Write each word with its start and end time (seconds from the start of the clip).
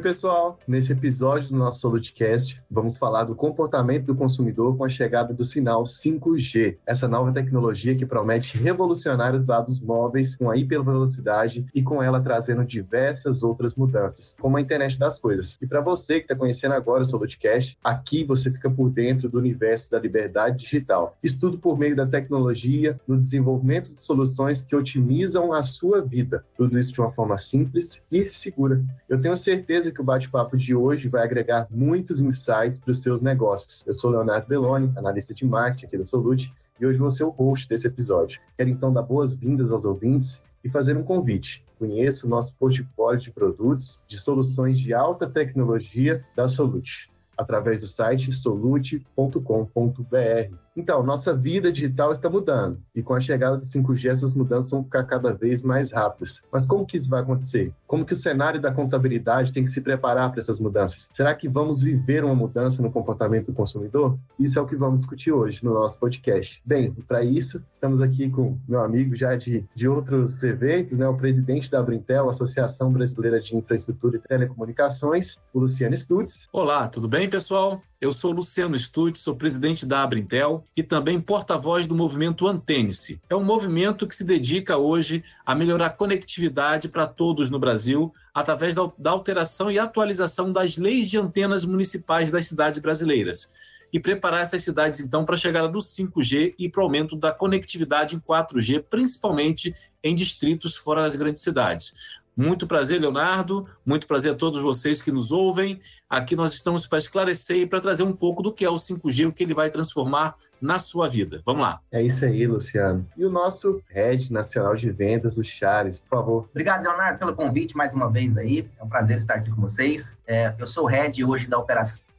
pessoal! 0.00 0.58
Nesse 0.66 0.92
episódio 0.92 1.50
do 1.50 1.56
nosso 1.56 1.80
Solutcast, 1.80 2.60
vamos 2.70 2.96
falar 2.96 3.24
do 3.24 3.34
comportamento 3.34 4.06
do 4.06 4.14
consumidor 4.14 4.74
com 4.76 4.84
a 4.84 4.88
chegada 4.88 5.34
do 5.34 5.44
sinal 5.44 5.84
5G, 5.84 6.78
essa 6.86 7.06
nova 7.06 7.30
tecnologia 7.32 7.94
que 7.94 8.06
promete 8.06 8.56
revolucionar 8.56 9.34
os 9.34 9.44
dados 9.44 9.78
móveis 9.78 10.34
com 10.34 10.50
a 10.50 10.56
hipervelocidade 10.56 11.66
e 11.74 11.82
com 11.82 12.02
ela 12.02 12.20
trazendo 12.20 12.64
diversas 12.64 13.42
outras 13.42 13.74
mudanças, 13.74 14.34
como 14.40 14.56
a 14.56 14.60
internet 14.60 14.98
das 14.98 15.18
coisas. 15.18 15.58
E 15.60 15.66
para 15.66 15.82
você 15.82 16.14
que 16.14 16.24
está 16.24 16.34
conhecendo 16.34 16.72
agora 16.72 17.02
o 17.02 17.06
Solutcast, 17.06 17.76
aqui 17.84 18.24
você 18.24 18.50
fica 18.50 18.70
por 18.70 18.88
dentro 18.88 19.28
do 19.28 19.38
universo 19.38 19.90
da 19.90 19.98
liberdade 19.98 20.64
digital. 20.64 21.18
Estudo 21.22 21.58
por 21.58 21.78
meio 21.78 21.94
da 21.94 22.06
tecnologia, 22.06 22.98
no 23.06 23.18
desenvolvimento 23.18 23.92
de 23.92 24.00
soluções 24.00 24.62
que 24.62 24.74
otimizam 24.74 25.52
a 25.52 25.62
sua 25.62 26.00
vida. 26.00 26.42
Tudo 26.56 26.78
isso 26.78 26.90
de 26.90 27.00
uma 27.02 27.12
forma 27.12 27.36
simples 27.36 28.02
e 28.10 28.24
segura. 28.30 28.82
Eu 29.06 29.20
tenho 29.20 29.36
certeza 29.36 29.89
que 29.92 30.00
o 30.00 30.04
bate-papo 30.04 30.56
de 30.56 30.74
hoje 30.74 31.08
vai 31.08 31.22
agregar 31.22 31.66
muitos 31.70 32.20
insights 32.20 32.78
para 32.78 32.92
os 32.92 33.02
seus 33.02 33.20
negócios. 33.20 33.84
Eu 33.86 33.94
sou 33.94 34.10
Leonardo 34.10 34.46
Belloni, 34.46 34.92
analista 34.96 35.34
de 35.34 35.44
marketing 35.44 35.86
aqui 35.86 35.98
da 35.98 36.04
Solute, 36.04 36.52
e 36.80 36.86
hoje 36.86 36.98
vou 36.98 37.10
ser 37.10 37.24
o 37.24 37.30
host 37.30 37.68
desse 37.68 37.86
episódio. 37.86 38.40
Quero 38.56 38.70
então 38.70 38.92
dar 38.92 39.02
boas-vindas 39.02 39.70
aos 39.70 39.84
ouvintes 39.84 40.42
e 40.64 40.68
fazer 40.68 40.96
um 40.96 41.02
convite. 41.02 41.64
Conheça 41.78 42.26
o 42.26 42.30
nosso 42.30 42.54
portfólio 42.54 43.20
de 43.20 43.30
produtos 43.30 44.02
de 44.06 44.18
soluções 44.18 44.78
de 44.78 44.94
alta 44.94 45.28
tecnologia 45.28 46.24
da 46.34 46.48
Solute 46.48 47.10
através 47.40 47.80
do 47.80 47.88
site 47.88 48.32
solute.com.br. 48.32 50.54
Então, 50.76 51.02
nossa 51.02 51.34
vida 51.34 51.72
digital 51.72 52.12
está 52.12 52.30
mudando 52.30 52.80
e 52.94 53.02
com 53.02 53.12
a 53.12 53.20
chegada 53.20 53.56
do 53.56 53.64
5G 53.64 54.08
essas 54.08 54.32
mudanças 54.32 54.70
vão 54.70 54.84
ficar 54.84 55.04
cada 55.04 55.32
vez 55.32 55.62
mais 55.62 55.90
rápidas. 55.90 56.42
Mas 56.50 56.64
como 56.64 56.86
que 56.86 56.96
isso 56.96 57.10
vai 57.10 57.20
acontecer? 57.20 57.72
Como 57.86 58.04
que 58.04 58.12
o 58.12 58.16
cenário 58.16 58.60
da 58.60 58.72
contabilidade 58.72 59.52
tem 59.52 59.64
que 59.64 59.70
se 59.70 59.80
preparar 59.80 60.30
para 60.30 60.40
essas 60.40 60.60
mudanças? 60.60 61.08
Será 61.12 61.34
que 61.34 61.48
vamos 61.48 61.82
viver 61.82 62.24
uma 62.24 62.34
mudança 62.34 62.80
no 62.80 62.90
comportamento 62.90 63.46
do 63.46 63.52
consumidor? 63.52 64.16
Isso 64.38 64.58
é 64.58 64.62
o 64.62 64.66
que 64.66 64.76
vamos 64.76 65.00
discutir 65.00 65.32
hoje 65.32 65.64
no 65.64 65.74
nosso 65.74 65.98
podcast. 65.98 66.62
Bem, 66.64 66.92
para 67.06 67.24
isso, 67.24 67.62
estamos 67.72 68.00
aqui 68.00 68.30
com 68.30 68.56
meu 68.68 68.80
amigo 68.80 69.16
já 69.16 69.34
de, 69.34 69.64
de 69.74 69.88
outros 69.88 70.42
eventos, 70.42 70.96
né, 70.96 71.08
o 71.08 71.16
presidente 71.16 71.70
da 71.70 71.82
Brintel, 71.82 72.28
Associação 72.28 72.92
Brasileira 72.92 73.40
de 73.40 73.56
Infraestrutura 73.56 74.16
e 74.16 74.20
Telecomunicações, 74.20 75.38
o 75.52 75.60
Luciano 75.60 75.96
Stutz. 75.96 76.48
Olá, 76.52 76.88
tudo 76.88 77.08
bem, 77.08 77.28
pessoal? 77.30 77.80
Eu 78.00 78.12
sou 78.12 78.32
Luciano 78.32 78.76
Stutz, 78.76 79.20
sou 79.20 79.36
presidente 79.36 79.86
da 79.86 80.02
Abrintel 80.02 80.66
e 80.76 80.82
também 80.82 81.20
porta-voz 81.20 81.86
do 81.86 81.94
movimento 81.94 82.48
Antênice. 82.48 83.20
É 83.30 83.36
um 83.36 83.44
movimento 83.44 84.06
que 84.06 84.16
se 84.16 84.24
dedica 84.24 84.76
hoje 84.76 85.22
a 85.46 85.54
melhorar 85.54 85.86
a 85.86 85.90
conectividade 85.90 86.88
para 86.88 87.06
todos 87.06 87.48
no 87.48 87.58
Brasil 87.58 88.12
através 88.34 88.74
da 88.74 89.10
alteração 89.10 89.70
e 89.70 89.78
atualização 89.78 90.52
das 90.52 90.76
leis 90.76 91.08
de 91.08 91.18
antenas 91.18 91.64
municipais 91.64 92.30
das 92.30 92.46
cidades 92.46 92.78
brasileiras 92.78 93.48
e 93.92 93.98
preparar 93.98 94.42
essas 94.42 94.62
cidades 94.62 95.00
então 95.00 95.24
para 95.24 95.34
a 95.34 95.38
chegada 95.38 95.68
do 95.68 95.78
5G 95.78 96.54
e 96.58 96.68
para 96.68 96.80
o 96.80 96.84
aumento 96.84 97.16
da 97.16 97.32
conectividade 97.32 98.16
em 98.16 98.20
4G, 98.20 98.84
principalmente 98.88 99.74
em 100.02 100.14
distritos 100.14 100.76
fora 100.76 101.02
das 101.02 101.16
grandes 101.16 101.42
cidades. 101.42 101.94
Muito 102.40 102.66
prazer, 102.66 102.98
Leonardo. 102.98 103.66
Muito 103.84 104.06
prazer 104.06 104.32
a 104.32 104.34
todos 104.34 104.62
vocês 104.62 105.02
que 105.02 105.12
nos 105.12 105.30
ouvem. 105.30 105.78
Aqui 106.08 106.34
nós 106.34 106.54
estamos 106.54 106.86
para 106.86 106.96
esclarecer 106.96 107.58
e 107.58 107.66
para 107.66 107.82
trazer 107.82 108.02
um 108.02 108.14
pouco 108.14 108.42
do 108.42 108.50
que 108.50 108.64
é 108.64 108.70
o 108.70 108.76
5G, 108.76 109.28
o 109.28 109.32
que 109.32 109.42
ele 109.42 109.52
vai 109.52 109.68
transformar 109.68 110.36
na 110.58 110.78
sua 110.78 111.06
vida. 111.06 111.42
Vamos 111.44 111.60
lá. 111.60 111.82
É 111.92 112.02
isso 112.02 112.24
aí, 112.24 112.46
Luciano. 112.46 113.06
E 113.14 113.26
o 113.26 113.30
nosso 113.30 113.82
Head 113.90 114.32
Nacional 114.32 114.74
de 114.74 114.90
Vendas, 114.90 115.36
o 115.36 115.44
Charles, 115.44 115.98
por 115.98 116.08
favor. 116.08 116.48
Obrigado, 116.50 116.82
Leonardo, 116.82 117.18
pelo 117.18 117.34
convite 117.34 117.76
mais 117.76 117.92
uma 117.92 118.10
vez 118.10 118.38
aí. 118.38 118.66
É 118.78 118.82
um 118.82 118.88
prazer 118.88 119.18
estar 119.18 119.34
aqui 119.34 119.50
com 119.50 119.60
vocês. 119.60 120.16
É, 120.26 120.54
eu 120.58 120.66
sou 120.66 120.84
o 120.84 120.86
Head 120.86 121.22
hoje 121.22 121.46
da 121.46 121.58
operação 121.58 122.09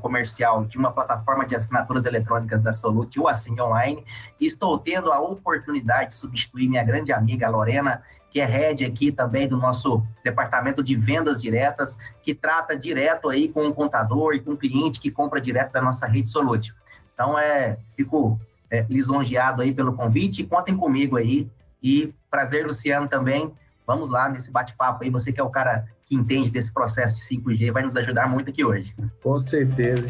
comercial 0.00 0.64
de 0.64 0.76
uma 0.76 0.92
plataforma 0.92 1.46
de 1.46 1.54
assinaturas 1.54 2.04
eletrônicas 2.04 2.62
da 2.62 2.72
Solute, 2.72 3.20
o 3.20 3.28
Assim 3.28 3.58
Online, 3.60 4.04
e 4.40 4.46
estou 4.46 4.78
tendo 4.78 5.12
a 5.12 5.20
oportunidade 5.20 6.10
de 6.10 6.14
substituir 6.16 6.68
minha 6.68 6.82
grande 6.82 7.12
amiga 7.12 7.48
Lorena, 7.48 8.02
que 8.30 8.40
é 8.40 8.44
head 8.44 8.84
aqui 8.84 9.12
também 9.12 9.48
do 9.48 9.56
nosso 9.56 10.02
departamento 10.24 10.82
de 10.82 10.96
vendas 10.96 11.40
diretas, 11.40 11.98
que 12.22 12.34
trata 12.34 12.76
direto 12.76 13.28
aí 13.28 13.48
com 13.48 13.66
o 13.66 13.74
contador 13.74 14.34
e 14.34 14.40
com 14.40 14.52
o 14.52 14.56
cliente 14.56 15.00
que 15.00 15.10
compra 15.10 15.40
direto 15.40 15.72
da 15.72 15.80
nossa 15.80 16.06
rede 16.06 16.28
Solute. 16.28 16.74
Então, 17.14 17.38
é, 17.38 17.78
fico 17.96 18.38
é, 18.70 18.84
lisonjeado 18.88 19.62
aí 19.62 19.72
pelo 19.72 19.94
convite, 19.94 20.44
contem 20.44 20.76
comigo 20.76 21.16
aí, 21.16 21.50
e 21.82 22.12
prazer, 22.30 22.66
Luciano, 22.66 23.08
também, 23.08 23.52
vamos 23.86 24.08
lá 24.08 24.28
nesse 24.28 24.50
bate-papo 24.50 25.04
aí, 25.04 25.10
você 25.10 25.32
que 25.32 25.40
é 25.40 25.44
o 25.44 25.50
cara 25.50 25.86
que 26.08 26.14
entende 26.14 26.50
desse 26.50 26.72
processo 26.72 27.14
de 27.14 27.20
5G 27.20 27.70
vai 27.70 27.82
nos 27.82 27.94
ajudar 27.94 28.28
muito 28.28 28.48
aqui 28.48 28.64
hoje. 28.64 28.94
Com 29.22 29.38
certeza. 29.38 30.08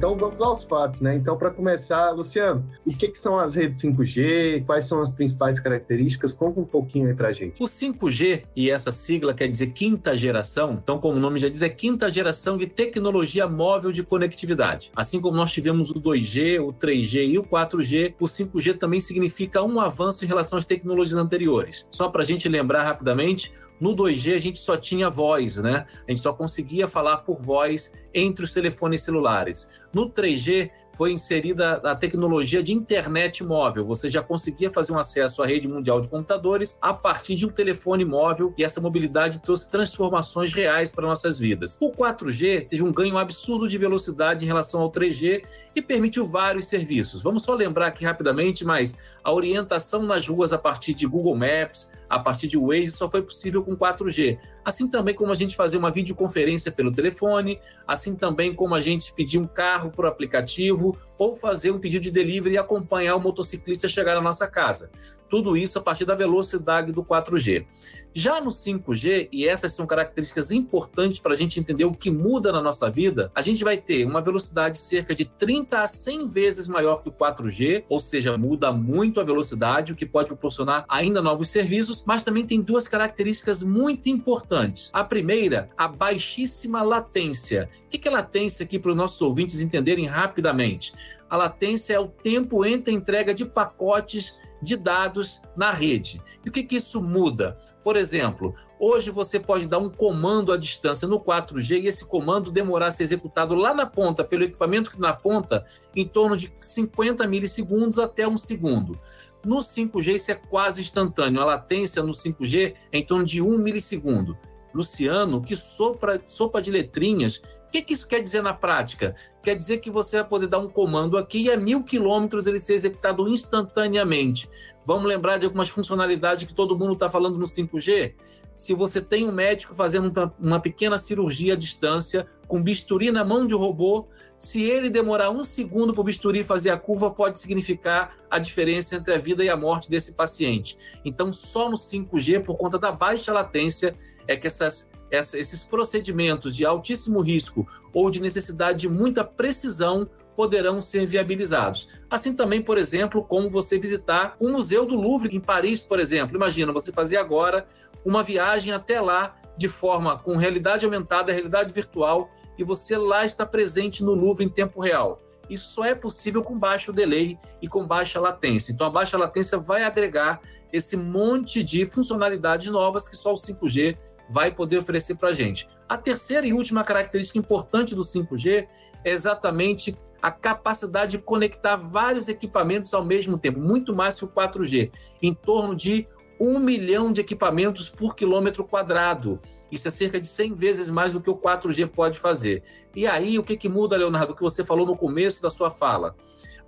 Então 0.00 0.16
vamos 0.16 0.40
aos 0.40 0.64
fatos, 0.64 1.02
né? 1.02 1.14
Então, 1.14 1.36
para 1.36 1.50
começar, 1.50 2.10
Luciano, 2.12 2.66
o 2.86 2.90
que, 2.90 3.08
que, 3.08 3.18
são 3.18 3.38
as 3.38 3.54
redes 3.54 3.82
5G? 3.82 4.64
Quais 4.64 4.86
são 4.86 5.02
as 5.02 5.12
principais 5.12 5.60
características? 5.60 6.32
Conta 6.32 6.58
um 6.58 6.64
pouquinho 6.64 7.08
aí 7.08 7.14
pra 7.14 7.34
gente. 7.34 7.62
O 7.62 7.66
5G, 7.66 8.44
e 8.56 8.70
essa 8.70 8.90
sigla 8.92 9.34
quer 9.34 9.46
dizer 9.46 9.72
quinta 9.72 10.16
geração, 10.16 10.80
então, 10.82 10.98
como 10.98 11.18
o 11.18 11.20
nome 11.20 11.38
já 11.38 11.50
diz, 11.50 11.60
é 11.60 11.68
quinta 11.68 12.10
geração 12.10 12.56
de 12.56 12.66
tecnologia 12.66 13.46
móvel 13.46 13.92
de 13.92 14.02
conectividade. 14.02 14.90
Assim 14.96 15.20
como 15.20 15.36
nós 15.36 15.52
tivemos 15.52 15.90
o 15.90 16.00
2G, 16.00 16.66
o 16.66 16.72
3G 16.72 17.32
e 17.32 17.38
o 17.38 17.44
4G, 17.44 18.14
o 18.18 18.24
5G 18.24 18.78
também 18.78 19.00
significa 19.00 19.62
um 19.62 19.78
avanço 19.78 20.24
em 20.24 20.28
relação 20.28 20.56
às 20.58 20.64
tecnologias 20.64 21.18
anteriores. 21.18 21.86
Só 21.90 22.08
para 22.08 22.22
a 22.22 22.24
gente 22.24 22.48
lembrar 22.48 22.84
rapidamente, 22.84 23.52
no 23.80 23.96
2G 23.96 24.34
a 24.34 24.38
gente 24.38 24.58
só 24.58 24.76
tinha 24.76 25.08
voz, 25.08 25.56
né? 25.56 25.86
A 26.06 26.10
gente 26.10 26.20
só 26.20 26.32
conseguia 26.32 26.86
falar 26.86 27.18
por 27.18 27.40
voz 27.40 27.92
entre 28.12 28.44
os 28.44 28.52
telefones 28.52 29.02
celulares. 29.02 29.70
No 29.92 30.10
3G 30.10 30.70
foi 31.00 31.12
inserida 31.12 31.76
a 31.76 31.96
tecnologia 31.96 32.62
de 32.62 32.74
internet 32.74 33.42
móvel. 33.42 33.86
Você 33.86 34.10
já 34.10 34.22
conseguia 34.22 34.70
fazer 34.70 34.92
um 34.92 34.98
acesso 34.98 35.42
à 35.42 35.46
rede 35.46 35.66
mundial 35.66 35.98
de 35.98 36.08
computadores 36.08 36.76
a 36.78 36.92
partir 36.92 37.36
de 37.36 37.46
um 37.46 37.48
telefone 37.48 38.04
móvel 38.04 38.52
e 38.58 38.62
essa 38.62 38.82
mobilidade 38.82 39.38
trouxe 39.38 39.70
transformações 39.70 40.52
reais 40.52 40.92
para 40.92 41.06
nossas 41.06 41.38
vidas. 41.38 41.78
O 41.80 41.90
4G 41.90 42.68
teve 42.68 42.82
um 42.82 42.92
ganho 42.92 43.16
absurdo 43.16 43.66
de 43.66 43.78
velocidade 43.78 44.44
em 44.44 44.48
relação 44.48 44.82
ao 44.82 44.92
3G 44.92 45.42
e 45.74 45.80
permitiu 45.80 46.26
vários 46.26 46.66
serviços. 46.66 47.22
Vamos 47.22 47.44
só 47.44 47.54
lembrar 47.54 47.86
aqui 47.86 48.04
rapidamente, 48.04 48.62
mas 48.62 48.94
a 49.24 49.32
orientação 49.32 50.02
nas 50.02 50.28
ruas 50.28 50.52
a 50.52 50.58
partir 50.58 50.92
de 50.92 51.06
Google 51.06 51.34
Maps, 51.34 51.88
a 52.10 52.18
partir 52.18 52.48
de 52.48 52.58
Waze, 52.58 52.90
só 52.90 53.08
foi 53.08 53.22
possível 53.22 53.62
com 53.62 53.76
4G. 53.76 54.36
Assim 54.64 54.88
também 54.88 55.14
como 55.14 55.30
a 55.30 55.34
gente 55.34 55.54
fazer 55.54 55.78
uma 55.78 55.92
videoconferência 55.92 56.72
pelo 56.72 56.92
telefone, 56.92 57.60
assim 57.86 58.16
também 58.16 58.52
como 58.52 58.74
a 58.74 58.80
gente 58.80 59.14
pedir 59.14 59.38
um 59.38 59.46
carro 59.46 59.90
por 59.90 60.04
aplicativo 60.04 60.98
ou 61.16 61.36
fazer 61.36 61.70
um 61.70 61.78
pedido 61.78 62.02
de 62.02 62.10
delivery 62.10 62.56
e 62.56 62.58
acompanhar 62.58 63.14
o 63.14 63.20
motociclista 63.20 63.88
chegar 63.88 64.16
na 64.16 64.20
nossa 64.20 64.48
casa. 64.48 64.90
Tudo 65.30 65.56
isso 65.56 65.78
a 65.78 65.82
partir 65.82 66.04
da 66.04 66.16
velocidade 66.16 66.92
do 66.92 67.04
4G. 67.04 67.64
Já 68.12 68.40
no 68.40 68.50
5G, 68.50 69.28
e 69.30 69.46
essas 69.46 69.72
são 69.72 69.86
características 69.86 70.50
importantes 70.50 71.20
para 71.20 71.32
a 71.32 71.36
gente 71.36 71.60
entender 71.60 71.84
o 71.84 71.94
que 71.94 72.10
muda 72.10 72.50
na 72.50 72.60
nossa 72.60 72.90
vida, 72.90 73.30
a 73.32 73.40
gente 73.40 73.62
vai 73.62 73.76
ter 73.76 74.04
uma 74.04 74.20
velocidade 74.20 74.76
cerca 74.76 75.14
de 75.14 75.24
30 75.24 75.78
a 75.78 75.86
100 75.86 76.26
vezes 76.26 76.66
maior 76.66 77.00
que 77.00 77.08
o 77.08 77.12
4G, 77.12 77.84
ou 77.88 78.00
seja, 78.00 78.36
muda 78.36 78.72
muito 78.72 79.20
a 79.20 79.24
velocidade, 79.24 79.92
o 79.92 79.96
que 79.96 80.04
pode 80.04 80.26
proporcionar 80.26 80.84
ainda 80.88 81.22
novos 81.22 81.48
serviços, 81.48 82.02
mas 82.04 82.24
também 82.24 82.44
tem 82.44 82.60
duas 82.60 82.88
características 82.88 83.62
muito 83.62 84.08
importantes. 84.08 84.90
A 84.92 85.04
primeira, 85.04 85.70
a 85.78 85.86
baixíssima 85.86 86.82
latência. 86.82 87.70
O 87.86 87.88
que 87.88 88.08
é 88.08 88.10
latência 88.10 88.64
aqui 88.64 88.80
para 88.80 88.90
os 88.90 88.96
nossos 88.96 89.22
ouvintes 89.22 89.62
entenderem 89.62 90.06
rapidamente? 90.06 90.92
A 91.28 91.36
latência 91.36 91.94
é 91.94 92.00
o 92.00 92.08
tempo 92.08 92.64
entre 92.64 92.92
entrega 92.92 93.32
de 93.32 93.44
pacotes 93.44 94.34
de 94.62 94.76
dados 94.76 95.42
na 95.56 95.72
rede. 95.72 96.22
E 96.44 96.48
o 96.48 96.52
que, 96.52 96.62
que 96.62 96.76
isso 96.76 97.02
muda? 97.02 97.58
Por 97.82 97.96
exemplo, 97.96 98.54
hoje 98.78 99.10
você 99.10 99.40
pode 99.40 99.66
dar 99.66 99.78
um 99.78 99.88
comando 99.88 100.52
à 100.52 100.56
distância 100.56 101.08
no 101.08 101.18
4G 101.20 101.80
e 101.80 101.86
esse 101.86 102.04
comando 102.04 102.50
demorar 102.50 102.88
a 102.88 102.92
ser 102.92 103.04
executado 103.04 103.54
lá 103.54 103.72
na 103.72 103.86
ponta, 103.86 104.22
pelo 104.22 104.44
equipamento 104.44 104.90
que 104.90 105.00
na 105.00 105.12
ponta, 105.12 105.64
em 105.96 106.06
torno 106.06 106.36
de 106.36 106.52
50 106.60 107.26
milissegundos 107.26 107.98
até 107.98 108.28
um 108.28 108.36
segundo. 108.36 108.98
No 109.44 109.58
5G 109.58 110.14
isso 110.14 110.30
é 110.30 110.34
quase 110.34 110.82
instantâneo. 110.82 111.40
A 111.40 111.44
latência 111.46 112.02
no 112.02 112.12
5G 112.12 112.74
é 112.92 112.98
em 112.98 113.04
torno 113.04 113.24
de 113.24 113.40
um 113.40 113.56
milissegundo. 113.56 114.36
Luciano, 114.72 115.42
que 115.42 115.56
sopa 115.56 116.62
de 116.62 116.70
letrinhas. 116.70 117.42
O 117.70 117.72
que, 117.72 117.82
que, 117.82 117.92
isso 117.94 118.08
quer 118.08 118.20
dizer 118.20 118.42
na 118.42 118.52
prática? 118.52 119.14
Quer 119.44 119.54
dizer 119.54 119.78
que 119.78 119.92
você 119.92 120.16
vai 120.16 120.28
poder 120.28 120.48
dar 120.48 120.58
um 120.58 120.68
comando 120.68 121.16
aqui 121.16 121.42
e 121.44 121.52
a 121.52 121.56
mil 121.56 121.84
quilômetros 121.84 122.48
ele 122.48 122.58
ser 122.58 122.74
executado 122.74 123.28
instantaneamente. 123.28 124.50
Vamos 124.84 125.06
lembrar 125.06 125.38
de 125.38 125.44
algumas 125.44 125.68
funcionalidades 125.68 126.44
que 126.44 126.52
todo 126.52 126.76
mundo 126.76 126.94
está 126.94 127.08
falando 127.08 127.38
no 127.38 127.44
5G? 127.44 128.14
Se 128.56 128.74
você 128.74 129.00
tem 129.00 129.24
um 129.24 129.30
médico 129.30 129.72
fazendo 129.72 130.12
uma 130.40 130.58
pequena 130.58 130.98
cirurgia 130.98 131.52
à 131.52 131.56
distância, 131.56 132.26
com 132.48 132.60
bisturi 132.60 133.12
na 133.12 133.24
mão 133.24 133.46
de 133.46 133.54
um 133.54 133.58
robô, 133.58 134.08
se 134.36 134.62
ele 134.62 134.90
demorar 134.90 135.30
um 135.30 135.44
segundo 135.44 135.92
para 135.92 136.00
o 136.00 136.04
bisturi 136.04 136.42
fazer 136.42 136.70
a 136.70 136.76
curva, 136.76 137.08
pode 137.08 137.38
significar 137.38 138.16
a 138.28 138.40
diferença 138.40 138.96
entre 138.96 139.14
a 139.14 139.18
vida 139.18 139.44
e 139.44 139.48
a 139.48 139.56
morte 139.56 139.88
desse 139.88 140.12
paciente. 140.12 140.76
Então, 141.04 141.32
só 141.32 141.70
no 141.70 141.76
5G, 141.76 142.42
por 142.42 142.56
conta 142.56 142.80
da 142.80 142.90
baixa 142.90 143.32
latência, 143.32 143.94
é 144.26 144.36
que 144.36 144.48
essas, 144.48 144.89
essa, 145.10 145.38
esses 145.38 145.64
procedimentos 145.64 146.54
de 146.54 146.64
altíssimo 146.64 147.20
risco 147.20 147.66
ou 147.92 148.10
de 148.10 148.20
necessidade 148.20 148.80
de 148.80 148.88
muita 148.88 149.24
precisão 149.24 150.08
poderão 150.36 150.80
ser 150.80 151.06
viabilizados. 151.06 151.88
Assim 152.08 152.32
também, 152.32 152.62
por 152.62 152.78
exemplo, 152.78 153.22
como 153.22 153.50
você 153.50 153.78
visitar 153.78 154.36
o 154.40 154.48
Museu 154.48 154.86
do 154.86 154.94
Louvre 154.94 155.36
em 155.36 155.40
Paris, 155.40 155.82
por 155.82 156.00
exemplo. 156.00 156.36
Imagina 156.36 156.72
você 156.72 156.92
fazer 156.92 157.16
agora 157.16 157.66
uma 158.04 158.22
viagem 158.22 158.72
até 158.72 159.00
lá 159.00 159.36
de 159.56 159.68
forma 159.68 160.18
com 160.18 160.36
realidade 160.36 160.86
aumentada, 160.86 161.32
realidade 161.32 161.72
virtual, 161.72 162.30
e 162.56 162.64
você 162.64 162.96
lá 162.96 163.26
está 163.26 163.44
presente 163.44 164.02
no 164.02 164.14
Louvre 164.14 164.44
em 164.44 164.48
tempo 164.48 164.80
real. 164.80 165.20
Isso 165.50 165.68
só 165.74 165.84
é 165.84 165.94
possível 165.94 166.42
com 166.42 166.56
baixo 166.56 166.92
delay 166.92 167.36
e 167.60 167.66
com 167.66 167.84
baixa 167.84 168.20
latência. 168.20 168.72
Então, 168.72 168.86
a 168.86 168.90
baixa 168.90 169.18
latência 169.18 169.58
vai 169.58 169.82
agregar 169.82 170.40
esse 170.72 170.96
monte 170.96 171.62
de 171.64 171.84
funcionalidades 171.84 172.70
novas 172.70 173.08
que 173.08 173.16
só 173.16 173.32
o 173.32 173.36
5G 173.36 173.98
vai 174.30 174.50
poder 174.50 174.78
oferecer 174.78 175.16
para 175.16 175.30
a 175.30 175.34
gente. 175.34 175.68
A 175.88 175.96
terceira 175.96 176.46
e 176.46 176.52
última 176.52 176.84
característica 176.84 177.38
importante 177.38 177.94
do 177.94 178.02
5G 178.02 178.68
é 179.04 179.10
exatamente 179.10 179.98
a 180.22 180.30
capacidade 180.30 181.12
de 181.12 181.18
conectar 181.18 181.76
vários 181.76 182.28
equipamentos 182.28 182.94
ao 182.94 183.04
mesmo 183.04 183.38
tempo, 183.38 183.58
muito 183.58 183.94
mais 183.94 184.18
que 184.18 184.24
o 184.24 184.28
4G, 184.28 184.90
em 185.20 185.34
torno 185.34 185.74
de 185.74 186.06
um 186.38 186.58
milhão 186.58 187.12
de 187.12 187.20
equipamentos 187.20 187.90
por 187.90 188.14
quilômetro 188.14 188.64
quadrado. 188.64 189.40
Isso 189.70 189.86
é 189.88 189.90
cerca 189.90 190.20
de 190.20 190.26
100 190.26 190.54
vezes 190.54 190.90
mais 190.90 191.12
do 191.12 191.20
que 191.20 191.30
o 191.30 191.36
4G 191.36 191.86
pode 191.86 192.18
fazer. 192.18 192.62
E 192.94 193.06
aí, 193.06 193.38
o 193.38 193.42
que, 193.42 193.56
que 193.56 193.68
muda, 193.68 193.96
Leonardo, 193.96 194.32
o 194.32 194.36
que 194.36 194.42
você 194.42 194.64
falou 194.64 194.86
no 194.86 194.96
começo 194.96 195.42
da 195.42 195.50
sua 195.50 195.70
fala? 195.70 196.16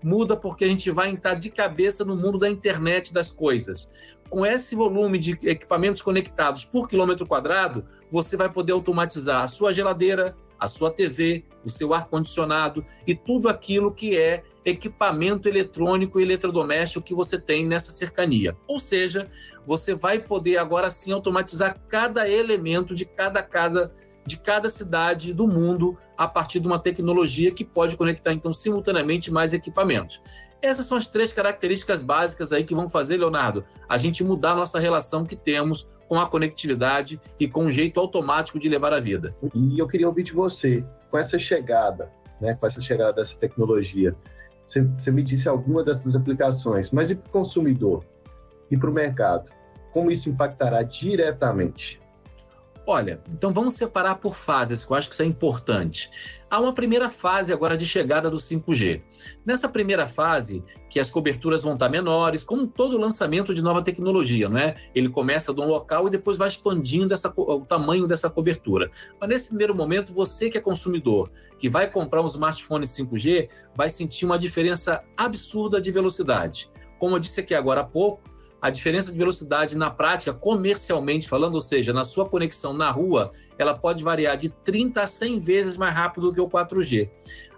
Muda 0.02 0.36
porque 0.36 0.64
a 0.64 0.68
gente 0.68 0.90
vai 0.90 1.10
entrar 1.10 1.34
de 1.34 1.50
cabeça 1.50 2.04
no 2.04 2.16
mundo 2.16 2.38
da 2.38 2.50
internet 2.50 3.12
das 3.12 3.30
coisas. 3.30 3.90
Com 4.28 4.44
esse 4.44 4.74
volume 4.74 5.18
de 5.18 5.38
equipamentos 5.42 6.02
conectados 6.02 6.64
por 6.64 6.88
quilômetro 6.88 7.26
quadrado, 7.26 7.84
você 8.10 8.36
vai 8.36 8.48
poder 8.48 8.72
automatizar 8.72 9.42
a 9.42 9.48
sua 9.48 9.72
geladeira, 9.72 10.34
a 10.58 10.66
sua 10.66 10.90
TV, 10.90 11.44
o 11.64 11.70
seu 11.70 11.92
ar-condicionado 11.92 12.84
e 13.06 13.14
tudo 13.14 13.48
aquilo 13.48 13.92
que 13.92 14.16
é 14.16 14.44
equipamento 14.64 15.48
eletrônico 15.48 16.20
e 16.20 16.22
eletrodoméstico 16.22 17.04
que 17.04 17.14
você 17.14 17.38
tem 17.38 17.66
nessa 17.66 17.90
cercania. 17.90 18.56
Ou 18.66 18.78
seja, 18.78 19.28
você 19.66 19.94
vai 19.94 20.20
poder 20.20 20.56
agora 20.58 20.88
sim 20.90 21.12
automatizar 21.12 21.80
cada 21.88 22.28
elemento 22.28 22.94
de 22.94 23.04
cada 23.04 23.42
casa 23.42 23.92
de 24.24 24.36
cada 24.36 24.68
cidade 24.68 25.32
do 25.32 25.46
mundo 25.46 25.98
a 26.16 26.28
partir 26.28 26.60
de 26.60 26.66
uma 26.66 26.78
tecnologia 26.78 27.50
que 27.50 27.64
pode 27.64 27.96
conectar 27.96 28.32
então 28.32 28.52
simultaneamente 28.52 29.30
mais 29.30 29.52
equipamentos. 29.52 30.20
Essas 30.60 30.86
são 30.86 30.96
as 30.96 31.08
três 31.08 31.32
características 31.32 32.02
básicas 32.02 32.52
aí 32.52 32.62
que 32.62 32.74
vão 32.74 32.88
fazer, 32.88 33.16
Leonardo, 33.16 33.64
a 33.88 33.98
gente 33.98 34.22
mudar 34.22 34.52
a 34.52 34.56
nossa 34.56 34.78
relação 34.78 35.24
que 35.24 35.34
temos 35.34 35.88
com 36.08 36.20
a 36.20 36.28
conectividade 36.28 37.20
e 37.40 37.48
com 37.48 37.64
um 37.64 37.70
jeito 37.70 37.98
automático 37.98 38.58
de 38.58 38.68
levar 38.68 38.92
a 38.92 39.00
vida. 39.00 39.34
E 39.54 39.78
eu 39.78 39.88
queria 39.88 40.06
ouvir 40.06 40.22
de 40.22 40.32
você, 40.32 40.84
com 41.10 41.18
essa 41.18 41.38
chegada, 41.38 42.12
né, 42.40 42.54
com 42.54 42.66
essa 42.66 42.80
chegada 42.80 43.14
dessa 43.14 43.36
tecnologia, 43.36 44.14
você, 44.66 44.82
você 44.82 45.10
me 45.10 45.22
disse 45.22 45.48
alguma 45.48 45.82
dessas 45.82 46.14
aplicações, 46.14 46.90
mas 46.90 47.10
e 47.10 47.14
para 47.14 47.28
o 47.28 47.32
consumidor? 47.32 48.04
E 48.70 48.76
para 48.76 48.90
o 48.90 48.92
mercado? 48.92 49.50
Como 49.92 50.10
isso 50.10 50.28
impactará 50.28 50.82
diretamente? 50.82 52.01
Olha, 52.84 53.22
então 53.32 53.52
vamos 53.52 53.74
separar 53.74 54.16
por 54.16 54.34
fases, 54.34 54.84
que 54.84 54.90
eu 54.90 54.96
acho 54.96 55.08
que 55.08 55.14
isso 55.14 55.22
é 55.22 55.26
importante. 55.26 56.10
Há 56.50 56.58
uma 56.58 56.72
primeira 56.72 57.08
fase 57.08 57.52
agora 57.52 57.76
de 57.76 57.86
chegada 57.86 58.28
do 58.28 58.38
5G. 58.38 59.02
Nessa 59.46 59.68
primeira 59.68 60.04
fase, 60.04 60.64
que 60.90 60.98
as 60.98 61.08
coberturas 61.08 61.62
vão 61.62 61.74
estar 61.74 61.88
menores, 61.88 62.42
como 62.42 62.66
todo 62.66 62.98
lançamento 62.98 63.54
de 63.54 63.62
nova 63.62 63.82
tecnologia, 63.82 64.48
não 64.48 64.58
é? 64.58 64.74
Ele 64.94 65.08
começa 65.08 65.54
de 65.54 65.60
um 65.60 65.66
local 65.66 66.08
e 66.08 66.10
depois 66.10 66.36
vai 66.36 66.48
expandindo 66.48 67.14
essa, 67.14 67.32
o 67.36 67.60
tamanho 67.60 68.08
dessa 68.08 68.28
cobertura. 68.28 68.90
Mas 69.20 69.28
nesse 69.28 69.48
primeiro 69.48 69.76
momento, 69.76 70.12
você 70.12 70.50
que 70.50 70.58
é 70.58 70.60
consumidor, 70.60 71.30
que 71.60 71.68
vai 71.68 71.88
comprar 71.88 72.20
um 72.20 72.26
smartphone 72.26 72.84
5G, 72.84 73.48
vai 73.76 73.88
sentir 73.88 74.26
uma 74.26 74.38
diferença 74.38 75.04
absurda 75.16 75.80
de 75.80 75.92
velocidade. 75.92 76.68
Como 76.98 77.14
eu 77.14 77.20
disse 77.20 77.40
aqui 77.40 77.54
agora 77.54 77.80
há 77.80 77.84
pouco, 77.84 78.31
a 78.62 78.70
diferença 78.70 79.10
de 79.10 79.18
velocidade 79.18 79.76
na 79.76 79.90
prática, 79.90 80.32
comercialmente 80.32 81.28
falando, 81.28 81.56
ou 81.56 81.60
seja, 81.60 81.92
na 81.92 82.04
sua 82.04 82.28
conexão 82.28 82.72
na 82.72 82.88
rua, 82.92 83.32
ela 83.58 83.74
pode 83.74 84.04
variar 84.04 84.36
de 84.36 84.50
30 84.50 85.02
a 85.02 85.06
100 85.08 85.40
vezes 85.40 85.76
mais 85.76 85.92
rápido 85.92 86.28
do 86.28 86.32
que 86.32 86.40
o 86.40 86.48
4G. 86.48 87.10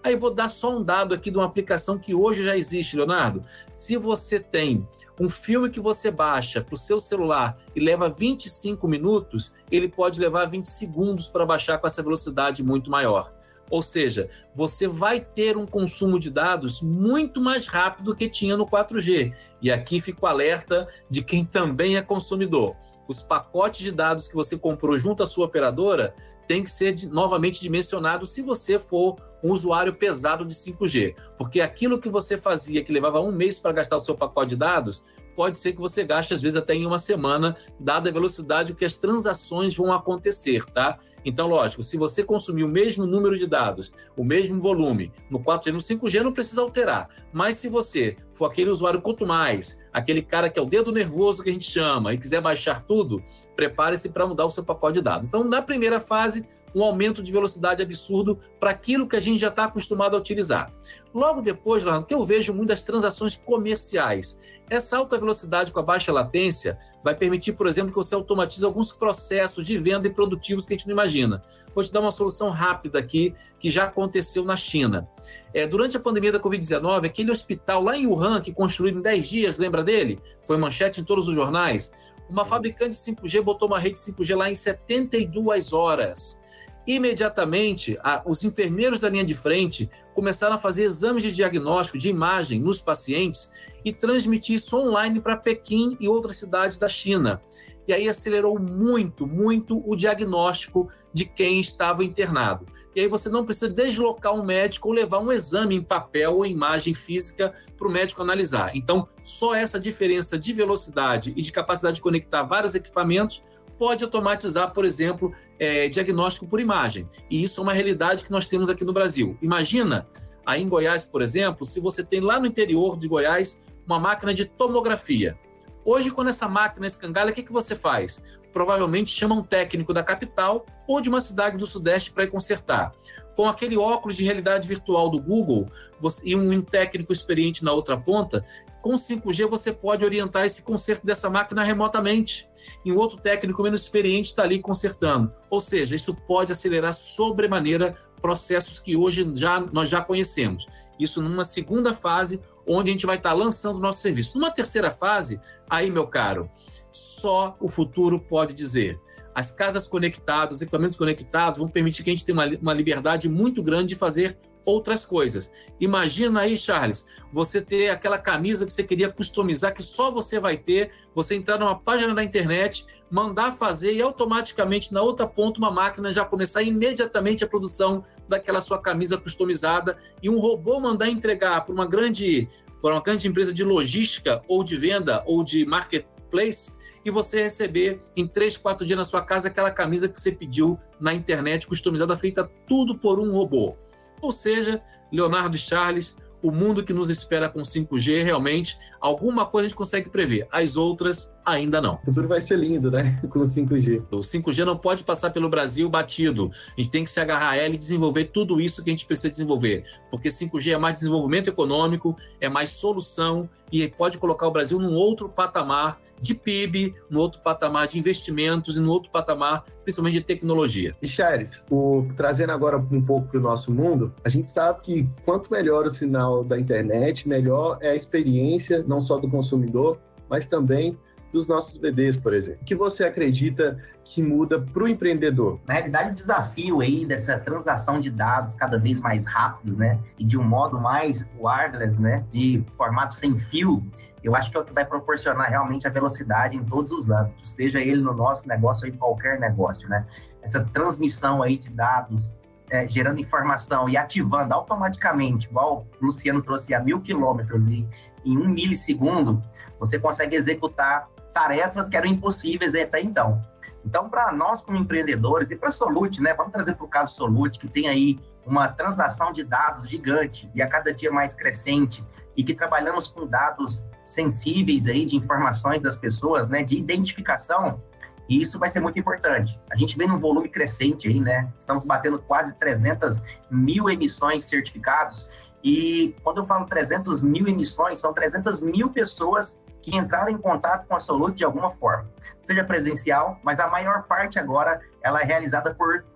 Aí 0.02 0.16
vou 0.16 0.32
dar 0.32 0.48
só 0.48 0.74
um 0.74 0.82
dado 0.82 1.14
aqui 1.14 1.30
de 1.30 1.36
uma 1.36 1.44
aplicação 1.44 1.98
que 1.98 2.14
hoje 2.14 2.42
já 2.42 2.56
existe, 2.56 2.96
Leonardo. 2.96 3.44
Se 3.76 3.98
você 3.98 4.40
tem 4.40 4.88
um 5.20 5.28
filme 5.28 5.68
que 5.68 5.78
você 5.78 6.10
baixa 6.10 6.62
para 6.62 6.74
o 6.74 6.78
seu 6.78 6.98
celular 6.98 7.58
e 7.76 7.80
leva 7.80 8.08
25 8.08 8.88
minutos, 8.88 9.52
ele 9.70 9.88
pode 9.88 10.18
levar 10.18 10.46
20 10.46 10.64
segundos 10.64 11.28
para 11.28 11.44
baixar 11.44 11.76
com 11.76 11.86
essa 11.86 12.02
velocidade 12.02 12.64
muito 12.64 12.90
maior. 12.90 13.30
Ou 13.70 13.82
seja, 13.82 14.28
você 14.54 14.86
vai 14.86 15.20
ter 15.20 15.56
um 15.56 15.66
consumo 15.66 16.18
de 16.18 16.30
dados 16.30 16.80
muito 16.80 17.40
mais 17.40 17.66
rápido 17.66 18.06
do 18.06 18.16
que 18.16 18.28
tinha 18.28 18.56
no 18.56 18.66
4G. 18.66 19.32
E 19.60 19.70
aqui 19.70 20.00
fica 20.00 20.24
o 20.24 20.28
alerta 20.28 20.86
de 21.08 21.22
quem 21.22 21.44
também 21.44 21.96
é 21.96 22.02
consumidor. 22.02 22.76
Os 23.06 23.22
pacotes 23.22 23.80
de 23.80 23.92
dados 23.92 24.28
que 24.28 24.34
você 24.34 24.56
comprou 24.56 24.98
junto 24.98 25.22
à 25.22 25.26
sua 25.26 25.46
operadora 25.46 26.14
tem 26.46 26.62
que 26.62 26.70
ser 26.70 26.94
novamente 27.10 27.60
dimensionado 27.60 28.26
se 28.26 28.42
você 28.42 28.78
for 28.78 29.16
um 29.42 29.52
usuário 29.52 29.94
pesado 29.94 30.44
de 30.44 30.54
5G. 30.54 31.14
Porque 31.36 31.60
aquilo 31.60 31.98
que 31.98 32.08
você 32.08 32.38
fazia, 32.38 32.82
que 32.82 32.92
levava 32.92 33.20
um 33.20 33.30
mês 33.30 33.60
para 33.60 33.72
gastar 33.72 33.96
o 33.96 34.00
seu 34.00 34.14
pacote 34.14 34.50
de 34.50 34.56
dados, 34.56 35.04
pode 35.34 35.58
ser 35.58 35.72
que 35.72 35.80
você 35.80 36.04
gaste, 36.04 36.34
às 36.34 36.40
vezes, 36.40 36.56
até 36.56 36.74
em 36.74 36.86
uma 36.86 36.98
semana, 36.98 37.56
dada 37.78 38.10
a 38.10 38.12
velocidade 38.12 38.74
que 38.74 38.84
as 38.84 38.96
transações 38.96 39.76
vão 39.76 39.92
acontecer, 39.92 40.64
tá? 40.66 40.98
Então, 41.24 41.46
lógico, 41.46 41.82
se 41.82 41.96
você 41.96 42.22
consumir 42.22 42.64
o 42.64 42.68
mesmo 42.68 43.06
número 43.06 43.38
de 43.38 43.46
dados, 43.46 43.92
o 44.16 44.22
mesmo 44.22 44.60
volume, 44.60 45.10
no 45.30 45.40
4G 45.40 45.72
no 45.72 45.78
5G 45.78 46.20
não 46.22 46.32
precisa 46.32 46.60
alterar. 46.60 47.08
Mas 47.32 47.56
se 47.56 47.68
você 47.68 48.16
for 48.32 48.46
aquele 48.46 48.70
usuário 48.70 49.00
quanto 49.00 49.26
mais, 49.26 49.78
aquele 49.92 50.20
cara 50.20 50.50
que 50.50 50.58
é 50.58 50.62
o 50.62 50.66
dedo 50.66 50.92
nervoso 50.92 51.42
que 51.42 51.48
a 51.48 51.52
gente 51.52 51.70
chama, 51.70 52.12
e 52.12 52.18
quiser 52.18 52.40
baixar 52.40 52.82
tudo, 52.82 53.22
prepare-se 53.56 54.10
para 54.10 54.26
mudar 54.26 54.44
o 54.44 54.50
seu 54.50 54.62
pacote 54.62 54.94
de 54.94 55.02
dados. 55.02 55.28
Então, 55.28 55.42
na 55.44 55.62
primeira 55.62 55.98
fase, 55.98 56.46
um 56.74 56.82
aumento 56.82 57.22
de 57.22 57.32
velocidade 57.32 57.82
absurdo 57.82 58.38
para 58.58 58.70
aquilo 58.70 59.06
que 59.06 59.16
a 59.16 59.20
gente 59.20 59.38
já 59.38 59.48
está 59.48 59.64
acostumado 59.64 60.16
a 60.16 60.18
utilizar. 60.18 60.72
Logo 61.14 61.40
depois, 61.40 61.86
o 61.86 62.02
que 62.02 62.14
eu 62.14 62.24
vejo 62.24 62.52
muitas 62.52 62.82
transações 62.82 63.36
comerciais. 63.36 64.38
Essa 64.68 64.96
alta 64.96 65.18
velocidade 65.18 65.70
com 65.72 65.78
a 65.78 65.82
baixa 65.82 66.10
latência 66.10 66.78
vai 67.02 67.14
permitir, 67.14 67.52
por 67.52 67.66
exemplo, 67.66 67.90
que 67.90 67.96
você 67.96 68.14
automatize 68.14 68.64
alguns 68.64 68.92
processos 68.92 69.66
de 69.66 69.76
venda 69.76 70.08
e 70.08 70.10
produtivos 70.10 70.64
que 70.64 70.72
a 70.72 70.76
gente 70.76 70.86
não 70.86 70.94
imagina. 70.94 71.42
Vou 71.74 71.84
te 71.84 71.92
dar 71.92 72.00
uma 72.00 72.10
solução 72.10 72.48
rápida 72.48 72.98
aqui 72.98 73.34
que 73.58 73.70
já 73.70 73.84
aconteceu 73.84 74.44
na 74.44 74.56
China. 74.56 75.06
É, 75.52 75.66
durante 75.66 75.96
a 75.96 76.00
pandemia 76.00 76.32
da 76.32 76.40
Covid-19, 76.40 77.04
aquele 77.04 77.30
hospital 77.30 77.82
lá 77.82 77.96
em 77.96 78.06
Wuhan, 78.06 78.40
que 78.40 78.52
construído 78.52 78.98
em 78.98 79.02
10 79.02 79.28
dias, 79.28 79.58
lembra 79.58 79.84
dele? 79.84 80.18
Foi 80.46 80.56
manchete 80.56 81.00
em 81.00 81.04
todos 81.04 81.28
os 81.28 81.34
jornais. 81.34 81.92
Uma 82.28 82.46
fabricante 82.46 82.92
de 82.92 82.96
5G 82.96 83.42
botou 83.42 83.68
uma 83.68 83.78
rede 83.78 83.98
5G 83.98 84.34
lá 84.34 84.50
em 84.50 84.54
72 84.54 85.74
horas. 85.74 86.40
Imediatamente, 86.86 87.98
a, 88.02 88.22
os 88.26 88.44
enfermeiros 88.44 89.00
da 89.00 89.08
linha 89.08 89.24
de 89.24 89.34
frente 89.34 89.90
começaram 90.14 90.54
a 90.54 90.58
fazer 90.58 90.84
exames 90.84 91.22
de 91.22 91.32
diagnóstico 91.32 91.98
de 91.98 92.08
imagem 92.08 92.60
nos 92.60 92.80
pacientes 92.80 93.50
e 93.84 93.92
transmitir 93.92 94.56
isso 94.56 94.76
online 94.76 95.20
para 95.20 95.36
Pequim 95.36 95.96
e 95.98 96.08
outras 96.08 96.36
cidades 96.36 96.78
da 96.78 96.86
China. 96.86 97.40
E 97.88 97.92
aí 97.92 98.08
acelerou 98.08 98.58
muito, 98.58 99.26
muito 99.26 99.82
o 99.86 99.96
diagnóstico 99.96 100.88
de 101.12 101.24
quem 101.24 101.58
estava 101.58 102.04
internado. 102.04 102.66
E 102.94 103.00
aí 103.00 103.08
você 103.08 103.28
não 103.28 103.44
precisa 103.44 103.68
deslocar 103.68 104.34
um 104.34 104.44
médico 104.44 104.88
ou 104.88 104.94
levar 104.94 105.18
um 105.18 105.32
exame 105.32 105.74
em 105.74 105.82
papel 105.82 106.36
ou 106.36 106.46
imagem 106.46 106.94
física 106.94 107.52
para 107.76 107.88
o 107.88 107.90
médico 107.90 108.22
analisar. 108.22 108.70
Então, 108.76 109.08
só 109.22 109.54
essa 109.54 109.80
diferença 109.80 110.38
de 110.38 110.52
velocidade 110.52 111.32
e 111.36 111.42
de 111.42 111.50
capacidade 111.50 111.96
de 111.96 112.02
conectar 112.02 112.44
vários 112.44 112.74
equipamentos 112.74 113.42
pode 113.78 114.04
automatizar, 114.04 114.72
por 114.72 114.84
exemplo, 114.84 115.32
é, 115.58 115.88
diagnóstico 115.88 116.46
por 116.46 116.60
imagem. 116.60 117.08
E 117.30 117.42
isso 117.42 117.60
é 117.60 117.62
uma 117.62 117.72
realidade 117.72 118.24
que 118.24 118.30
nós 118.30 118.46
temos 118.46 118.68
aqui 118.68 118.84
no 118.84 118.92
Brasil. 118.92 119.36
Imagina, 119.40 120.06
aí 120.44 120.62
em 120.62 120.68
Goiás, 120.68 121.04
por 121.04 121.22
exemplo, 121.22 121.64
se 121.64 121.80
você 121.80 122.02
tem 122.02 122.20
lá 122.20 122.38
no 122.38 122.46
interior 122.46 122.98
de 122.98 123.08
Goiás 123.08 123.58
uma 123.86 123.98
máquina 123.98 124.32
de 124.32 124.44
tomografia. 124.44 125.38
Hoje, 125.84 126.10
quando 126.10 126.28
essa 126.28 126.48
máquina 126.48 126.86
escangalha, 126.86 127.30
o 127.30 127.34
que, 127.34 127.42
que 127.42 127.52
você 127.52 127.76
faz? 127.76 128.24
Provavelmente 128.52 129.10
chama 129.10 129.34
um 129.34 129.42
técnico 129.42 129.92
da 129.92 130.02
capital 130.02 130.64
ou 130.86 131.00
de 131.00 131.08
uma 131.08 131.20
cidade 131.20 131.58
do 131.58 131.66
Sudeste 131.66 132.10
para 132.10 132.24
ir 132.24 132.30
consertar. 132.30 132.92
Com 133.36 133.48
aquele 133.48 133.76
óculos 133.76 134.16
de 134.16 134.24
realidade 134.24 134.66
virtual 134.68 135.10
do 135.10 135.20
Google 135.20 135.68
você, 136.00 136.22
e 136.24 136.36
um 136.36 136.62
técnico 136.62 137.12
experiente 137.12 137.64
na 137.64 137.72
outra 137.72 137.96
ponta, 137.96 138.44
com 138.84 138.96
5G 138.96 139.46
você 139.46 139.72
pode 139.72 140.04
orientar 140.04 140.44
esse 140.44 140.62
conserto 140.62 141.06
dessa 141.06 141.30
máquina 141.30 141.62
remotamente. 141.62 142.46
E 142.84 142.92
um 142.92 142.98
outro 142.98 143.16
técnico 143.18 143.62
menos 143.62 143.80
experiente 143.80 144.28
está 144.28 144.42
ali 144.42 144.58
consertando. 144.58 145.32
Ou 145.48 145.58
seja, 145.58 145.96
isso 145.96 146.14
pode 146.14 146.52
acelerar 146.52 146.92
sobremaneira 146.92 147.94
processos 148.20 148.78
que 148.78 148.94
hoje 148.94 149.26
já, 149.34 149.58
nós 149.58 149.88
já 149.88 150.02
conhecemos. 150.02 150.66
Isso 151.00 151.22
numa 151.22 151.44
segunda 151.44 151.94
fase, 151.94 152.42
onde 152.66 152.90
a 152.90 152.92
gente 152.92 153.06
vai 153.06 153.16
estar 153.16 153.30
tá 153.30 153.34
lançando 153.34 153.76
o 153.76 153.80
nosso 153.80 154.02
serviço. 154.02 154.38
Numa 154.38 154.50
terceira 154.50 154.90
fase, 154.90 155.40
aí, 155.68 155.90
meu 155.90 156.06
caro, 156.06 156.50
só 156.92 157.56
o 157.60 157.68
futuro 157.68 158.20
pode 158.20 158.52
dizer 158.52 159.00
as 159.34 159.50
casas 159.50 159.86
conectadas, 159.86 160.56
os 160.56 160.62
equipamentos 160.62 160.96
conectados 160.96 161.58
vão 161.58 161.68
permitir 161.68 162.02
que 162.02 162.10
a 162.10 162.12
gente 162.12 162.24
tenha 162.24 162.36
uma, 162.36 162.46
uma 162.60 162.74
liberdade 162.74 163.28
muito 163.28 163.62
grande 163.62 163.88
de 163.88 163.96
fazer 163.96 164.36
outras 164.64 165.04
coisas. 165.04 165.52
Imagina 165.78 166.40
aí, 166.40 166.56
Charles, 166.56 167.06
você 167.32 167.60
ter 167.60 167.90
aquela 167.90 168.18
camisa 168.18 168.64
que 168.64 168.72
você 168.72 168.82
queria 168.82 169.10
customizar, 169.10 169.74
que 169.74 169.82
só 169.82 170.10
você 170.10 170.40
vai 170.40 170.56
ter, 170.56 170.90
você 171.14 171.34
entrar 171.34 171.58
numa 171.58 171.78
página 171.78 172.14
da 172.14 172.24
internet, 172.24 172.86
mandar 173.10 173.52
fazer 173.52 173.92
e 173.92 174.02
automaticamente 174.02 174.92
na 174.92 175.02
outra 175.02 175.26
ponta 175.26 175.58
uma 175.58 175.70
máquina 175.70 176.10
já 176.12 176.24
começar 176.24 176.62
imediatamente 176.62 177.44
a 177.44 177.46
produção 177.46 178.02
daquela 178.28 178.60
sua 178.60 178.80
camisa 178.80 179.18
customizada 179.18 179.96
e 180.22 180.30
um 180.30 180.38
robô 180.38 180.80
mandar 180.80 181.08
entregar 181.08 181.60
para 181.64 181.72
uma 181.72 181.86
grande 181.86 182.48
para 182.80 182.92
uma 182.92 183.02
grande 183.02 183.26
empresa 183.26 183.50
de 183.52 183.64
logística 183.64 184.42
ou 184.46 184.62
de 184.62 184.76
venda 184.76 185.22
ou 185.26 185.42
de 185.42 185.64
marketplace 185.64 186.70
e 187.04 187.10
você 187.10 187.42
receber 187.42 188.02
em 188.16 188.26
três, 188.26 188.56
quatro 188.56 188.86
dias 188.86 188.98
na 188.98 189.04
sua 189.04 189.22
casa 189.22 189.48
aquela 189.48 189.70
camisa 189.70 190.08
que 190.08 190.20
você 190.20 190.32
pediu 190.32 190.78
na 190.98 191.12
internet, 191.12 191.66
customizada, 191.66 192.16
feita 192.16 192.50
tudo 192.66 192.96
por 192.96 193.20
um 193.20 193.32
robô. 193.32 193.76
Ou 194.20 194.32
seja, 194.32 194.82
Leonardo 195.12 195.58
Charles, 195.58 196.16
o 196.42 196.50
mundo 196.50 196.84
que 196.84 196.92
nos 196.92 197.08
espera 197.08 197.48
com 197.48 197.60
5G, 197.60 198.22
realmente, 198.22 198.78
alguma 199.00 199.46
coisa 199.46 199.66
a 199.66 199.68
gente 199.68 199.76
consegue 199.76 200.08
prever. 200.08 200.46
As 200.50 200.76
outras, 200.76 201.34
ainda 201.44 201.80
não. 201.80 201.94
O 201.96 202.06
futuro 202.06 202.28
vai 202.28 202.40
ser 202.40 202.56
lindo, 202.56 202.90
né? 202.90 203.20
Com 203.28 203.40
o 203.40 203.42
5G. 203.42 204.02
O 204.10 204.18
5G 204.18 204.64
não 204.64 204.76
pode 204.76 205.04
passar 205.04 205.30
pelo 205.30 205.48
Brasil 205.48 205.88
batido. 205.88 206.50
A 206.76 206.80
gente 206.80 206.90
tem 206.90 207.04
que 207.04 207.10
se 207.10 207.20
agarrar 207.20 207.50
a 207.50 207.56
ela 207.56 207.74
e 207.74 207.78
desenvolver 207.78 208.26
tudo 208.26 208.60
isso 208.60 208.82
que 208.82 208.90
a 208.90 208.92
gente 208.92 209.06
precisa 209.06 209.30
desenvolver. 209.30 209.84
Porque 210.10 210.28
5G 210.28 210.72
é 210.72 210.78
mais 210.78 210.94
desenvolvimento 210.94 211.48
econômico, 211.48 212.16
é 212.40 212.48
mais 212.48 212.70
solução 212.70 213.48
e 213.70 213.88
pode 213.88 214.18
colocar 214.18 214.46
o 214.46 214.50
Brasil 214.50 214.78
num 214.78 214.94
outro 214.94 215.28
patamar 215.28 215.98
de 216.20 216.34
PIB, 216.34 216.94
no 217.10 217.20
outro 217.20 217.40
patamar 217.40 217.86
de 217.86 217.98
investimentos 217.98 218.76
e 218.76 218.80
no 218.80 218.90
outro 218.90 219.10
patamar, 219.10 219.64
principalmente 219.82 220.14
de 220.14 220.20
tecnologia. 220.22 220.96
E 221.02 221.08
Charles, 221.08 221.62
o, 221.70 222.06
trazendo 222.16 222.52
agora 222.52 222.78
um 222.78 223.02
pouco 223.02 223.28
para 223.28 223.38
o 223.38 223.42
nosso 223.42 223.72
mundo, 223.72 224.14
a 224.24 224.28
gente 224.28 224.48
sabe 224.48 224.80
que 224.80 225.08
quanto 225.24 225.50
melhor 225.50 225.86
o 225.86 225.90
sinal 225.90 226.42
da 226.42 226.58
internet, 226.58 227.28
melhor 227.28 227.78
é 227.80 227.90
a 227.90 227.94
experiência, 227.94 228.82
não 228.86 229.00
só 229.00 229.18
do 229.18 229.28
consumidor, 229.28 229.98
mas 230.28 230.46
também 230.46 230.96
dos 231.34 231.48
nossos 231.48 231.76
bebês, 231.76 232.16
por 232.16 232.32
exemplo. 232.32 232.60
O 232.62 232.64
que 232.64 232.76
você 232.76 233.02
acredita 233.02 233.76
que 234.04 234.22
muda 234.22 234.60
para 234.60 234.84
o 234.84 234.88
empreendedor? 234.88 235.58
Na 235.66 235.74
realidade, 235.74 236.10
o 236.12 236.14
desafio 236.14 236.80
aí 236.80 237.04
dessa 237.04 237.36
transação 237.36 237.98
de 237.98 238.08
dados 238.08 238.54
cada 238.54 238.78
vez 238.78 239.00
mais 239.00 239.26
rápido, 239.26 239.76
né, 239.76 239.98
e 240.16 240.24
de 240.24 240.38
um 240.38 240.44
modo 240.44 240.80
mais 240.80 241.28
wireless, 241.36 242.00
né, 242.00 242.24
de 242.30 242.64
formato 242.76 243.14
sem 243.14 243.36
fio, 243.36 243.84
eu 244.22 244.36
acho 244.36 244.48
que 244.48 244.56
é 244.56 244.60
o 244.60 244.64
que 244.64 244.72
vai 244.72 244.84
proporcionar 244.84 245.50
realmente 245.50 245.88
a 245.88 245.90
velocidade 245.90 246.56
em 246.56 246.64
todos 246.64 246.92
os 246.92 247.10
âmbitos, 247.10 247.50
seja 247.50 247.80
ele 247.80 248.00
no 248.00 248.14
nosso 248.14 248.46
negócio 248.46 248.86
ou 248.86 248.94
em 248.94 248.96
qualquer 248.96 249.38
negócio, 249.38 249.86
né? 249.86 250.06
Essa 250.40 250.64
transmissão 250.64 251.42
aí 251.42 251.58
de 251.58 251.68
dados, 251.68 252.32
é, 252.70 252.88
gerando 252.88 253.20
informação 253.20 253.86
e 253.86 253.98
ativando 253.98 254.54
automaticamente, 254.54 255.46
igual 255.46 255.86
o 256.00 256.06
Luciano 256.06 256.40
trouxe 256.40 256.72
a 256.72 256.80
mil 256.80 257.02
quilômetros 257.02 257.68
e 257.68 257.86
em 258.24 258.38
um 258.38 258.48
milissegundo, 258.48 259.42
você 259.78 259.98
consegue 259.98 260.34
executar 260.34 261.06
tarefas 261.34 261.88
que 261.90 261.96
eram 261.96 262.06
impossíveis 262.06 262.74
até 262.74 263.02
então. 263.02 263.42
Então, 263.84 264.08
para 264.08 264.32
nós 264.32 264.62
como 264.62 264.78
empreendedores 264.78 265.50
e 265.50 265.56
para 265.56 265.68
a 265.68 265.72
Solute, 265.72 266.22
né? 266.22 266.32
Vamos 266.32 266.52
trazer 266.52 266.74
para 266.74 266.86
o 266.86 266.88
caso 266.88 267.14
Solute, 267.14 267.58
que 267.58 267.68
tem 267.68 267.86
aí 267.88 268.18
uma 268.46 268.68
transação 268.68 269.30
de 269.30 269.44
dados 269.44 269.88
gigante 269.88 270.50
e 270.54 270.62
a 270.62 270.66
cada 270.66 270.92
dia 270.92 271.10
mais 271.10 271.34
crescente 271.34 272.02
e 272.34 272.42
que 272.42 272.54
trabalhamos 272.54 273.06
com 273.06 273.26
dados 273.26 273.84
sensíveis 274.06 274.86
aí 274.86 275.04
de 275.04 275.16
informações 275.16 275.82
das 275.82 275.96
pessoas, 275.96 276.48
né, 276.48 276.62
de 276.62 276.76
identificação, 276.76 277.82
e 278.28 278.40
isso 278.40 278.58
vai 278.58 278.68
ser 278.68 278.80
muito 278.80 278.98
importante. 278.98 279.60
A 279.70 279.76
gente 279.76 279.96
vem 279.96 280.08
num 280.08 280.18
volume 280.18 280.48
crescente 280.48 281.08
aí, 281.08 281.20
né? 281.20 281.52
Estamos 281.58 281.84
batendo 281.84 282.18
quase 282.18 282.54
300 282.54 283.22
mil 283.50 283.90
emissões 283.90 284.44
certificados. 284.44 285.28
E 285.62 286.14
quando 286.22 286.38
eu 286.38 286.44
falo 286.44 286.64
300 286.66 287.20
mil 287.20 287.46
emissões, 287.46 288.00
são 288.00 288.12
300 288.12 288.60
mil 288.60 288.90
pessoas 288.90 289.60
que 289.84 289.94
entraram 289.94 290.30
em 290.30 290.38
contato 290.38 290.86
com 290.88 290.96
a 290.96 290.98
Solute 290.98 291.36
de 291.36 291.44
alguma 291.44 291.68
forma, 291.68 292.08
seja 292.40 292.64
presencial, 292.64 293.38
mas 293.42 293.60
a 293.60 293.68
maior 293.68 294.04
parte 294.04 294.38
agora 294.38 294.80
ela 295.02 295.20
é 295.20 295.24
realizada 295.24 295.74
por 295.74 296.06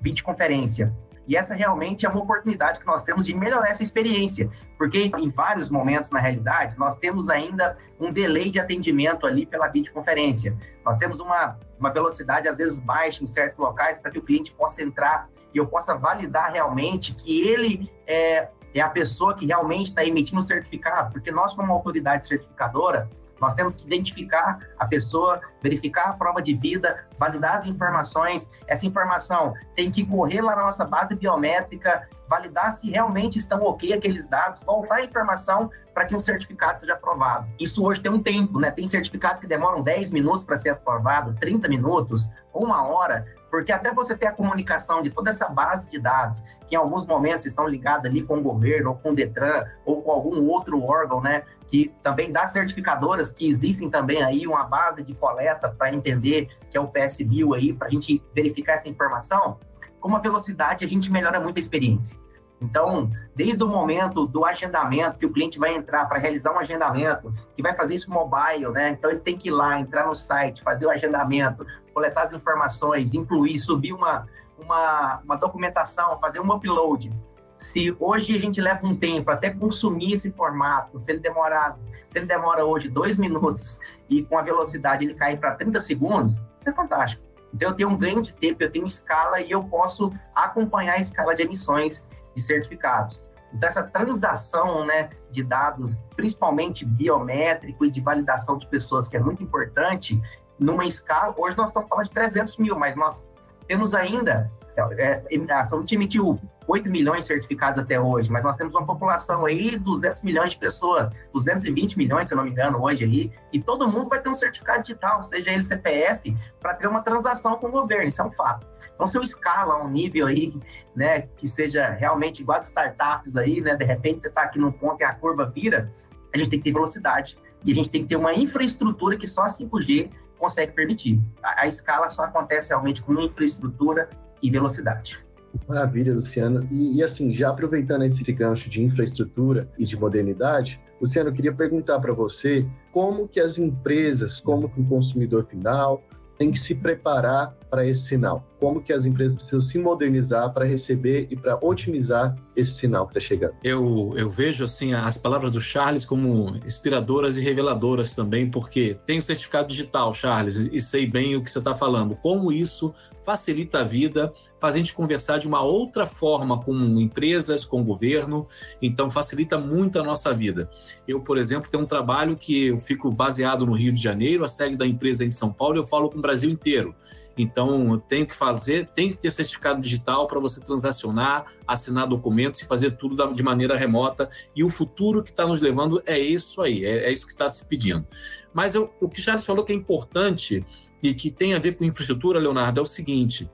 videoconferência. 0.00 0.96
E 1.26 1.36
essa 1.36 1.54
realmente 1.54 2.06
é 2.06 2.08
uma 2.08 2.22
oportunidade 2.22 2.80
que 2.80 2.86
nós 2.86 3.02
temos 3.02 3.26
de 3.26 3.34
melhorar 3.34 3.68
essa 3.68 3.82
experiência, 3.82 4.48
porque 4.78 5.12
em 5.14 5.28
vários 5.28 5.68
momentos, 5.68 6.08
na 6.08 6.18
realidade, 6.18 6.78
nós 6.78 6.96
temos 6.96 7.28
ainda 7.28 7.76
um 8.00 8.10
delay 8.10 8.50
de 8.50 8.58
atendimento 8.58 9.26
ali 9.26 9.44
pela 9.44 9.68
videoconferência. 9.68 10.56
Nós 10.82 10.96
temos 10.96 11.20
uma, 11.20 11.58
uma 11.78 11.90
velocidade, 11.90 12.48
às 12.48 12.56
vezes, 12.56 12.78
baixa 12.78 13.22
em 13.22 13.26
certos 13.26 13.58
locais 13.58 13.98
para 13.98 14.10
que 14.10 14.18
o 14.18 14.22
cliente 14.22 14.54
possa 14.54 14.82
entrar 14.82 15.28
e 15.52 15.58
eu 15.58 15.66
possa 15.66 15.94
validar 15.94 16.50
realmente 16.50 17.14
que 17.14 17.46
ele 17.46 17.92
é, 18.06 18.48
é 18.74 18.80
a 18.80 18.88
pessoa 18.88 19.34
que 19.34 19.46
realmente 19.46 19.88
está 19.88 20.04
emitindo 20.04 20.40
o 20.40 20.42
certificado, 20.42 21.12
porque 21.12 21.30
nós, 21.30 21.52
como 21.54 21.72
autoridade 21.72 22.26
certificadora, 22.26 23.08
nós 23.40 23.54
temos 23.54 23.76
que 23.76 23.86
identificar 23.86 24.58
a 24.78 24.86
pessoa, 24.86 25.40
verificar 25.62 26.10
a 26.10 26.12
prova 26.12 26.42
de 26.42 26.54
vida, 26.54 27.06
validar 27.18 27.56
as 27.56 27.66
informações. 27.66 28.50
Essa 28.66 28.86
informação 28.86 29.54
tem 29.74 29.90
que 29.90 30.04
correr 30.04 30.40
lá 30.40 30.56
na 30.56 30.64
nossa 30.64 30.84
base 30.84 31.14
biométrica, 31.14 32.08
validar 32.28 32.72
se 32.72 32.90
realmente 32.90 33.38
estão 33.38 33.62
ok 33.62 33.92
aqueles 33.92 34.26
dados, 34.26 34.60
voltar 34.60 34.96
a 34.96 35.04
informação 35.04 35.70
para 35.94 36.04
que 36.04 36.14
um 36.14 36.20
certificado 36.20 36.78
seja 36.78 36.92
aprovado. 36.94 37.48
Isso 37.58 37.84
hoje 37.84 38.00
tem 38.00 38.12
um 38.12 38.22
tempo, 38.22 38.60
né? 38.60 38.70
Tem 38.70 38.86
certificados 38.86 39.40
que 39.40 39.46
demoram 39.46 39.82
10 39.82 40.10
minutos 40.10 40.44
para 40.44 40.58
ser 40.58 40.70
aprovado, 40.70 41.34
30 41.40 41.68
minutos, 41.68 42.28
uma 42.52 42.86
hora. 42.86 43.26
Porque 43.50 43.72
até 43.72 43.92
você 43.92 44.16
ter 44.16 44.26
a 44.26 44.32
comunicação 44.32 45.00
de 45.00 45.10
toda 45.10 45.30
essa 45.30 45.48
base 45.48 45.88
de 45.88 45.98
dados, 45.98 46.42
que 46.66 46.74
em 46.74 46.76
alguns 46.76 47.06
momentos 47.06 47.46
estão 47.46 47.66
ligadas 47.66 48.10
ali 48.10 48.22
com 48.22 48.38
o 48.38 48.42
governo, 48.42 48.90
ou 48.90 48.96
com 48.96 49.10
o 49.10 49.14
Detran, 49.14 49.64
ou 49.84 50.02
com 50.02 50.10
algum 50.10 50.46
outro 50.48 50.82
órgão, 50.82 51.20
né? 51.20 51.44
Que 51.66 51.94
também 52.02 52.30
dá 52.30 52.46
certificadoras, 52.46 53.32
que 53.32 53.48
existem 53.48 53.88
também 53.88 54.22
aí 54.22 54.46
uma 54.46 54.64
base 54.64 55.02
de 55.02 55.14
coleta 55.14 55.68
para 55.70 55.92
entender 55.92 56.48
que 56.70 56.76
é 56.76 56.80
o 56.80 56.88
PSBio 56.88 57.54
aí, 57.54 57.72
para 57.72 57.88
a 57.88 57.90
gente 57.90 58.22
verificar 58.34 58.74
essa 58.74 58.88
informação. 58.88 59.58
Com 59.98 60.08
uma 60.08 60.20
velocidade, 60.20 60.84
a 60.84 60.88
gente 60.88 61.10
melhora 61.10 61.40
muito 61.40 61.56
a 61.56 61.60
experiência. 61.60 62.18
Então, 62.60 63.10
desde 63.34 63.62
o 63.62 63.68
momento 63.68 64.26
do 64.26 64.44
agendamento, 64.44 65.18
que 65.18 65.26
o 65.26 65.32
cliente 65.32 65.58
vai 65.58 65.74
entrar 65.74 66.06
para 66.06 66.18
realizar 66.18 66.52
um 66.52 66.58
agendamento, 66.58 67.32
que 67.54 67.62
vai 67.62 67.74
fazer 67.74 67.94
isso 67.94 68.10
mobile, 68.10 68.70
né? 68.72 68.90
Então, 68.90 69.10
ele 69.10 69.20
tem 69.20 69.38
que 69.38 69.48
ir 69.48 69.52
lá, 69.52 69.78
entrar 69.78 70.06
no 70.06 70.14
site, 70.14 70.62
fazer 70.62 70.86
o 70.86 70.90
agendamento, 70.90 71.64
coletar 71.98 72.22
as 72.22 72.32
informações, 72.32 73.12
incluir, 73.12 73.58
subir 73.58 73.92
uma, 73.92 74.24
uma, 74.56 75.20
uma 75.24 75.36
documentação, 75.36 76.16
fazer 76.16 76.38
um 76.38 76.52
upload. 76.52 77.12
Se 77.58 77.94
hoje 77.98 78.36
a 78.36 78.38
gente 78.38 78.60
leva 78.60 78.86
um 78.86 78.94
tempo 78.94 79.32
até 79.32 79.50
consumir 79.50 80.12
esse 80.12 80.30
formato, 80.30 81.00
se 81.00 81.10
ele 81.10 81.18
demorar, 81.18 81.76
se 82.08 82.20
ele 82.20 82.26
demora 82.26 82.64
hoje 82.64 82.88
dois 82.88 83.16
minutos 83.16 83.80
e 84.08 84.22
com 84.22 84.38
a 84.38 84.42
velocidade 84.42 85.04
ele 85.04 85.14
cair 85.14 85.38
para 85.40 85.56
30 85.56 85.80
segundos, 85.80 86.38
isso 86.60 86.70
é 86.70 86.72
fantástico. 86.72 87.20
Então 87.52 87.70
eu 87.70 87.74
tenho 87.74 87.88
um 87.88 87.96
ganho 87.96 88.22
de 88.22 88.32
tempo, 88.32 88.62
eu 88.62 88.70
tenho 88.70 88.86
escala 88.86 89.40
e 89.40 89.50
eu 89.50 89.64
posso 89.64 90.12
acompanhar 90.32 90.94
a 90.94 91.00
escala 91.00 91.34
de 91.34 91.42
emissões 91.42 92.06
de 92.32 92.40
certificados. 92.40 93.20
Então, 93.52 93.68
essa 93.68 93.82
transação 93.82 94.84
né, 94.84 95.08
de 95.32 95.42
dados, 95.42 95.98
principalmente 96.14 96.84
biométrico 96.84 97.84
e 97.84 97.90
de 97.90 97.98
validação 97.98 98.58
de 98.58 98.68
pessoas, 98.68 99.08
que 99.08 99.16
é 99.16 99.20
muito 99.20 99.42
importante, 99.42 100.20
numa 100.58 100.84
escala, 100.84 101.34
hoje 101.36 101.56
nós 101.56 101.70
estamos 101.70 101.88
falando 101.88 102.06
de 102.06 102.12
300 102.12 102.56
mil, 102.58 102.78
mas 102.78 102.96
nós 102.96 103.22
temos 103.66 103.94
ainda, 103.94 104.50
é, 104.96 105.22
a 105.50 105.64
Saúde 105.64 105.94
emitiu 105.94 106.40
8 106.68 106.90
milhões 106.90 107.24
certificados 107.24 107.78
até 107.78 107.98
hoje, 107.98 108.30
mas 108.30 108.44
nós 108.44 108.54
temos 108.54 108.74
uma 108.74 108.84
população 108.84 109.46
aí 109.46 109.70
de 109.70 109.78
200 109.78 110.22
milhões 110.22 110.52
de 110.52 110.58
pessoas, 110.58 111.10
220 111.32 111.96
milhões, 111.96 112.28
se 112.28 112.34
eu 112.34 112.36
não 112.36 112.44
me 112.44 112.50
engano, 112.50 112.82
hoje 112.82 113.04
aí, 113.04 113.32
e 113.52 113.60
todo 113.60 113.88
mundo 113.88 114.08
vai 114.10 114.20
ter 114.20 114.28
um 114.28 114.34
certificado 114.34 114.82
digital, 114.82 115.22
seja 115.22 115.50
ele 115.50 115.62
CPF, 115.62 116.36
para 116.60 116.74
ter 116.74 116.86
uma 116.86 117.00
transação 117.00 117.56
com 117.56 117.68
o 117.68 117.70
governo, 117.70 118.08
isso 118.08 118.20
é 118.20 118.24
um 118.24 118.30
fato. 118.30 118.66
Então, 118.94 119.06
se 119.06 119.16
eu 119.16 119.22
escala 119.22 119.82
um 119.82 119.88
nível 119.88 120.26
aí, 120.26 120.54
né, 120.94 121.22
que 121.22 121.48
seja 121.48 121.88
realmente 121.88 122.42
igual 122.42 122.58
as 122.58 122.66
startups 122.66 123.36
aí, 123.36 123.60
né, 123.62 123.74
de 123.74 123.84
repente 123.84 124.20
você 124.20 124.28
está 124.28 124.42
aqui 124.42 124.58
num 124.58 124.70
ponto 124.70 125.00
e 125.00 125.04
a 125.04 125.14
curva 125.14 125.46
vira, 125.46 125.88
a 126.34 126.36
gente 126.36 126.50
tem 126.50 126.58
que 126.58 126.64
ter 126.64 126.72
velocidade, 126.72 127.38
e 127.64 127.72
a 127.72 127.74
gente 127.74 127.88
tem 127.88 128.02
que 128.02 128.08
ter 128.08 128.16
uma 128.16 128.34
infraestrutura 128.34 129.16
que 129.16 129.26
só 129.26 129.42
a 129.42 129.48
5G 129.48 130.10
consegue 130.38 130.72
permitir. 130.72 131.20
A, 131.42 131.62
a 131.62 131.66
escala 131.66 132.08
só 132.08 132.22
acontece 132.22 132.70
realmente 132.70 133.02
com 133.02 133.14
infraestrutura 133.20 134.08
e 134.42 134.50
velocidade. 134.50 135.18
Maravilha, 135.66 136.14
Luciano. 136.14 136.66
E, 136.70 136.96
e, 136.96 137.02
assim, 137.02 137.34
já 137.34 137.50
aproveitando 137.50 138.02
esse 138.04 138.32
gancho 138.32 138.68
de 138.68 138.82
infraestrutura 138.82 139.68
e 139.78 139.84
de 139.84 139.96
modernidade, 139.96 140.80
Luciano, 141.00 141.30
eu 141.30 141.34
queria 141.34 141.52
perguntar 141.52 141.98
para 142.00 142.12
você 142.12 142.66
como 142.92 143.28
que 143.28 143.40
as 143.40 143.58
empresas, 143.58 144.40
como 144.40 144.68
que 144.68 144.80
o 144.80 144.84
consumidor 144.84 145.46
final 145.46 146.02
tem 146.36 146.50
que 146.50 146.58
se 146.58 146.74
preparar 146.74 147.56
para 147.70 147.86
esse 147.86 148.02
sinal? 148.08 148.44
Como 148.58 148.82
que 148.82 148.92
as 148.92 149.04
empresas 149.04 149.34
precisam 149.34 149.60
se 149.60 149.78
modernizar 149.78 150.52
para 150.52 150.64
receber 150.64 151.26
e 151.30 151.36
para 151.36 151.58
otimizar 151.62 152.36
esse 152.56 152.72
sinal 152.72 153.06
que 153.06 153.16
está 153.16 153.28
chegando? 153.28 153.54
Eu, 153.62 154.14
eu 154.16 154.28
vejo 154.28 154.64
assim 154.64 154.92
as 154.94 155.16
palavras 155.16 155.50
do 155.52 155.60
Charles 155.60 156.04
como 156.04 156.56
inspiradoras 156.66 157.36
e 157.36 157.40
reveladoras 157.40 158.12
também, 158.12 158.50
porque 158.50 158.98
tenho 159.06 159.22
certificado 159.22 159.68
digital, 159.68 160.12
Charles, 160.12 160.56
e 160.56 160.80
sei 160.80 161.06
bem 161.06 161.36
o 161.36 161.42
que 161.42 161.50
você 161.50 161.58
está 161.58 161.74
falando. 161.74 162.16
Como 162.16 162.52
isso 162.52 162.94
facilita 163.28 163.80
a 163.80 163.84
vida, 163.84 164.32
faz 164.58 164.74
a 164.74 164.78
gente 164.78 164.94
conversar 164.94 165.38
de 165.38 165.46
uma 165.46 165.60
outra 165.60 166.06
forma 166.06 166.58
com 166.62 166.74
empresas, 166.98 167.62
com 167.62 167.82
o 167.82 167.84
governo, 167.84 168.46
então 168.80 169.10
facilita 169.10 169.58
muito 169.58 170.00
a 170.00 170.02
nossa 170.02 170.32
vida. 170.32 170.70
Eu, 171.06 171.20
por 171.20 171.36
exemplo, 171.36 171.70
tenho 171.70 171.82
um 171.82 171.86
trabalho 171.86 172.36
que 172.36 172.68
eu 172.68 172.80
fico 172.80 173.10
baseado 173.10 173.66
no 173.66 173.72
Rio 173.72 173.92
de 173.92 174.02
Janeiro, 174.02 174.44
a 174.44 174.48
sede 174.48 174.76
da 174.76 174.86
empresa 174.86 175.24
é 175.24 175.26
em 175.26 175.30
São 175.30 175.52
Paulo, 175.52 175.76
eu 175.76 175.86
falo 175.86 176.08
com 176.08 176.18
o 176.18 176.22
Brasil 176.22 176.48
inteiro. 176.48 176.94
Então, 177.36 177.92
eu 177.92 177.98
tenho 177.98 178.26
que 178.26 178.34
fazer, 178.52 178.88
tem 178.94 179.10
que 179.10 179.16
ter 179.16 179.30
certificado 179.30 179.80
digital 179.80 180.26
para 180.26 180.40
você 180.40 180.60
transacionar, 180.60 181.46
assinar 181.66 182.06
documentos 182.06 182.60
e 182.62 182.64
fazer 182.64 182.92
tudo 182.92 183.32
de 183.32 183.42
maneira 183.42 183.76
remota. 183.76 184.28
E 184.54 184.64
o 184.64 184.68
futuro 184.68 185.22
que 185.22 185.30
está 185.30 185.46
nos 185.46 185.60
levando 185.60 186.02
é 186.06 186.18
isso 186.18 186.60
aí, 186.62 186.84
é, 186.84 187.08
é 187.08 187.12
isso 187.12 187.26
que 187.26 187.32
está 187.32 187.48
se 187.50 187.64
pedindo. 187.64 188.06
Mas 188.52 188.74
eu, 188.74 188.92
o 189.00 189.08
que 189.08 189.20
o 189.20 189.22
Charles 189.22 189.44
falou 189.44 189.64
que 189.64 189.72
é 189.72 189.76
importante 189.76 190.64
e 191.02 191.14
que 191.14 191.30
tem 191.30 191.54
a 191.54 191.58
ver 191.58 191.76
com 191.76 191.84
infraestrutura, 191.84 192.38
Leonardo, 192.38 192.80
é 192.80 192.82
o 192.82 192.86
seguinte: 192.86 193.48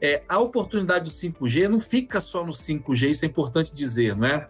é, 0.00 0.22
a 0.28 0.38
oportunidade 0.38 1.04
do 1.04 1.10
5G 1.10 1.68
não 1.68 1.80
fica 1.80 2.20
só 2.20 2.44
no 2.44 2.52
5G, 2.52 3.10
isso 3.10 3.24
é 3.24 3.28
importante 3.28 3.72
dizer, 3.72 4.16
não 4.16 4.26
é? 4.26 4.48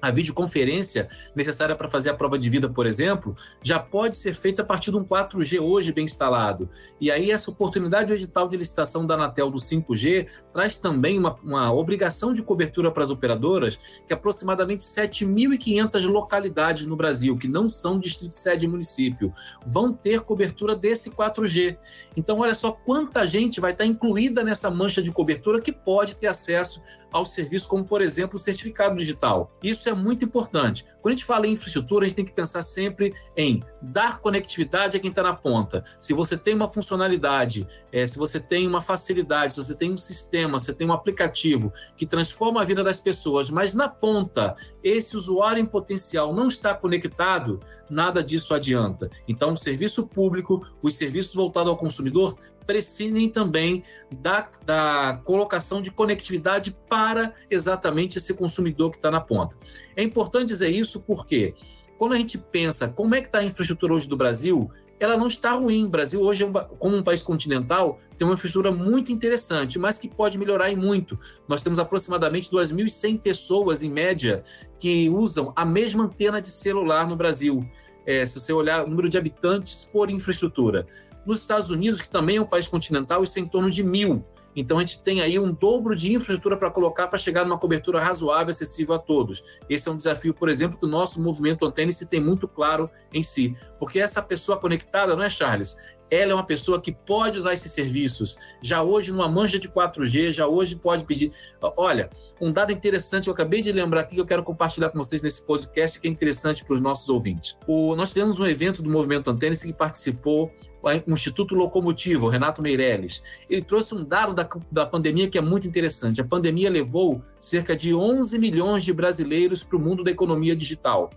A 0.00 0.10
videoconferência 0.10 1.08
necessária 1.34 1.74
para 1.74 1.88
fazer 1.88 2.10
a 2.10 2.14
prova 2.14 2.38
de 2.38 2.48
vida, 2.48 2.68
por 2.68 2.86
exemplo, 2.86 3.36
já 3.60 3.80
pode 3.80 4.16
ser 4.16 4.32
feita 4.32 4.62
a 4.62 4.64
partir 4.64 4.92
de 4.92 4.96
um 4.96 5.04
4G 5.04 5.60
hoje 5.60 5.92
bem 5.92 6.04
instalado. 6.04 6.70
E 7.00 7.10
aí, 7.10 7.30
essa 7.32 7.50
oportunidade 7.50 8.06
do 8.06 8.14
edital 8.14 8.48
de 8.48 8.56
licitação 8.56 9.04
da 9.04 9.14
Anatel 9.14 9.50
do 9.50 9.58
5G 9.58 10.28
traz 10.52 10.76
também 10.76 11.18
uma, 11.18 11.34
uma 11.42 11.72
obrigação 11.72 12.32
de 12.32 12.42
cobertura 12.42 12.92
para 12.92 13.02
as 13.02 13.10
operadoras, 13.10 13.78
que 14.06 14.12
aproximadamente 14.12 14.84
7.500 14.84 16.06
localidades 16.06 16.86
no 16.86 16.96
Brasil, 16.96 17.36
que 17.36 17.48
não 17.48 17.68
são 17.68 17.98
distrito 17.98 18.34
sede 18.34 18.58
de 18.62 18.68
município, 18.68 19.32
vão 19.66 19.92
ter 19.92 20.20
cobertura 20.20 20.76
desse 20.76 21.10
4G. 21.10 21.76
Então, 22.16 22.38
olha 22.38 22.54
só 22.54 22.70
quanta 22.70 23.26
gente 23.26 23.60
vai 23.60 23.72
estar 23.72 23.84
incluída 23.84 24.44
nessa 24.44 24.70
mancha 24.70 25.02
de 25.02 25.10
cobertura 25.10 25.60
que 25.60 25.72
pode 25.72 26.16
ter 26.16 26.28
acesso 26.28 26.80
ao 27.10 27.24
serviço, 27.24 27.68
como, 27.68 27.84
por 27.84 28.00
exemplo, 28.00 28.36
o 28.36 28.38
certificado 28.38 28.96
digital. 28.96 29.50
Isso 29.62 29.88
é 29.88 29.94
muito 29.94 30.24
importante. 30.24 30.84
Quando 31.00 31.12
a 31.12 31.16
gente 31.16 31.24
fala 31.24 31.46
em 31.46 31.52
infraestrutura, 31.52 32.04
a 32.04 32.08
gente 32.08 32.16
tem 32.16 32.24
que 32.24 32.32
pensar 32.32 32.62
sempre 32.62 33.14
em 33.36 33.62
dar 33.80 34.18
conectividade 34.18 34.96
a 34.96 35.00
quem 35.00 35.10
está 35.10 35.22
na 35.22 35.32
ponta. 35.32 35.84
Se 36.00 36.12
você 36.12 36.36
tem 36.36 36.54
uma 36.54 36.68
funcionalidade, 36.68 37.66
é, 37.92 38.06
se 38.06 38.18
você 38.18 38.38
tem 38.38 38.66
uma 38.66 38.82
facilidade, 38.82 39.52
se 39.52 39.62
você 39.62 39.74
tem 39.74 39.92
um 39.92 39.96
sistema, 39.96 40.58
se 40.58 40.66
você 40.66 40.74
tem 40.74 40.86
um 40.86 40.92
aplicativo 40.92 41.72
que 41.96 42.06
transforma 42.06 42.60
a 42.60 42.64
vida 42.64 42.82
das 42.84 43.00
pessoas, 43.00 43.50
mas 43.50 43.74
na 43.74 43.88
ponta 43.88 44.56
esse 44.82 45.16
usuário 45.16 45.60
em 45.60 45.66
potencial 45.66 46.34
não 46.34 46.48
está 46.48 46.74
conectado, 46.74 47.60
nada 47.88 48.22
disso 48.22 48.52
adianta. 48.52 49.10
Então, 49.26 49.52
o 49.52 49.56
serviço 49.56 50.06
público, 50.06 50.60
os 50.82 50.96
serviços 50.96 51.34
voltados 51.34 51.70
ao 51.70 51.76
consumidor 51.76 52.36
prescindem 52.68 53.30
também 53.30 53.82
da, 54.12 54.46
da 54.62 55.22
colocação 55.24 55.80
de 55.80 55.90
conectividade 55.90 56.76
para 56.86 57.32
exatamente 57.50 58.18
esse 58.18 58.34
consumidor 58.34 58.90
que 58.90 58.98
está 58.98 59.10
na 59.10 59.22
ponta. 59.22 59.56
É 59.96 60.02
importante 60.02 60.48
dizer 60.48 60.68
isso 60.68 61.00
porque 61.00 61.54
quando 61.96 62.12
a 62.12 62.16
gente 62.18 62.36
pensa 62.36 62.86
como 62.86 63.14
é 63.14 63.22
que 63.22 63.28
está 63.28 63.38
a 63.38 63.44
infraestrutura 63.44 63.94
hoje 63.94 64.06
do 64.06 64.18
Brasil, 64.18 64.70
ela 65.00 65.16
não 65.16 65.28
está 65.28 65.52
ruim. 65.52 65.86
O 65.86 65.88
Brasil 65.88 66.20
hoje, 66.20 66.44
é 66.44 66.50
como 66.78 66.94
um 66.94 67.02
país 67.02 67.22
continental, 67.22 67.98
tem 68.18 68.26
uma 68.26 68.34
infraestrutura 68.34 68.70
muito 68.70 69.10
interessante, 69.10 69.78
mas 69.78 69.98
que 69.98 70.06
pode 70.06 70.36
melhorar 70.36 70.70
em 70.70 70.76
muito. 70.76 71.18
Nós 71.48 71.62
temos 71.62 71.78
aproximadamente 71.78 72.50
2.100 72.50 73.18
pessoas, 73.18 73.82
em 73.82 73.90
média, 73.90 74.42
que 74.78 75.08
usam 75.08 75.54
a 75.56 75.64
mesma 75.64 76.04
antena 76.04 76.38
de 76.38 76.48
celular 76.48 77.08
no 77.08 77.16
Brasil. 77.16 77.66
É, 78.04 78.26
se 78.26 78.38
você 78.38 78.52
olhar 78.52 78.84
o 78.84 78.88
número 78.88 79.08
de 79.08 79.16
habitantes 79.16 79.84
por 79.84 80.10
infraestrutura. 80.10 80.86
Nos 81.28 81.42
Estados 81.42 81.68
Unidos, 81.68 82.00
que 82.00 82.08
também 82.08 82.38
é 82.38 82.40
um 82.40 82.46
país 82.46 82.66
continental, 82.66 83.22
isso 83.22 83.38
é 83.38 83.42
em 83.42 83.46
torno 83.46 83.70
de 83.70 83.82
mil. 83.82 84.24
Então 84.56 84.78
a 84.78 84.80
gente 84.80 85.02
tem 85.02 85.20
aí 85.20 85.38
um 85.38 85.52
dobro 85.52 85.94
de 85.94 86.10
infraestrutura 86.10 86.56
para 86.56 86.70
colocar 86.70 87.06
para 87.06 87.18
chegar 87.18 87.44
numa 87.44 87.58
cobertura 87.58 88.00
razoável, 88.00 88.48
acessível 88.48 88.94
a 88.94 88.98
todos. 88.98 89.42
Esse 89.68 89.90
é 89.90 89.92
um 89.92 89.96
desafio, 89.96 90.32
por 90.32 90.48
exemplo, 90.48 90.78
que 90.78 90.86
o 90.86 90.88
nosso 90.88 91.20
movimento 91.20 91.66
Antena 91.66 91.92
se 91.92 92.06
tem 92.06 92.18
muito 92.18 92.48
claro 92.48 92.88
em 93.12 93.22
si. 93.22 93.54
Porque 93.78 93.98
essa 93.98 94.22
pessoa 94.22 94.56
conectada, 94.56 95.14
não 95.14 95.22
é, 95.22 95.28
Charles? 95.28 95.76
ela 96.10 96.32
é 96.32 96.34
uma 96.34 96.44
pessoa 96.44 96.80
que 96.80 96.92
pode 96.92 97.38
usar 97.38 97.54
esses 97.54 97.70
serviços. 97.72 98.36
Já 98.62 98.82
hoje, 98.82 99.12
numa 99.12 99.28
mancha 99.28 99.58
de 99.58 99.68
4G, 99.68 100.32
já 100.32 100.46
hoje 100.46 100.76
pode 100.76 101.04
pedir. 101.04 101.32
Olha, 101.76 102.10
um 102.40 102.52
dado 102.52 102.72
interessante 102.72 103.24
que 103.24 103.30
eu 103.30 103.34
acabei 103.34 103.62
de 103.62 103.72
lembrar 103.72 104.02
aqui 104.02 104.14
que 104.14 104.20
eu 104.20 104.26
quero 104.26 104.42
compartilhar 104.42 104.90
com 104.90 104.98
vocês 104.98 105.22
nesse 105.22 105.42
podcast, 105.44 106.00
que 106.00 106.08
é 106.08 106.10
interessante 106.10 106.64
para 106.64 106.74
os 106.74 106.80
nossos 106.80 107.08
ouvintes. 107.08 107.56
O, 107.66 107.94
nós 107.94 108.10
tivemos 108.10 108.38
um 108.38 108.46
evento 108.46 108.82
do 108.82 108.90
Movimento 108.90 109.30
Antênis 109.30 109.62
que 109.62 109.72
participou 109.72 110.50
o 110.82 111.12
Instituto 111.12 111.54
Locomotivo, 111.54 112.26
o 112.26 112.28
Renato 112.28 112.62
Meirelles. 112.62 113.22
Ele 113.48 113.62
trouxe 113.62 113.94
um 113.94 114.04
dado 114.04 114.32
da, 114.32 114.48
da 114.70 114.86
pandemia 114.86 115.28
que 115.28 115.38
é 115.38 115.40
muito 115.40 115.66
interessante. 115.66 116.20
A 116.20 116.24
pandemia 116.24 116.70
levou 116.70 117.22
cerca 117.40 117.74
de 117.76 117.94
11 117.94 118.38
milhões 118.38 118.84
de 118.84 118.92
brasileiros 118.92 119.62
para 119.62 119.76
o 119.76 119.80
mundo 119.80 120.04
da 120.04 120.10
economia 120.10 120.54
digital 120.54 121.10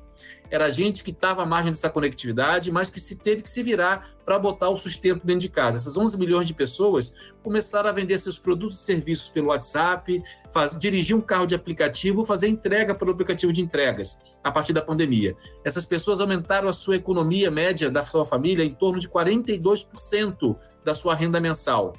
era 0.52 0.70
gente 0.70 1.02
que 1.02 1.12
estava 1.12 1.44
à 1.44 1.46
margem 1.46 1.72
dessa 1.72 1.90
conectividade, 1.90 2.70
mas 2.72 2.90
que 2.90 3.00
se 3.00 3.16
teve 3.16 3.42
que 3.42 3.50
se 3.50 3.64
virar 3.64 4.12
para 4.26 4.38
botar 4.38 4.70
o 4.70 4.78
sustento 4.78 5.26
dentro 5.26 5.42
de 5.42 5.50
casa. 5.50 5.78
Essas 5.78 5.96
11 5.98 6.18
milhões 6.18 6.46
de 6.46 6.54
pessoas 6.54 7.14
começaram 7.42 7.90
a 7.90 7.94
vender 7.94 8.20
seus 8.20 8.38
produtos 8.38 8.80
e 8.80 8.84
serviços 8.84 9.30
pelo 9.30 9.48
WhatsApp, 9.48 10.22
faz, 10.52 10.78
dirigir 10.78 11.16
um 11.16 11.22
carro 11.22 11.48
de 11.48 11.56
aplicativo, 11.56 12.26
fazer 12.26 12.50
entrega 12.50 12.94
pelo 12.94 13.12
aplicativo 13.12 13.54
de 13.54 13.62
entregas 13.62 14.20
a 14.44 14.52
partir 14.52 14.74
da 14.74 14.82
pandemia. 14.82 15.36
Essas 15.64 15.86
pessoas 15.86 16.20
aumentaram 16.20 16.68
a 16.68 16.74
sua 16.74 16.98
economia 16.98 17.50
média 17.50 17.90
da 17.90 18.04
sua 18.04 18.26
família 18.26 18.64
em 18.64 18.74
torno 18.74 19.00
de 19.00 19.08
42% 19.08 20.56
da 20.84 20.94
sua 20.94 21.16
renda 21.16 21.40
mensal. 21.40 21.94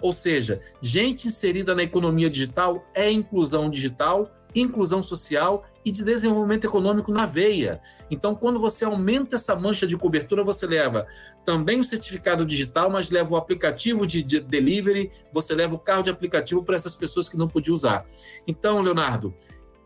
Ou 0.00 0.12
seja, 0.12 0.60
gente 0.80 1.26
inserida 1.26 1.74
na 1.74 1.82
economia 1.82 2.30
digital 2.30 2.84
é 2.94 3.10
inclusão 3.10 3.68
digital, 3.68 4.30
inclusão 4.54 5.02
social 5.02 5.64
e 5.86 5.92
de 5.92 6.02
desenvolvimento 6.02 6.64
econômico 6.64 7.12
na 7.12 7.24
veia. 7.24 7.80
Então, 8.10 8.34
quando 8.34 8.58
você 8.58 8.84
aumenta 8.84 9.36
essa 9.36 9.54
mancha 9.54 9.86
de 9.86 9.96
cobertura, 9.96 10.42
você 10.42 10.66
leva 10.66 11.06
também 11.44 11.78
o 11.78 11.84
certificado 11.84 12.44
digital, 12.44 12.90
mas 12.90 13.08
leva 13.08 13.32
o 13.32 13.36
aplicativo 13.36 14.04
de 14.04 14.40
delivery, 14.40 15.12
você 15.32 15.54
leva 15.54 15.76
o 15.76 15.78
carro 15.78 16.02
de 16.02 16.10
aplicativo 16.10 16.64
para 16.64 16.74
essas 16.74 16.96
pessoas 16.96 17.28
que 17.28 17.36
não 17.36 17.46
podiam 17.46 17.72
usar. 17.72 18.04
Então, 18.48 18.82
Leonardo, 18.82 19.32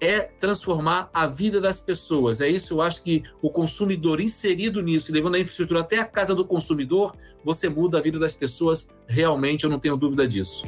é 0.00 0.20
transformar 0.20 1.10
a 1.12 1.26
vida 1.26 1.60
das 1.60 1.82
pessoas. 1.82 2.40
É 2.40 2.48
isso, 2.48 2.72
eu 2.72 2.80
acho 2.80 3.02
que 3.02 3.22
o 3.42 3.50
consumidor 3.50 4.22
inserido 4.22 4.80
nisso, 4.80 5.12
levando 5.12 5.34
a 5.34 5.38
infraestrutura 5.38 5.80
até 5.80 5.98
a 5.98 6.06
casa 6.06 6.34
do 6.34 6.46
consumidor, 6.46 7.14
você 7.44 7.68
muda 7.68 7.98
a 7.98 8.00
vida 8.00 8.18
das 8.18 8.34
pessoas 8.34 8.88
realmente, 9.06 9.64
eu 9.64 9.70
não 9.70 9.78
tenho 9.78 9.98
dúvida 9.98 10.26
disso. 10.26 10.64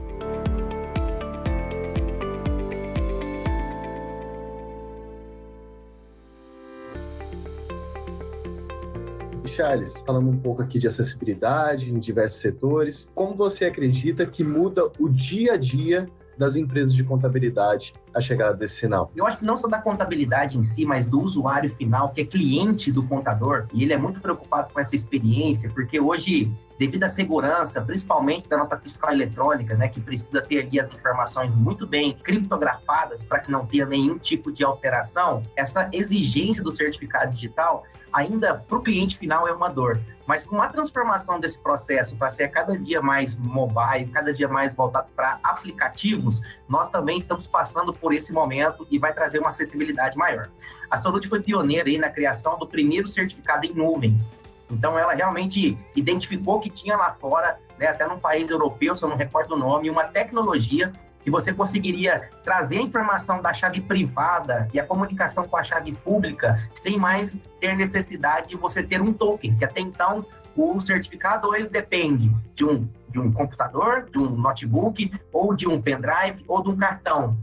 Charles, 9.53 10.03
falando 10.07 10.31
um 10.31 10.39
pouco 10.39 10.63
aqui 10.63 10.79
de 10.79 10.89
acessibilidade 10.89 11.91
em 11.91 11.99
diversos 11.99 12.41
setores, 12.41 13.11
como 13.15 13.35
você 13.35 13.67
acredita 13.67 14.25
que 14.25 14.43
muda 14.43 14.91
o 14.99 15.09
dia 15.09 15.55
a 15.55 15.57
dia 15.59 16.09
das 16.39 16.57
empresas 16.57 16.95
de 16.95 17.05
contabilidade 17.05 17.93
a 18.15 18.21
chegada 18.21 18.55
desse 18.55 18.77
sinal? 18.77 19.11
Eu 19.15 19.27
acho 19.27 19.39
que 19.39 19.45
não 19.45 19.57
só 19.57 19.69
da 19.69 19.79
contabilidade 19.79 20.57
em 20.57 20.63
si, 20.63 20.85
mas 20.85 21.07
do 21.07 21.21
usuário 21.21 21.71
final, 21.71 22.11
que 22.11 22.21
é 22.21 22.25
cliente 22.25 22.91
do 22.91 23.03
contador, 23.03 23.67
e 23.73 23.83
ele 23.83 23.93
é 23.93 23.99
muito 23.99 24.21
preocupado 24.21 24.73
com 24.73 24.81
essa 24.81 24.95
experiência, 24.95 25.71
porque 25.71 26.01
hoje, 26.01 26.53
devido 26.79 27.05
à 27.05 27.09
segurança, 27.09 27.81
principalmente 27.81 28.49
da 28.49 28.57
nota 28.57 28.77
fiscal 28.77 29.13
eletrônica, 29.13 29.75
né, 29.75 29.89
que 29.89 30.01
precisa 30.01 30.43
ter 30.43 30.67
ali 30.67 30.81
as 30.81 30.91
informações 30.91 31.55
muito 31.55 31.87
bem 31.87 32.13
criptografadas 32.13 33.25
para 33.25 33.41
que 33.41 33.51
não 33.51 33.67
tenha 33.67 33.87
nenhum 33.87 34.19
tipo 34.19 34.53
de 34.53 34.65
alteração, 34.65 35.43
essa 35.57 35.89
exigência 35.93 36.63
do 36.63 36.71
certificado 36.71 37.33
digital 37.33 37.85
ainda 38.13 38.55
para 38.55 38.77
o 38.77 38.83
cliente 38.83 39.17
final 39.17 39.49
é 39.49 39.53
uma 39.53 39.69
dor. 39.69 40.01
Mas 40.27 40.45
com 40.45 40.61
a 40.63 40.69
transformação 40.69 41.41
desse 41.41 41.59
processo 41.59 42.17
para 42.17 42.31
ser 42.31 42.49
cada 42.49 42.79
dia 42.79 43.03
mais 43.03 43.35
mobile, 43.35 44.07
cada 44.13 44.33
dia 44.33 44.47
mais 44.47 44.75
voltado 44.75 45.09
para 45.17 45.41
aplicativos, 45.43 46.41
nós 46.69 46.89
também 46.91 47.19
estamos 47.19 47.47
passando 47.47 47.93
por 48.03 48.13
esse 48.13 48.33
momento 48.33 48.85
e 48.91 48.99
vai 48.99 49.15
trazer 49.15 49.39
uma 49.39 49.51
acessibilidade 49.51 50.19
maior. 50.19 50.51
A 50.91 50.97
Solute 50.97 51.29
foi 51.29 51.41
pioneira 51.41 51.89
aí 51.89 51.97
na 51.97 52.11
criação 52.11 52.59
do 52.59 52.67
primeiro 52.67 53.07
certificado 53.07 53.65
em 53.65 53.73
nuvem. 53.73 54.21
Então, 54.69 54.99
ela 54.99 55.15
realmente 55.15 55.79
identificou 55.95 56.59
que 56.59 56.69
tinha 56.69 56.97
lá 56.97 57.13
fora, 57.13 57.59
né, 57.79 57.87
até 57.87 58.07
num 58.07 58.19
país 58.19 58.51
europeu, 58.51 58.97
se 58.97 59.05
eu 59.05 59.09
não 59.09 59.17
recordo 59.17 59.55
o 59.55 59.59
nome, 59.59 59.89
uma 59.89 60.05
tecnologia 60.05 60.93
que 61.23 61.31
você 61.31 61.53
conseguiria 61.53 62.31
trazer 62.43 62.79
a 62.79 62.83
informação 62.83 63.41
da 63.41 63.53
chave 63.53 63.81
privada 63.81 64.69
e 64.73 64.81
a 64.81 64.85
comunicação 64.85 65.47
com 65.47 65.57
a 65.57 65.63
chave 65.63 65.93
pública 65.93 66.59
sem 66.75 66.99
mais 66.99 67.39
ter 67.61 67.77
necessidade 67.77 68.49
de 68.49 68.57
você 68.57 68.83
ter 68.83 69.01
um 69.01 69.13
token, 69.13 69.55
que 69.55 69.65
até 69.65 69.81
então 69.81 70.27
o 70.57 70.81
certificado 70.81 71.55
ele 71.55 71.69
depende 71.69 72.31
de 72.55 72.65
um, 72.65 72.89
de 73.09 73.19
um 73.19 73.33
computador, 73.33 74.09
de 74.11 74.19
um 74.19 74.31
notebook, 74.31 75.13
ou 75.33 75.55
de 75.55 75.69
um 75.69 75.81
pendrive, 75.81 76.45
ou 76.47 76.63
de 76.63 76.71
um 76.71 76.77
cartão. 76.77 77.37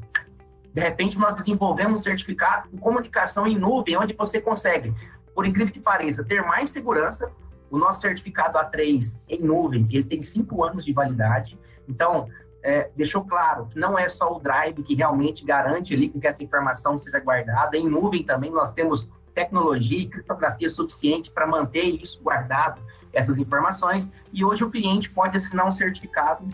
De 0.73 0.81
repente, 0.81 1.17
nós 1.17 1.35
desenvolvemos 1.35 2.01
um 2.01 2.03
certificado 2.03 2.69
com 2.69 2.77
comunicação 2.77 3.47
em 3.47 3.57
nuvem, 3.57 3.97
onde 3.97 4.13
você 4.13 4.39
consegue, 4.39 4.93
por 5.33 5.45
incrível 5.45 5.73
que 5.73 5.79
pareça, 5.79 6.23
ter 6.23 6.41
mais 6.43 6.69
segurança. 6.69 7.31
O 7.71 7.77
nosso 7.77 8.01
certificado 8.01 8.57
A3 8.57 9.15
em 9.27 9.41
nuvem, 9.41 9.87
ele 9.91 10.03
tem 10.03 10.21
cinco 10.21 10.63
anos 10.63 10.83
de 10.83 10.91
validade. 10.91 11.57
Então, 11.87 12.27
é, 12.61 12.89
deixou 12.95 13.23
claro 13.23 13.67
que 13.67 13.79
não 13.79 13.97
é 13.97 14.09
só 14.09 14.35
o 14.35 14.39
Drive 14.39 14.83
que 14.83 14.93
realmente 14.93 15.45
garante 15.45 15.93
ali 15.93 16.09
que 16.09 16.27
essa 16.27 16.43
informação 16.43 16.99
seja 16.99 17.19
guardada. 17.19 17.77
Em 17.77 17.87
nuvem 17.87 18.23
também 18.23 18.51
nós 18.51 18.71
temos 18.71 19.09
tecnologia 19.33 19.99
e 19.99 20.07
criptografia 20.07 20.67
suficiente 20.67 21.31
para 21.31 21.47
manter 21.47 21.83
isso 21.83 22.21
guardado, 22.21 22.81
essas 23.13 23.37
informações. 23.37 24.11
E 24.33 24.43
hoje 24.43 24.63
o 24.63 24.69
cliente 24.69 25.09
pode 25.09 25.37
assinar 25.37 25.65
um 25.67 25.71
certificado 25.71 26.45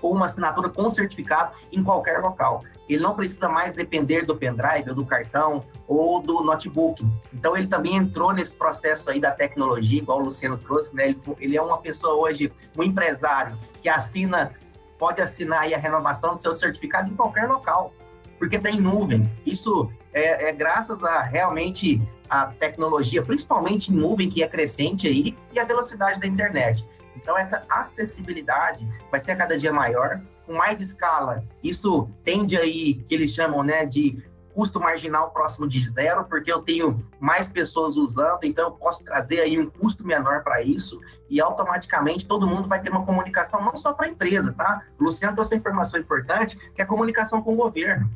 ou 0.00 0.14
uma 0.14 0.26
assinatura 0.26 0.68
com 0.68 0.90
certificado 0.90 1.56
em 1.70 1.82
qualquer 1.82 2.20
local. 2.20 2.62
Ele 2.94 3.02
não 3.02 3.14
precisa 3.14 3.48
mais 3.48 3.72
depender 3.72 4.22
do 4.22 4.36
pendrive, 4.36 4.90
ou 4.90 4.94
do 4.94 5.06
cartão 5.06 5.64
ou 5.86 6.20
do 6.20 6.42
notebook. 6.42 7.04
Então 7.32 7.56
ele 7.56 7.66
também 7.66 7.96
entrou 7.96 8.32
nesse 8.32 8.54
processo 8.54 9.10
aí 9.10 9.20
da 9.20 9.30
tecnologia, 9.30 9.98
igual 9.98 10.20
o 10.20 10.24
Luciano 10.24 10.56
trouxe, 10.56 10.94
né? 10.94 11.08
Ele, 11.08 11.20
ele 11.38 11.56
é 11.56 11.62
uma 11.62 11.78
pessoa 11.78 12.14
hoje, 12.14 12.52
um 12.76 12.82
empresário 12.82 13.58
que 13.80 13.88
assina 13.88 14.52
pode 14.98 15.20
assinar 15.20 15.64
a 15.64 15.76
renovação 15.76 16.36
do 16.36 16.42
seu 16.42 16.54
certificado 16.54 17.10
em 17.10 17.16
qualquer 17.16 17.48
local, 17.48 17.92
porque 18.38 18.58
tem 18.58 18.80
nuvem. 18.80 19.28
Isso 19.44 19.90
é, 20.12 20.48
é 20.48 20.52
graças 20.52 21.02
a 21.02 21.22
realmente 21.22 22.00
a 22.30 22.46
tecnologia, 22.46 23.22
principalmente 23.22 23.92
em 23.92 23.96
nuvem, 23.96 24.30
que 24.30 24.42
é 24.42 24.48
crescente 24.48 25.06
aí, 25.06 25.36
e 25.52 25.58
a 25.58 25.64
velocidade 25.64 26.18
da 26.18 26.26
internet. 26.26 26.86
Então, 27.14 27.36
essa 27.36 27.64
acessibilidade 27.68 28.88
vai 29.10 29.20
ser 29.20 29.32
a 29.32 29.36
cada 29.36 29.58
dia 29.58 29.72
maior, 29.72 30.20
com 30.46 30.54
mais 30.54 30.80
escala. 30.80 31.44
Isso 31.62 32.08
tende 32.24 32.56
aí, 32.56 32.94
que 32.94 33.14
eles 33.14 33.32
chamam 33.32 33.62
né, 33.62 33.84
de 33.86 34.22
custo 34.54 34.78
marginal 34.78 35.30
próximo 35.30 35.66
de 35.66 35.88
zero, 35.88 36.24
porque 36.24 36.52
eu 36.52 36.60
tenho 36.60 36.96
mais 37.18 37.48
pessoas 37.48 37.96
usando, 37.96 38.44
então 38.44 38.66
eu 38.66 38.70
posso 38.72 39.02
trazer 39.02 39.40
aí 39.40 39.58
um 39.58 39.68
custo 39.68 40.06
menor 40.06 40.42
para 40.42 40.62
isso 40.62 41.00
e 41.28 41.40
automaticamente 41.40 42.26
todo 42.26 42.46
mundo 42.46 42.68
vai 42.68 42.80
ter 42.80 42.90
uma 42.90 43.04
comunicação 43.04 43.62
não 43.62 43.74
só 43.74 43.92
para 43.92 44.06
a 44.06 44.08
empresa, 44.10 44.52
tá? 44.52 44.82
O 44.98 45.04
Luciano 45.04 45.34
trouxe 45.34 45.54
uma 45.54 45.58
informação 45.58 45.98
importante, 45.98 46.56
que 46.74 46.80
é 46.80 46.84
a 46.84 46.88
comunicação 46.88 47.42
com 47.42 47.54
o 47.54 47.56
governo. 47.56 48.10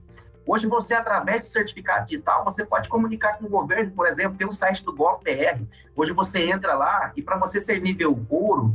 Hoje 0.46 0.66
você, 0.66 0.94
através 0.94 1.42
do 1.42 1.48
certificado 1.48 2.06
digital, 2.06 2.44
você 2.44 2.64
pode 2.64 2.88
comunicar 2.88 3.38
com 3.38 3.46
o 3.46 3.50
governo, 3.50 3.90
por 3.90 4.06
exemplo, 4.06 4.38
tem 4.38 4.46
o 4.46 4.52
site 4.52 4.84
do 4.84 4.94
GovBR. 4.94 5.66
Hoje 5.96 6.12
você 6.12 6.44
entra 6.44 6.74
lá 6.74 7.12
e 7.16 7.22
para 7.22 7.36
você 7.36 7.60
ser 7.60 7.80
nível 7.80 8.24
ouro, 8.28 8.72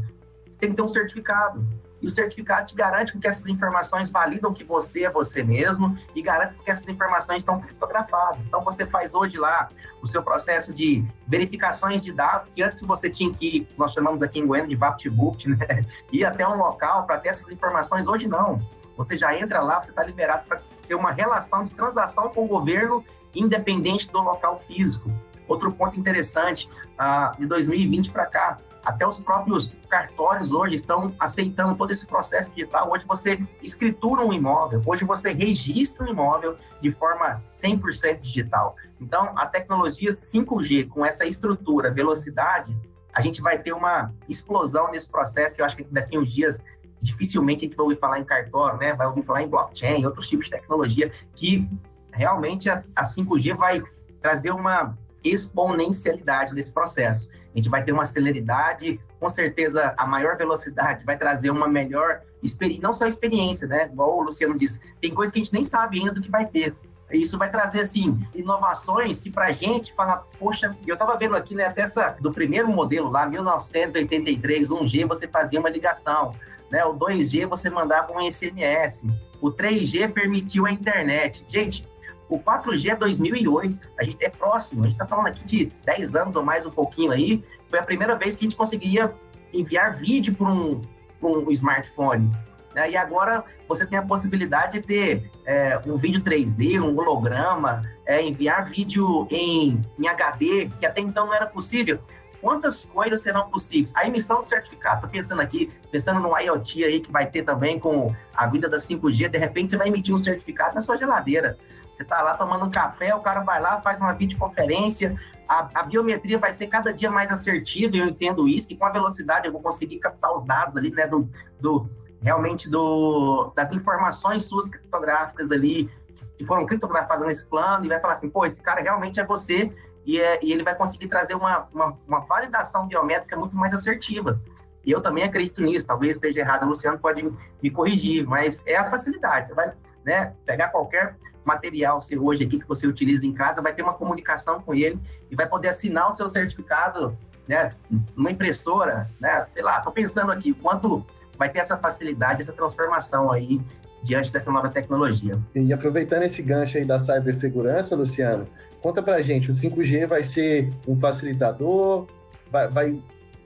tem 0.59 0.71
que 0.71 0.75
ter 0.75 0.81
um 0.81 0.87
certificado 0.89 1.65
e 2.01 2.07
o 2.07 2.09
certificado 2.09 2.67
te 2.67 2.75
garante 2.75 3.17
que 3.17 3.27
essas 3.27 3.45
informações 3.47 4.09
validam 4.09 4.53
que 4.53 4.63
você 4.63 5.03
é 5.03 5.09
você 5.09 5.43
mesmo 5.43 5.97
e 6.15 6.21
garante 6.21 6.55
que 6.55 6.71
essas 6.71 6.87
informações 6.87 7.37
estão 7.37 7.59
criptografadas. 7.59 8.47
Então, 8.47 8.63
você 8.63 8.85
faz 8.85 9.13
hoje 9.13 9.37
lá 9.37 9.69
o 10.01 10.07
seu 10.07 10.23
processo 10.23 10.73
de 10.73 11.05
verificações 11.27 12.03
de 12.03 12.11
dados, 12.11 12.49
que 12.49 12.63
antes 12.63 12.77
que 12.77 12.85
você 12.85 13.09
tinha 13.09 13.31
que 13.31 13.57
ir, 13.57 13.67
nós 13.77 13.93
chamamos 13.93 14.21
aqui 14.21 14.39
em 14.39 14.47
Goiânia 14.47 14.69
de 14.69 14.75
VaptBook, 14.75 15.47
né? 15.49 15.85
ir 16.11 16.25
até 16.25 16.47
um 16.47 16.57
local 16.57 17.05
para 17.05 17.19
ter 17.19 17.29
essas 17.29 17.49
informações, 17.49 18.07
hoje 18.07 18.27
não. 18.27 18.61
Você 18.97 19.17
já 19.17 19.37
entra 19.37 19.61
lá, 19.61 19.81
você 19.81 19.91
está 19.91 20.03
liberado 20.03 20.45
para 20.47 20.61
ter 20.87 20.95
uma 20.95 21.11
relação 21.11 21.63
de 21.63 21.71
transação 21.71 22.29
com 22.29 22.43
o 22.43 22.47
governo 22.47 23.03
independente 23.33 24.11
do 24.11 24.19
local 24.19 24.57
físico. 24.57 25.11
Outro 25.47 25.71
ponto 25.71 25.99
interessante, 25.99 26.69
ah, 26.97 27.33
de 27.37 27.45
2020 27.45 28.11
para 28.11 28.25
cá, 28.25 28.57
até 28.83 29.05
os 29.07 29.17
próprios 29.17 29.71
cartórios 29.89 30.51
hoje 30.51 30.75
estão 30.75 31.13
aceitando 31.19 31.75
todo 31.75 31.91
esse 31.91 32.05
processo 32.05 32.51
digital. 32.51 32.91
Hoje 32.91 33.05
você 33.05 33.39
escritura 33.61 34.21
um 34.21 34.33
imóvel, 34.33 34.81
hoje 34.85 35.03
você 35.03 35.31
registra 35.31 36.05
um 36.05 36.09
imóvel 36.09 36.57
de 36.81 36.91
forma 36.91 37.43
100% 37.51 38.19
digital. 38.19 38.75
Então, 38.99 39.33
a 39.35 39.45
tecnologia 39.45 40.13
5G, 40.13 40.87
com 40.87 41.05
essa 41.05 41.25
estrutura, 41.25 41.91
velocidade, 41.91 42.75
a 43.13 43.21
gente 43.21 43.41
vai 43.41 43.57
ter 43.57 43.73
uma 43.73 44.13
explosão 44.27 44.89
nesse 44.89 45.07
processo. 45.07 45.61
Eu 45.61 45.65
acho 45.65 45.75
que 45.75 45.83
daqui 45.83 46.17
uns 46.17 46.33
dias, 46.33 46.61
dificilmente 47.01 47.65
a 47.65 47.67
gente 47.67 47.75
vai 47.75 47.83
ouvir 47.83 47.99
falar 47.99 48.19
em 48.19 48.23
cartório, 48.23 48.79
né? 48.79 48.93
vai 48.93 49.07
ouvir 49.07 49.21
falar 49.21 49.43
em 49.43 49.47
blockchain, 49.47 50.05
outros 50.05 50.27
tipos 50.27 50.45
de 50.45 50.51
tecnologia, 50.51 51.11
que 51.35 51.67
realmente 52.11 52.69
a 52.69 53.03
5G 53.03 53.55
vai 53.55 53.81
trazer 54.21 54.51
uma 54.51 54.97
exponencialidade 55.23 56.53
desse 56.53 56.71
processo. 56.71 57.29
A 57.53 57.57
gente 57.57 57.69
vai 57.69 57.83
ter 57.83 57.91
uma 57.91 58.05
celeridade, 58.05 58.99
com 59.19 59.29
certeza 59.29 59.93
a 59.97 60.07
maior 60.07 60.37
velocidade 60.37 61.05
vai 61.05 61.17
trazer 61.17 61.51
uma 61.51 61.67
melhor 61.67 62.21
experiência, 62.41 62.83
não 62.83 62.93
só 62.93 63.05
experiência, 63.05 63.67
né? 63.67 63.85
Igual 63.85 64.17
o 64.17 64.23
Luciano 64.23 64.57
disse, 64.57 64.81
tem 64.99 65.13
coisas 65.13 65.31
que 65.31 65.39
a 65.39 65.43
gente 65.43 65.53
nem 65.53 65.63
sabe 65.63 65.99
ainda 65.99 66.11
do 66.11 66.21
que 66.21 66.31
vai 66.31 66.45
ter. 66.45 66.75
Isso 67.11 67.37
vai 67.37 67.49
trazer, 67.51 67.81
assim, 67.81 68.17
inovações 68.33 69.19
que 69.19 69.29
pra 69.29 69.51
gente 69.51 69.93
fala, 69.93 70.25
poxa, 70.39 70.75
eu 70.87 70.95
tava 70.95 71.17
vendo 71.17 71.35
aqui, 71.35 71.53
né, 71.53 71.65
até 71.65 71.81
essa, 71.81 72.15
do 72.21 72.31
primeiro 72.31 72.69
modelo 72.69 73.09
lá, 73.09 73.25
1983, 73.25 74.69
1G, 74.69 75.05
você 75.05 75.27
fazia 75.27 75.59
uma 75.59 75.69
ligação, 75.69 76.33
né? 76.69 76.85
O 76.85 76.93
2G 76.93 77.45
você 77.47 77.69
mandava 77.69 78.13
um 78.13 78.31
SMS, 78.31 79.05
o 79.41 79.51
3G 79.51 80.11
permitiu 80.11 80.65
a 80.65 80.71
internet. 80.71 81.45
Gente, 81.49 81.85
o 82.31 82.39
4G 82.39 82.91
é 82.91 82.95
2008, 82.95 83.91
a 83.99 84.05
gente 84.05 84.23
é 84.23 84.29
próximo, 84.29 84.83
a 84.83 84.85
gente 84.85 84.93
está 84.93 85.05
falando 85.05 85.27
aqui 85.27 85.43
de 85.43 85.65
10 85.83 86.15
anos 86.15 86.35
ou 86.37 86.41
mais 86.41 86.65
um 86.65 86.71
pouquinho 86.71 87.11
aí. 87.11 87.43
Foi 87.69 87.77
a 87.77 87.83
primeira 87.83 88.15
vez 88.15 88.37
que 88.37 88.45
a 88.45 88.47
gente 88.47 88.55
conseguia 88.55 89.13
enviar 89.53 89.93
vídeo 89.93 90.33
para 90.33 90.47
um, 90.47 90.81
um 91.21 91.51
smartphone. 91.51 92.31
Né? 92.73 92.91
E 92.91 92.95
agora 92.95 93.43
você 93.67 93.85
tem 93.85 93.99
a 93.99 94.01
possibilidade 94.01 94.79
de 94.79 94.87
ter 94.87 95.29
é, 95.45 95.77
um 95.85 95.97
vídeo 95.97 96.21
3D, 96.21 96.81
um 96.81 96.97
holograma, 96.97 97.83
é, 98.05 98.21
enviar 98.21 98.63
vídeo 98.63 99.27
em, 99.29 99.81
em 99.99 100.07
HD, 100.07 100.71
que 100.79 100.85
até 100.85 101.01
então 101.01 101.25
não 101.25 101.33
era 101.33 101.45
possível. 101.45 101.99
Quantas 102.41 102.85
coisas 102.85 103.21
serão 103.21 103.49
possíveis? 103.49 103.93
A 103.93 104.07
emissão 104.07 104.39
do 104.39 104.45
certificado, 104.45 105.01
tô 105.01 105.07
pensando 105.09 105.41
aqui, 105.41 105.69
pensando 105.91 106.19
no 106.21 106.35
IoT 106.35 106.83
aí 106.85 106.99
que 107.01 107.11
vai 107.11 107.29
ter 107.29 107.43
também 107.43 107.77
com 107.77 108.15
a 108.33 108.47
vida 108.47 108.67
da 108.67 108.77
5G, 108.77 109.27
de 109.27 109.37
repente 109.37 109.71
você 109.71 109.77
vai 109.77 109.89
emitir 109.89 110.15
um 110.15 110.17
certificado 110.17 110.73
na 110.73 110.81
sua 110.81 110.97
geladeira. 110.97 111.57
Você 111.93 112.03
está 112.03 112.21
lá 112.21 112.35
tomando 112.35 112.65
um 112.65 112.71
café, 112.71 113.13
o 113.13 113.19
cara 113.19 113.41
vai 113.41 113.61
lá, 113.61 113.81
faz 113.81 113.99
uma 113.99 114.13
videoconferência, 114.13 115.19
a, 115.47 115.67
a, 115.81 115.83
biometria 115.83 116.39
vai 116.39 116.53
ser 116.53 116.67
cada 116.67 116.93
dia 116.93 117.11
mais 117.11 117.31
assertiva, 117.31 117.97
eu 117.97 118.07
entendo 118.07 118.47
isso, 118.47 118.67
que 118.67 118.75
com 118.75 118.85
a 118.85 118.89
velocidade 118.89 119.45
eu 119.45 119.51
vou 119.51 119.61
conseguir 119.61 119.99
captar 119.99 120.33
os 120.33 120.43
dados 120.43 120.77
ali, 120.77 120.91
né, 120.91 121.05
do, 121.05 121.29
do 121.59 121.85
realmente 122.21 122.69
do, 122.69 123.51
das 123.55 123.71
informações 123.73 124.45
suas 124.45 124.69
criptográficas 124.69 125.51
ali, 125.51 125.89
que 126.37 126.45
foram 126.45 126.65
criptografadas 126.65 127.27
nesse 127.27 127.45
plano 127.45 127.85
e 127.85 127.89
vai 127.89 127.99
falar 127.99 128.13
assim, 128.13 128.29
pô, 128.29 128.45
esse 128.45 128.61
cara 128.61 128.81
realmente 128.81 129.19
é 129.19 129.25
você 129.25 129.73
e, 130.05 130.19
é, 130.19 130.39
e 130.43 130.53
ele 130.53 130.63
vai 130.63 130.75
conseguir 130.75 131.07
trazer 131.07 131.35
uma, 131.35 131.67
uma, 131.73 131.97
uma, 132.07 132.19
validação 132.21 132.87
biométrica 132.87 133.35
muito 133.35 133.55
mais 133.55 133.73
assertiva. 133.73 134.39
E 134.85 134.91
eu 134.91 135.01
também 135.01 135.23
acredito 135.23 135.61
nisso, 135.61 135.85
talvez 135.85 136.17
esteja 136.17 136.39
errado, 136.39 136.63
o 136.63 136.69
Luciano 136.69 136.97
pode 136.97 137.29
me 137.61 137.69
corrigir, 137.69 138.25
mas 138.25 138.63
é 138.65 138.77
a 138.77 138.89
facilidade. 138.89 139.49
Você 139.49 139.53
vai 139.53 139.73
né, 140.03 140.33
pegar 140.45 140.69
qualquer 140.69 141.15
material 141.43 141.99
seu 142.01 142.23
hoje 142.23 142.43
aqui 142.43 142.59
que 142.59 142.67
você 142.67 142.87
utiliza 142.87 143.25
em 143.25 143.33
casa, 143.33 143.61
vai 143.61 143.73
ter 143.73 143.81
uma 143.81 143.93
comunicação 143.93 144.61
com 144.61 144.73
ele 144.73 144.99
e 145.29 145.35
vai 145.35 145.47
poder 145.47 145.69
assinar 145.69 146.09
o 146.09 146.11
seu 146.11 146.27
certificado 146.29 147.17
né, 147.47 147.69
numa 148.15 148.31
impressora, 148.31 149.09
né, 149.19 149.45
sei 149.51 149.63
lá, 149.63 149.77
estou 149.77 149.91
pensando 149.91 150.31
aqui, 150.31 150.53
quanto 150.53 151.05
vai 151.37 151.49
ter 151.49 151.59
essa 151.59 151.77
facilidade, 151.77 152.41
essa 152.41 152.53
transformação 152.53 153.31
aí 153.31 153.59
diante 154.03 154.31
dessa 154.31 154.51
nova 154.51 154.69
tecnologia. 154.69 155.39
E 155.53 155.71
aproveitando 155.73 156.23
esse 156.23 156.41
gancho 156.41 156.77
aí 156.77 156.85
da 156.85 156.99
cibersegurança, 156.99 157.95
Luciano, 157.95 158.47
conta 158.81 159.01
pra 159.01 159.21
gente, 159.21 159.51
o 159.51 159.53
5G 159.53 160.07
vai 160.07 160.23
ser 160.23 160.71
um 160.87 160.99
facilitador, 160.99 162.07
vai, 162.49 162.67
vai 162.67 163.03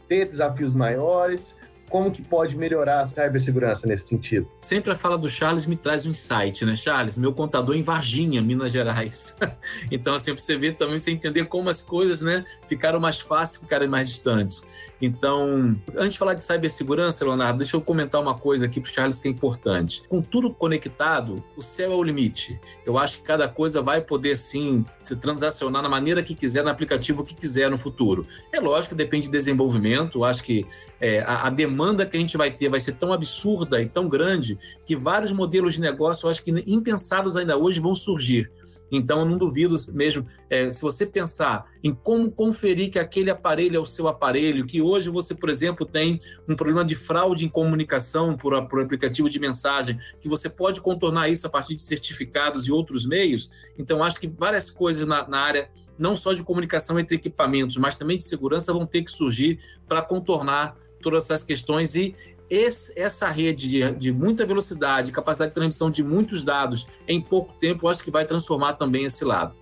ter 0.07 0.25
desafios 0.25 0.73
maiores, 0.73 1.55
como 1.95 2.11
que 2.11 2.21
pode 2.21 2.57
melhorar 2.57 3.03
a 3.03 3.05
cibersegurança 3.05 3.87
nesse 3.87 4.09
sentido? 4.09 4.49
Sempre 4.59 4.91
a 4.91 4.95
fala 4.95 5.17
do 5.17 5.29
Charles 5.29 5.65
me 5.65 5.77
traz 5.77 6.05
um 6.05 6.09
insight, 6.09 6.65
né? 6.65 6.75
Charles, 6.75 7.17
meu 7.17 7.31
contador 7.31 7.73
em 7.73 7.81
Varginha, 7.81 8.41
Minas 8.41 8.73
Gerais. 8.73 9.37
então, 9.89 10.13
assim, 10.13 10.33
você 10.33 10.57
vê 10.57 10.73
também, 10.73 10.97
você 10.97 11.11
entender 11.11 11.45
como 11.45 11.69
as 11.69 11.81
coisas, 11.81 12.21
né, 12.21 12.43
ficaram 12.67 12.99
mais 12.99 13.21
fáceis, 13.21 13.61
ficaram 13.61 13.87
mais 13.87 14.09
distantes. 14.09 14.65
Então, 15.01 15.73
antes 15.95 16.13
de 16.13 16.19
falar 16.19 16.33
de 16.33 16.43
cibersegurança, 16.43 17.23
Leonardo, 17.23 17.59
deixa 17.59 17.77
eu 17.77 17.81
comentar 17.81 18.19
uma 18.19 18.37
coisa 18.37 18.65
aqui 18.65 18.81
para 18.81 18.89
o 18.89 18.93
Charles 18.93 19.17
que 19.17 19.29
é 19.29 19.31
importante. 19.31 20.03
Com 20.09 20.21
tudo 20.21 20.53
conectado, 20.53 21.41
o 21.55 21.61
céu 21.61 21.93
é 21.93 21.95
o 21.95 22.03
limite. 22.03 22.59
Eu 22.85 22.97
acho 22.97 23.19
que 23.19 23.23
cada 23.23 23.47
coisa 23.47 23.81
vai 23.81 24.01
poder, 24.01 24.35
sim, 24.35 24.83
se 25.01 25.15
transacionar 25.15 25.81
na 25.81 25.87
maneira 25.87 26.21
que 26.21 26.35
quiser, 26.35 26.61
no 26.61 26.69
aplicativo 26.69 27.23
que 27.23 27.33
quiser 27.33 27.71
no 27.71 27.77
futuro. 27.77 28.27
É 28.51 28.59
lógico 28.59 28.93
depende 28.93 29.27
de 29.27 29.31
desenvolvimento, 29.31 30.19
eu 30.19 30.25
acho 30.25 30.43
que 30.43 30.65
é, 30.99 31.21
a, 31.21 31.47
a 31.47 31.49
demanda 31.49 31.84
demanda 31.85 32.05
que 32.05 32.17
a 32.17 32.19
gente 32.19 32.37
vai 32.37 32.49
ter 32.49 32.69
vai 32.69 32.79
ser 32.79 32.93
tão 32.93 33.13
absurda 33.13 33.81
e 33.81 33.85
tão 33.85 34.09
grande 34.09 34.57
que 34.85 34.95
vários 34.95 35.31
modelos 35.31 35.75
de 35.75 35.81
negócio, 35.81 36.25
eu 36.25 36.31
acho 36.31 36.43
que 36.43 36.51
impensados 36.65 37.37
ainda 37.37 37.57
hoje, 37.57 37.79
vão 37.79 37.93
surgir. 37.93 38.51
Então, 38.91 39.19
eu 39.19 39.25
não 39.25 39.37
duvido 39.37 39.75
mesmo, 39.93 40.27
é, 40.47 40.71
se 40.71 40.81
você 40.81 41.07
pensar 41.07 41.65
em 41.83 41.93
como 41.93 42.31
conferir 42.31 42.91
que 42.91 42.99
aquele 42.99 43.31
aparelho 43.31 43.77
é 43.77 43.79
o 43.79 43.85
seu 43.85 44.07
aparelho, 44.07 44.65
que 44.65 44.79
hoje 44.79 45.09
você, 45.09 45.33
por 45.33 45.49
exemplo, 45.49 45.85
tem 45.85 46.19
um 46.47 46.55
problema 46.55 46.85
de 46.85 46.95
fraude 46.95 47.45
em 47.45 47.49
comunicação 47.49 48.37
por, 48.37 48.67
por 48.67 48.81
aplicativo 48.81 49.27
de 49.27 49.39
mensagem, 49.39 49.97
que 50.21 50.29
você 50.29 50.47
pode 50.47 50.81
contornar 50.81 51.29
isso 51.29 51.47
a 51.47 51.49
partir 51.49 51.73
de 51.73 51.81
certificados 51.81 52.67
e 52.67 52.71
outros 52.71 53.07
meios. 53.07 53.49
Então, 53.77 54.03
acho 54.03 54.19
que 54.19 54.27
várias 54.27 54.69
coisas 54.69 55.05
na, 55.05 55.27
na 55.27 55.39
área 55.39 55.69
não 55.97 56.15
só 56.15 56.33
de 56.33 56.43
comunicação 56.43 56.99
entre 56.99 57.15
equipamentos, 57.15 57.77
mas 57.77 57.97
também 57.97 58.17
de 58.17 58.23
segurança 58.23 58.71
vão 58.71 58.85
ter 58.85 59.01
que 59.01 59.11
surgir 59.11 59.59
para 59.87 60.01
contornar 60.01 60.77
todas 61.05 61.25
essas 61.25 61.43
questões 61.43 61.95
e 61.95 62.15
esse, 62.49 62.91
essa 62.99 63.29
rede 63.29 63.69
de, 63.69 63.91
de, 63.91 64.11
muita 64.11 64.43
velocidade, 64.43 65.11
capacidade 65.11 65.51
de 65.51 65.53
transmissão 65.53 65.91
de 65.91 66.03
muitos 66.03 66.43
dados 66.43 66.87
em 67.07 67.21
pouco 67.21 67.53
tempo, 67.53 67.87
acho 67.87 68.03
que 68.03 68.09
vai 68.09 68.25
transformar 68.25 68.73
também 68.73 69.05
esse 69.05 69.23
lado. 69.23 69.55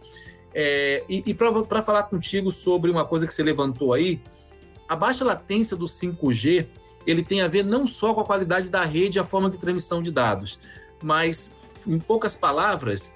É, 0.54 1.04
e, 1.10 1.22
e 1.26 1.34
para 1.34 1.82
falar 1.82 2.04
contigo 2.04 2.50
sobre 2.50 2.90
uma 2.90 3.04
coisa 3.04 3.28
que 3.28 3.34
você 3.34 3.44
levantou 3.44 3.92
aí, 3.92 4.22
a 4.88 4.96
baixa 4.96 5.26
latência 5.26 5.76
do 5.76 5.86
5G 5.86 6.66
ele 7.06 7.26
tem 7.26 7.42
a 7.42 7.48
ver 7.50 7.66
não 7.66 7.86
só 7.86 8.14
com 8.14 8.22
a 8.22 8.26
qualidade 8.26 8.70
da 8.70 8.86
rede 8.86 9.18
e 9.18 9.20
a 9.20 9.26
forma 9.26 9.50
de 9.50 9.58
transmissão 9.58 10.02
de 10.02 10.12
dados, 10.12 10.60
mas, 11.02 11.52
em 11.86 12.00
poucas 12.00 12.38
palavras, 12.38 13.12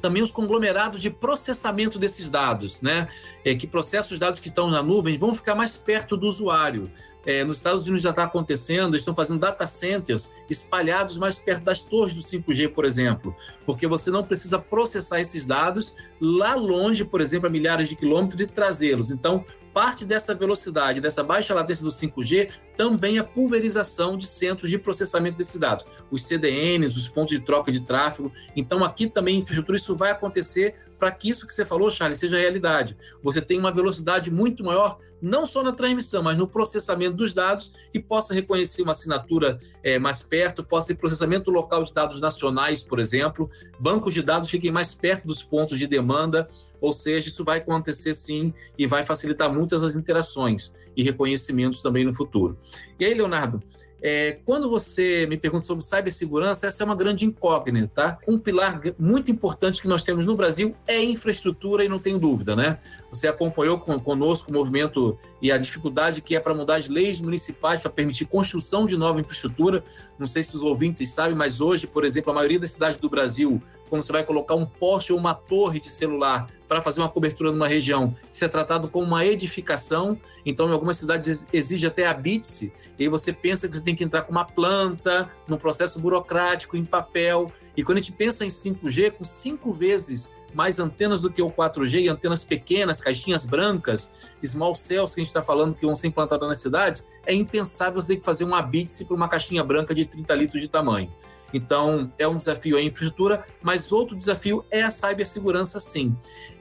também 0.00 0.22
os 0.22 0.30
conglomerados 0.30 1.02
de 1.02 1.10
processamento 1.10 1.98
desses 1.98 2.28
dados, 2.28 2.80
né? 2.80 3.08
É, 3.44 3.54
que 3.54 3.66
processam 3.66 4.12
os 4.12 4.18
dados 4.18 4.38
que 4.38 4.48
estão 4.48 4.70
na 4.70 4.82
nuvem 4.82 5.16
vão 5.16 5.34
ficar 5.34 5.54
mais 5.54 5.76
perto 5.76 6.16
do 6.16 6.26
usuário. 6.26 6.90
É, 7.26 7.44
nos 7.44 7.56
Estados 7.56 7.86
Unidos 7.86 8.02
já 8.02 8.10
está 8.10 8.22
acontecendo, 8.22 8.92
eles 8.92 9.02
estão 9.02 9.14
fazendo 9.14 9.40
data 9.40 9.66
centers 9.66 10.32
espalhados 10.48 11.18
mais 11.18 11.38
perto 11.38 11.64
das 11.64 11.82
torres 11.82 12.14
do 12.14 12.22
5G, 12.22 12.68
por 12.72 12.84
exemplo, 12.84 13.34
porque 13.66 13.86
você 13.86 14.10
não 14.10 14.22
precisa 14.22 14.58
processar 14.60 15.20
esses 15.20 15.44
dados 15.44 15.94
lá 16.20 16.54
longe, 16.54 17.04
por 17.04 17.20
exemplo, 17.20 17.48
a 17.48 17.50
milhares 17.50 17.88
de 17.88 17.96
quilômetros 17.96 18.40
e 18.40 18.46
trazê-los. 18.46 19.10
Então, 19.10 19.44
parte 19.76 20.06
dessa 20.06 20.34
velocidade, 20.34 21.02
dessa 21.02 21.22
baixa 21.22 21.52
latência 21.52 21.84
do 21.84 21.90
5G, 21.90 22.48
também 22.78 23.18
a 23.18 23.24
pulverização 23.24 24.16
de 24.16 24.26
centros 24.26 24.70
de 24.70 24.78
processamento 24.78 25.36
desses 25.36 25.58
dados, 25.58 25.84
os 26.10 26.24
CDNs, 26.24 26.96
os 26.96 27.10
pontos 27.10 27.32
de 27.32 27.40
troca 27.40 27.70
de 27.70 27.80
tráfego. 27.80 28.32
Então, 28.56 28.82
aqui 28.82 29.06
também, 29.06 29.36
infraestrutura, 29.36 29.76
isso 29.76 29.94
vai 29.94 30.12
acontecer 30.12 30.76
para 30.98 31.12
que 31.12 31.28
isso 31.28 31.46
que 31.46 31.52
você 31.52 31.64
falou, 31.64 31.90
Charles, 31.90 32.18
seja 32.18 32.38
realidade. 32.38 32.96
Você 33.22 33.40
tem 33.40 33.58
uma 33.58 33.72
velocidade 33.72 34.30
muito 34.30 34.64
maior, 34.64 34.98
não 35.20 35.46
só 35.46 35.62
na 35.62 35.72
transmissão, 35.72 36.22
mas 36.22 36.36
no 36.36 36.46
processamento 36.46 37.16
dos 37.16 37.34
dados 37.34 37.72
e 37.92 37.98
possa 37.98 38.34
reconhecer 38.34 38.82
uma 38.82 38.92
assinatura 38.92 39.58
é, 39.82 39.98
mais 39.98 40.22
perto, 40.22 40.64
possa 40.64 40.88
ter 40.88 40.96
processamento 40.96 41.50
local 41.50 41.82
de 41.82 41.92
dados 41.92 42.20
nacionais, 42.20 42.82
por 42.82 42.98
exemplo, 42.98 43.48
bancos 43.78 44.14
de 44.14 44.22
dados 44.22 44.50
fiquem 44.50 44.70
mais 44.70 44.94
perto 44.94 45.26
dos 45.26 45.42
pontos 45.42 45.78
de 45.78 45.86
demanda, 45.86 46.48
ou 46.80 46.92
seja, 46.92 47.28
isso 47.28 47.44
vai 47.44 47.58
acontecer 47.58 48.12
sim 48.14 48.52
e 48.78 48.86
vai 48.86 49.04
facilitar 49.04 49.52
muitas 49.52 49.82
as 49.82 49.96
interações 49.96 50.74
e 50.96 51.02
reconhecimentos 51.02 51.82
também 51.82 52.04
no 52.04 52.14
futuro. 52.14 52.58
E 52.98 53.04
aí, 53.04 53.14
Leonardo, 53.14 53.62
é, 54.02 54.38
quando 54.44 54.68
você 54.68 55.26
me 55.26 55.36
pergunta 55.36 55.64
sobre 55.64 55.82
cibersegurança, 55.82 56.66
essa 56.66 56.82
é 56.82 56.84
uma 56.84 56.94
grande 56.94 57.24
incógnita, 57.24 57.88
tá? 57.88 58.18
Um 58.28 58.38
pilar 58.38 58.80
muito 58.98 59.30
importante 59.30 59.80
que 59.80 59.88
nós 59.88 60.02
temos 60.02 60.26
no 60.26 60.36
Brasil 60.36 60.74
é 60.86 61.02
infraestrutura 61.02 61.84
e 61.84 61.88
não 61.88 61.98
tenho 61.98 62.18
dúvida, 62.18 62.54
né? 62.54 62.78
Você 63.10 63.26
acompanhou 63.26 63.78
conosco 63.78 64.50
o 64.50 64.54
movimento 64.54 65.18
e 65.40 65.50
a 65.50 65.58
dificuldade 65.58 66.20
que 66.20 66.36
é 66.36 66.40
para 66.40 66.54
mudar 66.54 66.76
as 66.76 66.88
leis 66.88 67.20
municipais 67.20 67.80
para 67.80 67.90
permitir 67.90 68.26
construção 68.26 68.86
de 68.86 68.96
nova 68.96 69.20
infraestrutura. 69.20 69.82
Não 70.18 70.26
sei 70.26 70.42
se 70.42 70.54
os 70.54 70.62
ouvintes 70.62 71.10
sabem, 71.10 71.34
mas 71.34 71.60
hoje, 71.60 71.86
por 71.86 72.04
exemplo, 72.04 72.30
a 72.30 72.34
maioria 72.34 72.60
das 72.60 72.72
cidades 72.72 72.98
do 72.98 73.08
Brasil, 73.08 73.62
quando 73.88 74.02
você 74.02 74.12
vai 74.12 74.24
colocar 74.24 74.54
um 74.54 74.66
poste 74.66 75.12
ou 75.12 75.18
uma 75.18 75.34
torre 75.34 75.80
de 75.80 75.88
celular 75.88 76.48
para 76.68 76.80
fazer 76.80 77.00
uma 77.00 77.08
cobertura 77.08 77.52
numa 77.52 77.68
região, 77.68 78.12
isso 78.32 78.44
é 78.44 78.48
tratado 78.48 78.88
como 78.88 79.06
uma 79.06 79.24
edificação. 79.24 80.18
Então, 80.44 80.68
em 80.68 80.72
algumas 80.72 80.96
cidades 80.96 81.46
exige 81.52 81.86
até 81.86 82.06
habite-se, 82.06 82.72
e 82.98 83.04
aí 83.04 83.08
você 83.08 83.32
pensa 83.32 83.68
que 83.68 83.76
você 83.76 83.84
tem 83.84 83.94
que 83.94 84.02
entrar 84.02 84.22
com 84.22 84.32
uma 84.32 84.44
planta, 84.44 85.30
num 85.46 85.56
processo 85.56 86.00
burocrático, 86.00 86.76
em 86.76 86.84
papel. 86.84 87.52
E 87.76 87.84
quando 87.84 87.98
a 87.98 88.00
gente 88.00 88.12
pensa 88.12 88.44
em 88.44 88.48
5G, 88.48 89.12
com 89.12 89.24
cinco 89.24 89.72
vezes 89.72 90.32
mais 90.54 90.78
antenas 90.78 91.20
do 91.20 91.30
que 91.30 91.42
o 91.42 91.50
4G, 91.50 92.00
e 92.00 92.08
antenas 92.08 92.42
pequenas, 92.42 93.00
caixinhas 93.00 93.44
brancas, 93.44 94.10
small 94.44 94.74
cells 94.74 95.14
que 95.14 95.20
a 95.20 95.22
gente 95.22 95.28
está 95.28 95.42
falando 95.42 95.74
que 95.74 95.84
vão 95.84 95.94
ser 95.94 96.08
implantadas 96.08 96.48
nas 96.48 96.58
cidades, 96.58 97.06
é 97.26 97.34
impensável 97.34 98.00
você 98.00 98.14
ter 98.14 98.16
que 98.16 98.24
fazer 98.24 98.44
um 98.44 98.54
habite 98.54 99.04
para 99.04 99.14
uma 99.14 99.28
caixinha 99.28 99.62
branca 99.62 99.94
de 99.94 100.04
30 100.04 100.34
litros 100.34 100.62
de 100.62 100.68
tamanho. 100.68 101.12
Então, 101.56 102.12
é 102.18 102.28
um 102.28 102.36
desafio 102.36 102.76
a 102.76 102.82
infraestrutura, 102.82 103.44
mas 103.62 103.90
outro 103.92 104.14
desafio 104.14 104.64
é 104.70 104.82
a 104.82 104.90
cibersegurança, 104.90 105.80
sim. 105.80 106.14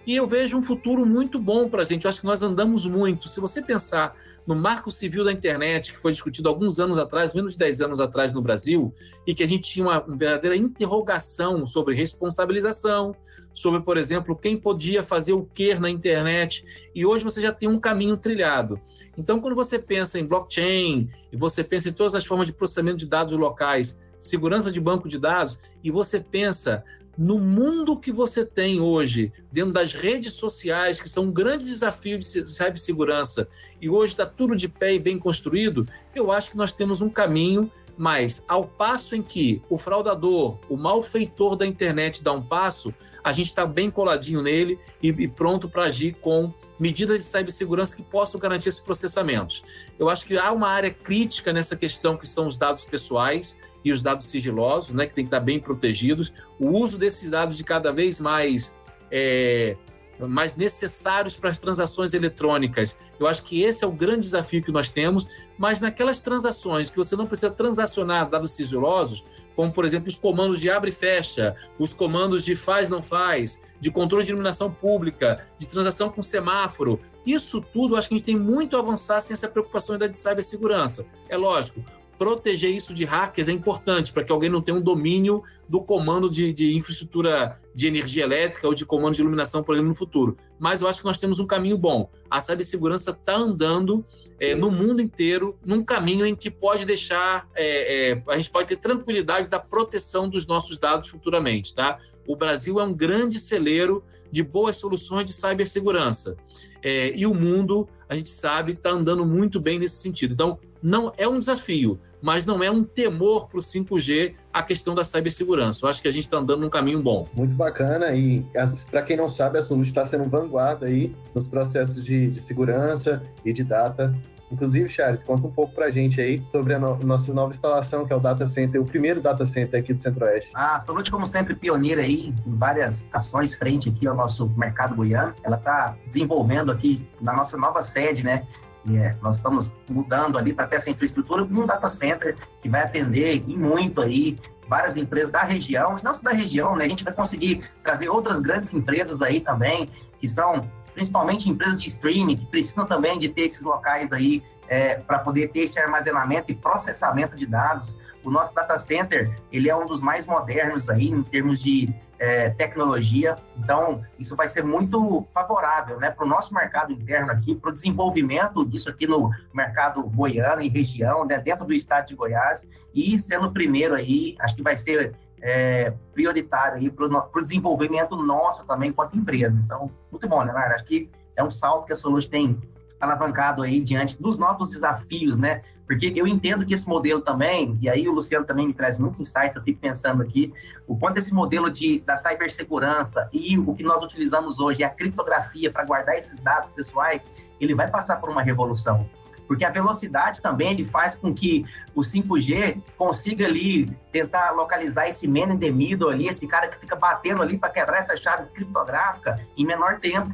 E 0.07 0.15
eu 0.15 0.27
vejo 0.27 0.55
um 0.55 0.61
futuro 0.61 1.03
muito 1.03 1.39
bom 1.39 1.67
para 1.67 1.81
a 1.81 1.85
gente. 1.85 2.05
Eu 2.05 2.09
acho 2.09 2.21
que 2.21 2.27
nós 2.27 2.43
andamos 2.43 2.85
muito. 2.85 3.27
Se 3.27 3.39
você 3.39 3.59
pensar 3.59 4.15
no 4.45 4.55
marco 4.55 4.91
civil 4.91 5.23
da 5.23 5.31
internet, 5.31 5.91
que 5.91 5.97
foi 5.97 6.11
discutido 6.11 6.47
alguns 6.47 6.79
anos 6.79 6.99
atrás, 6.99 7.33
menos 7.33 7.53
de 7.53 7.59
10 7.59 7.81
anos 7.81 7.99
atrás 7.99 8.31
no 8.31 8.41
Brasil, 8.41 8.93
e 9.25 9.33
que 9.33 9.41
a 9.41 9.47
gente 9.47 9.67
tinha 9.67 9.83
uma, 9.83 10.03
uma 10.03 10.15
verdadeira 10.15 10.55
interrogação 10.55 11.65
sobre 11.65 11.95
responsabilização, 11.95 13.15
sobre, 13.51 13.81
por 13.81 13.97
exemplo, 13.97 14.35
quem 14.35 14.55
podia 14.55 15.01
fazer 15.01 15.33
o 15.33 15.43
que 15.43 15.73
na 15.73 15.89
internet, 15.89 16.63
e 16.93 17.03
hoje 17.03 17.23
você 17.23 17.41
já 17.41 17.51
tem 17.51 17.67
um 17.67 17.79
caminho 17.79 18.15
trilhado. 18.15 18.79
Então, 19.17 19.39
quando 19.39 19.55
você 19.55 19.79
pensa 19.79 20.19
em 20.19 20.25
blockchain, 20.25 21.09
e 21.31 21.37
você 21.37 21.63
pensa 21.63 21.89
em 21.89 21.93
todas 21.93 22.13
as 22.13 22.25
formas 22.25 22.45
de 22.45 22.53
processamento 22.53 22.97
de 22.97 23.07
dados 23.07 23.33
locais, 23.33 23.97
segurança 24.25 24.71
de 24.71 24.79
banco 24.79 25.07
de 25.07 25.19
dados, 25.19 25.57
e 25.83 25.91
você 25.91 26.19
pensa 26.19 26.83
no 27.17 27.39
mundo 27.39 27.97
que 27.97 28.11
você 28.11 28.45
tem 28.45 28.81
hoje, 28.81 29.31
dentro 29.51 29.71
das 29.71 29.93
redes 29.93 30.33
sociais, 30.33 31.01
que 31.01 31.07
são 31.07 31.25
um 31.25 31.31
grande 31.31 31.63
desafio 31.63 32.19
de 32.19 32.25
cibersegurança, 32.25 33.47
e 33.81 33.89
hoje 33.89 34.13
está 34.13 34.25
tudo 34.25 34.55
de 34.55 34.67
pé 34.67 34.95
e 34.95 34.99
bem 34.99 35.17
construído, 35.17 35.87
eu 36.13 36.31
acho 36.31 36.51
que 36.51 36.57
nós 36.57 36.73
temos 36.73 37.01
um 37.01 37.09
caminho, 37.09 37.71
mas 37.97 38.43
ao 38.47 38.67
passo 38.67 39.15
em 39.15 39.21
que 39.21 39.61
o 39.69 39.77
fraudador, 39.77 40.57
o 40.67 40.75
malfeitor 40.75 41.55
da 41.55 41.65
internet 41.65 42.21
dá 42.21 42.33
um 42.33 42.41
passo, 42.41 42.93
a 43.23 43.31
gente 43.31 43.47
está 43.47 43.65
bem 43.65 43.89
coladinho 43.89 44.41
nele 44.41 44.77
e, 45.01 45.07
e 45.07 45.27
pronto 45.29 45.69
para 45.69 45.85
agir 45.85 46.15
com 46.15 46.53
medidas 46.77 47.19
de 47.19 47.23
cibersegurança 47.23 47.95
que 47.95 48.03
possam 48.03 48.39
garantir 48.39 48.67
esses 48.67 48.81
processamentos. 48.81 49.63
Eu 49.97 50.09
acho 50.09 50.25
que 50.25 50.37
há 50.37 50.51
uma 50.51 50.67
área 50.67 50.91
crítica 50.91 51.53
nessa 51.53 51.77
questão 51.77 52.17
que 52.17 52.27
são 52.27 52.47
os 52.47 52.57
dados 52.57 52.83
pessoais, 52.83 53.55
e 53.85 53.91
os 53.91 54.01
dados 54.01 54.25
sigilosos, 54.25 54.91
né, 54.93 55.05
que 55.05 55.13
tem 55.13 55.23
que 55.23 55.27
estar 55.27 55.39
bem 55.39 55.59
protegidos. 55.59 56.33
O 56.59 56.69
uso 56.69 56.97
desses 56.97 57.29
dados 57.29 57.55
de 57.55 57.63
cada 57.63 57.93
vez 57.93 58.19
mais 58.19 58.75
é, 59.11 59.77
mais 60.19 60.55
necessários 60.55 61.35
para 61.35 61.49
as 61.49 61.59
transações 61.59 62.13
eletrônicas. 62.13 62.97
Eu 63.19 63.27
acho 63.27 63.43
que 63.43 63.61
esse 63.61 63.83
é 63.83 63.87
o 63.87 63.91
grande 63.91 64.21
desafio 64.21 64.63
que 64.63 64.71
nós 64.71 64.89
temos, 64.89 65.27
mas 65.57 65.81
naquelas 65.81 66.19
transações 66.19 66.89
que 66.89 66.97
você 66.97 67.15
não 67.15 67.27
precisa 67.27 67.51
transacionar 67.51 68.29
dados 68.29 68.51
sigilosos, 68.51 69.25
como 69.55 69.71
por 69.71 69.85
exemplo 69.85 70.07
os 70.07 70.17
comandos 70.17 70.59
de 70.59 70.69
abre 70.69 70.89
e 70.89 70.93
fecha, 70.93 71.55
os 71.77 71.93
comandos 71.93 72.45
de 72.45 72.55
faz 72.55 72.89
não 72.89 73.01
faz, 73.01 73.61
de 73.79 73.91
controle 73.91 74.23
de 74.23 74.31
iluminação 74.31 74.71
pública, 74.71 75.45
de 75.57 75.67
transação 75.67 76.09
com 76.09 76.21
semáforo, 76.21 76.99
isso 77.25 77.61
tudo 77.61 77.95
acho 77.95 78.07
que 78.07 78.15
a 78.15 78.17
gente 78.17 78.25
tem 78.25 78.37
muito 78.37 78.77
a 78.77 78.79
avançar 78.79 79.19
sem 79.19 79.33
essa 79.33 79.49
preocupação 79.49 79.93
ainda 79.93 80.07
de 80.07 80.17
cibersegurança. 80.17 81.05
É 81.27 81.35
lógico, 81.35 81.83
proteger 82.17 82.71
isso 82.71 82.93
de 82.93 83.05
hackers 83.05 83.47
é 83.47 83.51
importante 83.51 84.11
para 84.11 84.23
que 84.23 84.31
alguém 84.31 84.49
não 84.49 84.61
tenha 84.61 84.77
um 84.77 84.81
domínio 84.81 85.43
do 85.67 85.81
comando 85.81 86.29
de, 86.29 86.53
de, 86.53 86.75
infraestrutura 86.75 87.59
de 87.73 87.87
energia 87.87 88.23
elétrica 88.23 88.67
ou 88.67 88.73
de 88.73 88.85
comando 88.85 89.15
de 89.15 89.21
iluminação, 89.21 89.63
por 89.63 89.73
exemplo, 89.73 89.89
no 89.89 89.95
futuro. 89.95 90.37
Mas 90.59 90.81
eu 90.81 90.87
acho 90.87 90.99
que 90.99 91.05
nós 91.05 91.17
temos 91.17 91.39
um 91.39 91.45
caminho 91.45 91.77
bom. 91.77 92.09
A 92.29 92.39
cibersegurança 92.39 93.11
está 93.11 93.35
andando 93.35 94.05
é, 94.39 94.55
no 94.55 94.69
mundo 94.69 95.01
inteiro 95.01 95.57
num 95.63 95.83
caminho 95.83 96.25
em 96.25 96.35
que 96.35 96.51
pode 96.51 96.85
deixar 96.85 97.47
é, 97.55 98.11
é, 98.11 98.23
a 98.27 98.35
gente 98.35 98.49
pode 98.49 98.67
ter 98.67 98.77
tranquilidade 98.77 99.49
da 99.49 99.59
proteção 99.59 100.27
dos 100.27 100.45
nossos 100.45 100.77
dados 100.77 101.09
futuramente, 101.09 101.73
tá? 101.73 101.97
O 102.27 102.35
Brasil 102.35 102.79
é 102.79 102.83
um 102.83 102.93
grande 102.93 103.39
celeiro 103.39 104.03
de 104.31 104.43
boas 104.43 104.75
soluções 104.75 105.25
de 105.25 105.33
cibersegurança 105.33 106.35
é, 106.83 107.13
e 107.15 107.25
o 107.25 107.33
mundo 107.33 107.87
a 108.07 108.15
gente 108.15 108.29
sabe 108.29 108.73
está 108.73 108.91
andando 108.91 109.25
muito 109.25 109.59
bem 109.59 109.79
nesse 109.79 110.01
sentido. 110.01 110.33
Então 110.33 110.59
não 110.85 111.11
é 111.17 111.27
um 111.27 111.39
desafio, 111.39 111.99
mas 112.21 112.45
não 112.45 112.63
é 112.63 112.69
um 112.69 112.83
temor 112.83 113.47
para 113.49 113.57
o 113.57 113.61
5G 113.61 114.35
a 114.53 114.61
questão 114.61 114.93
da 114.93 115.03
cibersegurança. 115.03 115.83
Eu 115.83 115.89
acho 115.89 115.99
que 115.99 116.07
a 116.07 116.11
gente 116.11 116.25
está 116.25 116.37
andando 116.37 116.61
num 116.61 116.69
caminho 116.69 117.01
bom. 117.01 117.27
Muito 117.33 117.55
bacana. 117.55 118.13
E 118.13 118.45
para 118.91 119.01
quem 119.01 119.17
não 119.17 119.27
sabe, 119.27 119.57
a 119.57 119.63
Solute 119.63 119.89
está 119.89 120.05
sendo 120.05 120.25
vanguarda 120.25 120.85
aí 120.85 121.15
nos 121.33 121.47
processos 121.47 122.05
de, 122.05 122.27
de, 122.27 122.39
segurança 122.39 123.23
e 123.43 123.51
de 123.51 123.63
data. 123.63 124.15
Inclusive, 124.51 124.87
Charles, 124.87 125.23
conta 125.23 125.47
um 125.47 125.51
pouco 125.51 125.73
para 125.73 125.87
a 125.87 125.91
gente 125.91 126.21
aí 126.21 126.39
sobre 126.51 126.75
a 126.75 126.79
no 126.79 126.97
nossa 126.97 127.33
nova 127.33 127.49
instalação, 127.49 128.05
que 128.05 128.13
é 128.13 128.15
o 128.15 128.19
Data 128.19 128.45
Center, 128.45 128.79
o 128.79 128.85
primeiro 128.85 129.19
Data 129.19 129.43
Center 129.43 129.79
aqui 129.79 129.91
do 129.91 129.97
Centro-Oeste. 129.97 130.51
A 130.53 130.79
Solute, 130.79 131.09
como 131.09 131.25
sempre, 131.25 131.55
pioneira 131.55 132.03
aí 132.03 132.31
em 132.45 132.55
várias 132.55 133.07
ações 133.11 133.55
frente 133.55 133.89
aqui 133.89 134.05
ao 134.05 134.15
nosso 134.15 134.47
mercado 134.55 134.93
goiano. 134.93 135.33
Ela 135.41 135.57
está 135.57 135.97
desenvolvendo 136.05 136.71
aqui 136.71 137.03
na 137.19 137.33
nossa 137.33 137.57
nova 137.57 137.81
sede, 137.81 138.23
né? 138.23 138.45
É, 138.93 139.15
nós 139.21 139.37
estamos 139.37 139.71
mudando 139.89 140.37
ali 140.37 140.53
para 140.53 140.67
ter 140.67 140.75
essa 140.75 140.89
infraestrutura 140.89 141.43
um 141.43 141.65
data 141.65 141.89
center 141.89 142.37
que 142.61 142.69
vai 142.69 142.83
atender 142.83 143.43
e 143.47 143.57
muito 143.57 143.99
aí 143.99 144.37
várias 144.67 144.97
empresas 144.97 145.31
da 145.31 145.43
região, 145.43 145.97
e 145.97 146.03
não 146.03 146.13
só 146.13 146.21
da 146.21 146.31
região, 146.31 146.75
né? 146.75 146.85
A 146.85 146.89
gente 146.89 147.03
vai 147.03 147.13
conseguir 147.13 147.63
trazer 147.83 148.09
outras 148.09 148.39
grandes 148.39 148.73
empresas 148.73 149.21
aí 149.21 149.39
também, 149.39 149.89
que 150.19 150.27
são 150.27 150.69
principalmente 150.93 151.49
empresas 151.49 151.77
de 151.77 151.87
streaming, 151.87 152.37
que 152.37 152.45
precisam 152.45 152.85
também 152.85 153.19
de 153.19 153.29
ter 153.29 153.41
esses 153.41 153.63
locais 153.63 154.11
aí 154.13 154.41
é, 154.67 154.95
para 154.95 155.19
poder 155.19 155.49
ter 155.49 155.61
esse 155.61 155.79
armazenamento 155.79 156.51
e 156.51 156.55
processamento 156.55 157.35
de 157.35 157.45
dados. 157.45 157.97
O 158.23 158.31
nosso 158.31 158.53
data 158.55 158.77
center, 158.77 159.39
ele 159.51 159.69
é 159.69 159.75
um 159.75 159.85
dos 159.85 160.01
mais 160.01 160.25
modernos 160.25 160.89
aí 160.89 161.09
em 161.09 161.21
termos 161.21 161.61
de 161.61 161.93
é, 162.25 162.49
tecnologia, 162.49 163.37
então 163.55 164.01
isso 164.17 164.35
vai 164.35 164.47
ser 164.47 164.63
muito 164.63 165.27
favorável 165.29 165.99
né, 165.99 166.09
para 166.09 166.25
o 166.25 166.27
nosso 166.27 166.55
mercado 166.55 166.91
interno 166.91 167.31
aqui, 167.31 167.53
para 167.53 167.69
o 167.69 167.73
desenvolvimento 167.73 168.65
disso 168.65 168.89
aqui 168.89 169.05
no 169.05 169.29
mercado 169.53 170.01
goiano 170.01 170.59
e 170.63 170.67
região, 170.67 171.23
né, 171.23 171.37
dentro 171.37 171.65
do 171.65 171.73
estado 171.73 172.07
de 172.07 172.15
Goiás, 172.15 172.67
e 172.93 173.17
sendo 173.19 173.45
o 173.45 173.53
primeiro 173.53 173.93
aí, 173.93 174.35
acho 174.39 174.55
que 174.55 174.63
vai 174.63 174.75
ser 174.75 175.15
é, 175.39 175.93
prioritário 176.13 176.91
para 176.91 177.05
o 177.05 177.43
desenvolvimento 177.43 178.15
nosso 178.15 178.65
também 178.65 178.89
enquanto 178.89 179.15
empresa. 179.15 179.61
Então, 179.63 179.91
muito 180.11 180.27
bom, 180.27 180.39
né, 180.39 180.51
Leonardo? 180.51 180.73
Acho 180.73 180.85
que 180.85 181.11
é 181.35 181.43
um 181.43 181.51
salto 181.51 181.85
que 181.85 181.93
a 181.93 181.95
Solute 181.95 182.27
tem 182.27 182.59
alavancado 183.05 183.63
aí 183.63 183.79
diante 183.79 184.21
dos 184.21 184.37
novos 184.37 184.69
desafios, 184.69 185.37
né? 185.37 185.61
Porque 185.87 186.13
eu 186.15 186.27
entendo 186.27 186.65
que 186.65 186.73
esse 186.73 186.87
modelo 186.87 187.21
também, 187.21 187.77
e 187.81 187.89
aí 187.89 188.07
o 188.07 188.11
Luciano 188.11 188.45
também 188.45 188.67
me 188.67 188.73
traz 188.73 188.97
muitos 188.97 189.19
insights, 189.19 189.55
eu 189.55 189.63
fico 189.63 189.79
pensando 189.79 190.21
aqui, 190.21 190.51
o 190.87 190.97
quanto 190.97 191.17
esse 191.17 191.33
modelo 191.33 191.69
de, 191.69 191.99
da 192.01 192.17
cibersegurança 192.17 193.29
e 193.31 193.57
o 193.57 193.73
que 193.73 193.83
nós 193.83 194.03
utilizamos 194.03 194.59
hoje, 194.59 194.83
a 194.83 194.89
criptografia 194.89 195.71
para 195.71 195.85
guardar 195.85 196.17
esses 196.17 196.39
dados 196.39 196.69
pessoais, 196.69 197.27
ele 197.59 197.75
vai 197.75 197.89
passar 197.89 198.17
por 198.17 198.29
uma 198.29 198.41
revolução. 198.41 199.07
Porque 199.47 199.63
a 199.63 199.69
velocidade 199.69 200.41
também 200.41 200.71
ele 200.71 200.83
faz 200.83 201.15
com 201.15 201.33
que 201.33 201.65
o 201.93 202.01
5G 202.01 202.81
consiga 202.97 203.45
ali 203.45 203.85
tentar 204.11 204.51
localizar 204.51 205.07
esse 205.07 205.27
man 205.27 205.53
in 205.53 205.57
the 205.57 205.71
middle 205.71 206.09
ali, 206.09 206.27
esse 206.27 206.47
cara 206.47 206.67
que 206.67 206.77
fica 206.77 206.95
batendo 206.95 207.41
ali 207.41 207.57
para 207.57 207.69
quebrar 207.69 207.99
essa 207.99 208.17
chave 208.17 208.47
criptográfica 208.49 209.39
em 209.55 209.65
menor 209.65 209.99
tempo. 209.99 210.33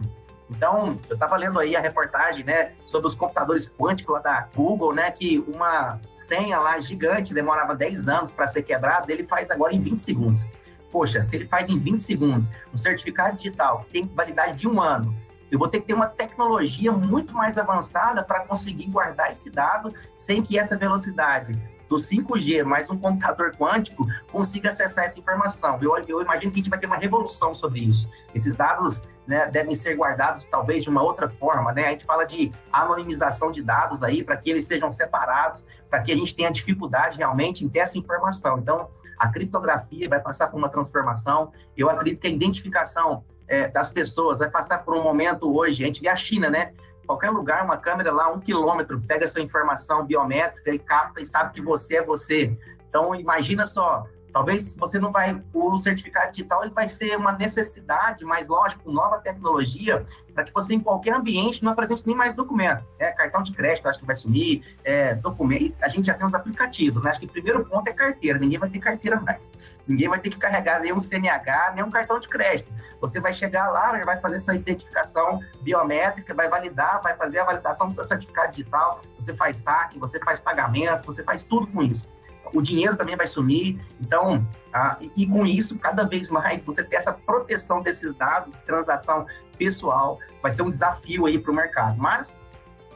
Então, 0.51 0.99
eu 1.09 1.13
estava 1.13 1.37
lendo 1.37 1.57
aí 1.59 1.75
a 1.75 1.79
reportagem, 1.79 2.43
né, 2.43 2.73
sobre 2.85 3.07
os 3.07 3.15
computadores 3.15 3.67
quânticos 3.67 4.13
lá 4.13 4.19
da 4.21 4.47
Google, 4.53 4.93
né, 4.93 5.09
que 5.09 5.43
uma 5.47 5.99
senha 6.15 6.59
lá 6.59 6.79
gigante 6.79 7.33
demorava 7.33 7.73
10 7.73 8.07
anos 8.09 8.31
para 8.31 8.47
ser 8.47 8.63
quebrada, 8.63 9.11
ele 9.11 9.23
faz 9.23 9.49
agora 9.49 9.73
em 9.73 9.79
20 9.79 9.99
segundos. 9.99 10.45
Poxa, 10.91 11.23
se 11.23 11.37
ele 11.37 11.45
faz 11.45 11.69
em 11.69 11.79
20 11.79 12.03
segundos 12.03 12.51
um 12.73 12.77
certificado 12.77 13.37
digital 13.37 13.79
que 13.79 13.91
tem 13.91 14.11
validade 14.13 14.57
de 14.57 14.67
um 14.67 14.81
ano, 14.81 15.15
eu 15.49 15.57
vou 15.57 15.67
ter 15.67 15.79
que 15.81 15.87
ter 15.87 15.93
uma 15.93 16.07
tecnologia 16.07 16.91
muito 16.91 17.33
mais 17.33 17.57
avançada 17.57 18.23
para 18.23 18.41
conseguir 18.41 18.87
guardar 18.87 19.31
esse 19.31 19.49
dado 19.49 19.93
sem 20.15 20.41
que 20.41 20.57
essa 20.57 20.77
velocidade 20.77 21.57
do 21.91 21.97
5G 21.97 22.63
mais 22.63 22.89
um 22.89 22.97
computador 22.97 23.53
quântico 23.57 24.07
consiga 24.31 24.69
acessar 24.69 25.03
essa 25.03 25.19
informação. 25.19 25.77
Eu, 25.81 25.97
eu 26.07 26.21
imagino 26.21 26.49
que 26.49 26.57
a 26.57 26.61
gente 26.63 26.69
vai 26.69 26.79
ter 26.79 26.87
uma 26.87 26.95
revolução 26.95 27.53
sobre 27.53 27.81
isso. 27.81 28.09
Esses 28.33 28.55
dados 28.55 29.03
né, 29.27 29.47
devem 29.47 29.75
ser 29.75 29.97
guardados 29.97 30.45
talvez 30.45 30.85
de 30.85 30.89
uma 30.89 31.03
outra 31.03 31.27
forma, 31.27 31.73
né? 31.73 31.87
A 31.87 31.89
gente 31.89 32.05
fala 32.05 32.23
de 32.23 32.49
anonimização 32.71 33.51
de 33.51 33.61
dados 33.61 34.01
aí 34.03 34.23
para 34.23 34.37
que 34.37 34.49
eles 34.49 34.65
sejam 34.65 34.89
separados, 34.89 35.65
para 35.89 35.99
que 35.99 36.13
a 36.13 36.15
gente 36.15 36.33
tenha 36.33 36.49
dificuldade 36.49 37.17
realmente 37.17 37.65
em 37.65 37.67
ter 37.67 37.79
essa 37.79 37.97
informação. 37.97 38.57
Então, 38.57 38.89
a 39.19 39.27
criptografia 39.27 40.07
vai 40.07 40.21
passar 40.21 40.47
por 40.47 40.57
uma 40.57 40.69
transformação. 40.69 41.51
Eu 41.75 41.89
acredito 41.89 42.21
que 42.21 42.27
a 42.27 42.29
identificação 42.29 43.21
é, 43.49 43.67
das 43.67 43.89
pessoas 43.89 44.39
vai 44.39 44.49
passar 44.49 44.77
por 44.77 44.95
um 44.95 45.03
momento 45.03 45.53
hoje. 45.53 45.83
A 45.83 45.87
gente 45.87 45.99
vê 45.99 46.07
a 46.07 46.15
China, 46.15 46.49
né? 46.49 46.71
Qualquer 47.11 47.29
lugar, 47.29 47.63
uma 47.65 47.77
câmera 47.77 48.11
lá, 48.11 48.31
um 48.31 48.39
quilômetro, 48.39 49.01
pega 49.01 49.27
sua 49.27 49.41
informação 49.41 50.05
biométrica 50.05 50.71
e 50.71 50.79
capta 50.79 51.21
e 51.21 51.25
sabe 51.25 51.53
que 51.53 51.61
você 51.61 51.97
é 51.97 52.03
você. 52.03 52.57
Então, 52.87 53.13
imagina 53.13 53.67
só, 53.67 54.05
Talvez 54.31 54.73
você 54.75 54.97
não 54.99 55.11
vai, 55.11 55.41
o 55.53 55.77
certificado 55.77 56.31
digital 56.31 56.63
ele 56.63 56.73
vai 56.73 56.87
ser 56.87 57.17
uma 57.17 57.33
necessidade, 57.33 58.23
mas 58.23 58.47
lógico, 58.47 58.91
nova 58.91 59.17
tecnologia, 59.19 60.05
para 60.33 60.43
que 60.43 60.53
você 60.53 60.73
em 60.73 60.79
qualquer 60.79 61.13
ambiente 61.13 61.63
não 61.63 61.71
apresente 61.71 62.03
nem 62.07 62.15
mais 62.15 62.33
documento. 62.33 62.85
É, 62.97 63.11
cartão 63.11 63.43
de 63.43 63.51
crédito, 63.51 63.87
acho 63.87 63.99
que 63.99 64.05
vai 64.05 64.15
sumir, 64.15 64.63
é, 64.83 65.13
documento, 65.15 65.75
a 65.81 65.89
gente 65.89 66.05
já 66.05 66.13
tem 66.13 66.25
os 66.25 66.33
aplicativos, 66.33 67.03
né? 67.03 67.09
Acho 67.09 67.19
que 67.19 67.25
o 67.25 67.29
primeiro 67.29 67.65
ponto 67.65 67.87
é 67.87 67.93
carteira, 67.93 68.39
ninguém 68.39 68.57
vai 68.57 68.69
ter 68.69 68.79
carteira 68.79 69.19
mais. 69.19 69.79
Ninguém 69.87 70.07
vai 70.07 70.19
ter 70.19 70.29
que 70.29 70.37
carregar 70.37 70.79
nenhum 70.79 70.99
CNH, 70.99 71.73
nenhum 71.75 71.89
cartão 71.89 72.19
de 72.19 72.29
crédito. 72.29 72.71
Você 73.01 73.19
vai 73.19 73.33
chegar 73.33 73.69
lá, 73.69 73.91
vai 74.05 74.19
fazer 74.19 74.39
sua 74.39 74.55
identificação 74.55 75.41
biométrica, 75.61 76.33
vai 76.33 76.47
validar, 76.47 77.01
vai 77.01 77.15
fazer 77.15 77.39
a 77.39 77.43
validação 77.43 77.89
do 77.89 77.93
seu 77.93 78.05
certificado 78.05 78.51
digital, 78.51 79.01
você 79.19 79.33
faz 79.33 79.57
saque, 79.57 79.99
você 79.99 80.19
faz 80.19 80.39
pagamentos, 80.39 81.05
você 81.05 81.23
faz 81.23 81.43
tudo 81.43 81.67
com 81.67 81.83
isso 81.83 82.09
o 82.53 82.61
dinheiro 82.61 82.95
também 82.95 83.15
vai 83.15 83.27
sumir. 83.27 83.79
Então, 83.99 84.45
ah, 84.73 84.97
e, 85.15 85.25
com 85.25 85.45
isso, 85.45 85.77
cada 85.79 86.03
vez 86.03 86.29
mais, 86.29 86.63
você 86.63 86.83
ter 86.83 86.97
essa 86.97 87.13
proteção 87.13 87.81
desses 87.81 88.13
dados, 88.13 88.53
transação 88.65 89.25
pessoal, 89.57 90.19
vai 90.41 90.51
ser 90.51 90.61
um 90.61 90.69
desafio 90.69 91.25
aí 91.25 91.37
para 91.37 91.51
o 91.51 91.55
mercado. 91.55 91.97
Mas 91.97 92.35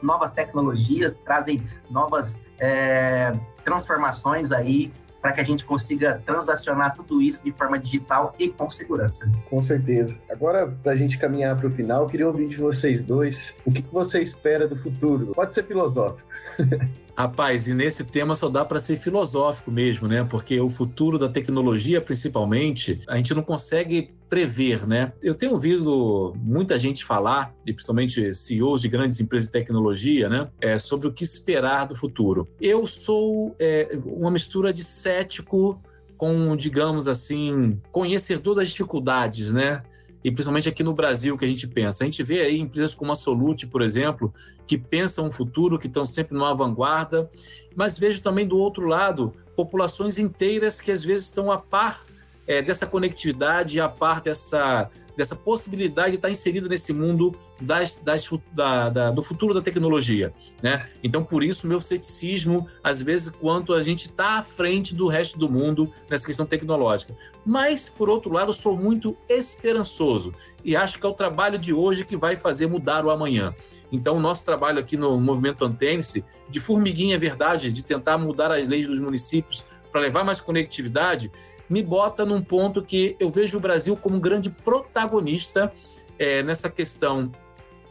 novas 0.02 0.30
tecnologias 0.30 1.14
trazem 1.14 1.62
novas 1.90 2.38
é, 2.58 3.34
transformações 3.64 4.52
aí 4.52 4.92
para 5.20 5.32
que 5.32 5.40
a 5.40 5.44
gente 5.44 5.64
consiga 5.64 6.22
transacionar 6.24 6.94
tudo 6.94 7.20
isso 7.20 7.42
de 7.42 7.50
forma 7.50 7.78
digital 7.78 8.32
e 8.38 8.48
com 8.48 8.70
segurança. 8.70 9.28
Com 9.50 9.60
certeza. 9.60 10.16
Agora, 10.30 10.68
para 10.68 10.92
a 10.92 10.96
gente 10.96 11.18
caminhar 11.18 11.56
para 11.56 11.66
o 11.66 11.70
final, 11.70 12.06
queria 12.06 12.28
ouvir 12.28 12.48
de 12.48 12.56
vocês 12.56 13.04
dois 13.04 13.52
o 13.64 13.72
que 13.72 13.82
você 13.90 14.20
espera 14.20 14.68
do 14.68 14.76
futuro. 14.76 15.32
Pode 15.34 15.52
ser 15.52 15.64
filosófico. 15.66 16.28
Rapaz, 17.16 17.66
e 17.66 17.72
nesse 17.72 18.04
tema 18.04 18.34
só 18.34 18.46
dá 18.46 18.62
para 18.62 18.78
ser 18.78 18.98
filosófico 18.98 19.70
mesmo, 19.70 20.06
né? 20.06 20.22
Porque 20.22 20.60
o 20.60 20.68
futuro 20.68 21.18
da 21.18 21.30
tecnologia, 21.30 21.98
principalmente, 21.98 23.00
a 23.08 23.16
gente 23.16 23.32
não 23.32 23.42
consegue 23.42 24.10
prever, 24.28 24.86
né? 24.86 25.12
Eu 25.22 25.34
tenho 25.34 25.52
ouvido 25.52 26.34
muita 26.36 26.76
gente 26.76 27.02
falar, 27.02 27.54
e 27.64 27.72
principalmente 27.72 28.34
CEOs 28.34 28.82
de 28.82 28.88
grandes 28.88 29.18
empresas 29.18 29.48
de 29.48 29.52
tecnologia, 29.52 30.28
né? 30.28 30.48
É, 30.60 30.78
sobre 30.78 31.08
o 31.08 31.12
que 31.12 31.24
esperar 31.24 31.86
do 31.86 31.96
futuro. 31.96 32.46
Eu 32.60 32.86
sou 32.86 33.56
é, 33.58 33.98
uma 34.04 34.30
mistura 34.30 34.70
de 34.70 34.84
cético 34.84 35.80
com, 36.18 36.54
digamos 36.54 37.08
assim, 37.08 37.80
conhecedor 37.90 38.56
das 38.56 38.68
dificuldades, 38.68 39.50
né? 39.50 39.82
E 40.26 40.30
principalmente 40.32 40.68
aqui 40.68 40.82
no 40.82 40.92
Brasil 40.92 41.38
que 41.38 41.44
a 41.44 41.48
gente 41.48 41.68
pensa. 41.68 42.02
A 42.02 42.04
gente 42.04 42.20
vê 42.20 42.40
aí 42.40 42.58
empresas 42.58 42.96
como 42.96 43.12
a 43.12 43.14
Solute, 43.14 43.64
por 43.64 43.80
exemplo, 43.80 44.34
que 44.66 44.76
pensam 44.76 45.26
um 45.26 45.30
futuro, 45.30 45.78
que 45.78 45.86
estão 45.86 46.04
sempre 46.04 46.34
numa 46.34 46.52
vanguarda, 46.52 47.30
mas 47.76 47.96
vejo 47.96 48.20
também 48.20 48.44
do 48.44 48.58
outro 48.58 48.88
lado 48.88 49.32
populações 49.54 50.18
inteiras 50.18 50.80
que 50.80 50.90
às 50.90 51.04
vezes 51.04 51.26
estão 51.26 51.52
a 51.52 51.58
par 51.58 52.04
é, 52.46 52.62
dessa 52.62 52.86
conectividade, 52.86 53.80
a 53.80 53.88
par 53.88 54.20
dessa, 54.20 54.90
dessa 55.16 55.34
possibilidade 55.34 56.10
de 56.10 56.16
estar 56.16 56.30
inserido 56.30 56.68
nesse 56.68 56.92
mundo 56.92 57.34
das, 57.60 57.96
das, 57.96 58.28
da, 58.52 58.88
da, 58.90 59.10
do 59.10 59.22
futuro 59.22 59.54
da 59.54 59.62
tecnologia. 59.62 60.32
Né? 60.62 60.88
Então, 61.02 61.24
por 61.24 61.42
isso, 61.42 61.66
meu 61.66 61.80
ceticismo, 61.80 62.68
às 62.84 63.00
vezes, 63.00 63.30
quanto 63.30 63.72
a 63.72 63.82
gente 63.82 64.06
está 64.06 64.38
à 64.38 64.42
frente 64.42 64.94
do 64.94 65.08
resto 65.08 65.38
do 65.38 65.48
mundo 65.48 65.90
nessa 66.08 66.26
questão 66.26 66.44
tecnológica. 66.44 67.16
Mas, 67.44 67.88
por 67.88 68.10
outro 68.10 68.30
lado, 68.30 68.52
sou 68.52 68.76
muito 68.76 69.16
esperançoso 69.28 70.34
e 70.62 70.76
acho 70.76 70.98
que 70.98 71.06
é 71.06 71.08
o 71.08 71.14
trabalho 71.14 71.58
de 71.58 71.72
hoje 71.72 72.04
que 72.04 72.16
vai 72.16 72.36
fazer 72.36 72.66
mudar 72.66 73.04
o 73.06 73.10
amanhã. 73.10 73.54
Então, 73.90 74.16
o 74.16 74.20
nosso 74.20 74.44
trabalho 74.44 74.78
aqui 74.78 74.96
no 74.96 75.18
Movimento 75.18 75.64
Antênice, 75.64 76.24
de 76.48 76.60
formiguinha 76.60 77.16
é 77.16 77.18
verdade, 77.18 77.72
de 77.72 77.82
tentar 77.82 78.18
mudar 78.18 78.52
as 78.52 78.68
leis 78.68 78.86
dos 78.86 79.00
municípios 79.00 79.64
para 79.90 80.02
levar 80.02 80.24
mais 80.24 80.42
conectividade, 80.42 81.32
me 81.68 81.82
bota 81.82 82.24
num 82.24 82.42
ponto 82.42 82.82
que 82.82 83.16
eu 83.18 83.30
vejo 83.30 83.58
o 83.58 83.60
Brasil 83.60 83.96
como 83.96 84.16
um 84.16 84.20
grande 84.20 84.50
protagonista 84.50 85.72
é, 86.18 86.42
nessa 86.42 86.70
questão 86.70 87.30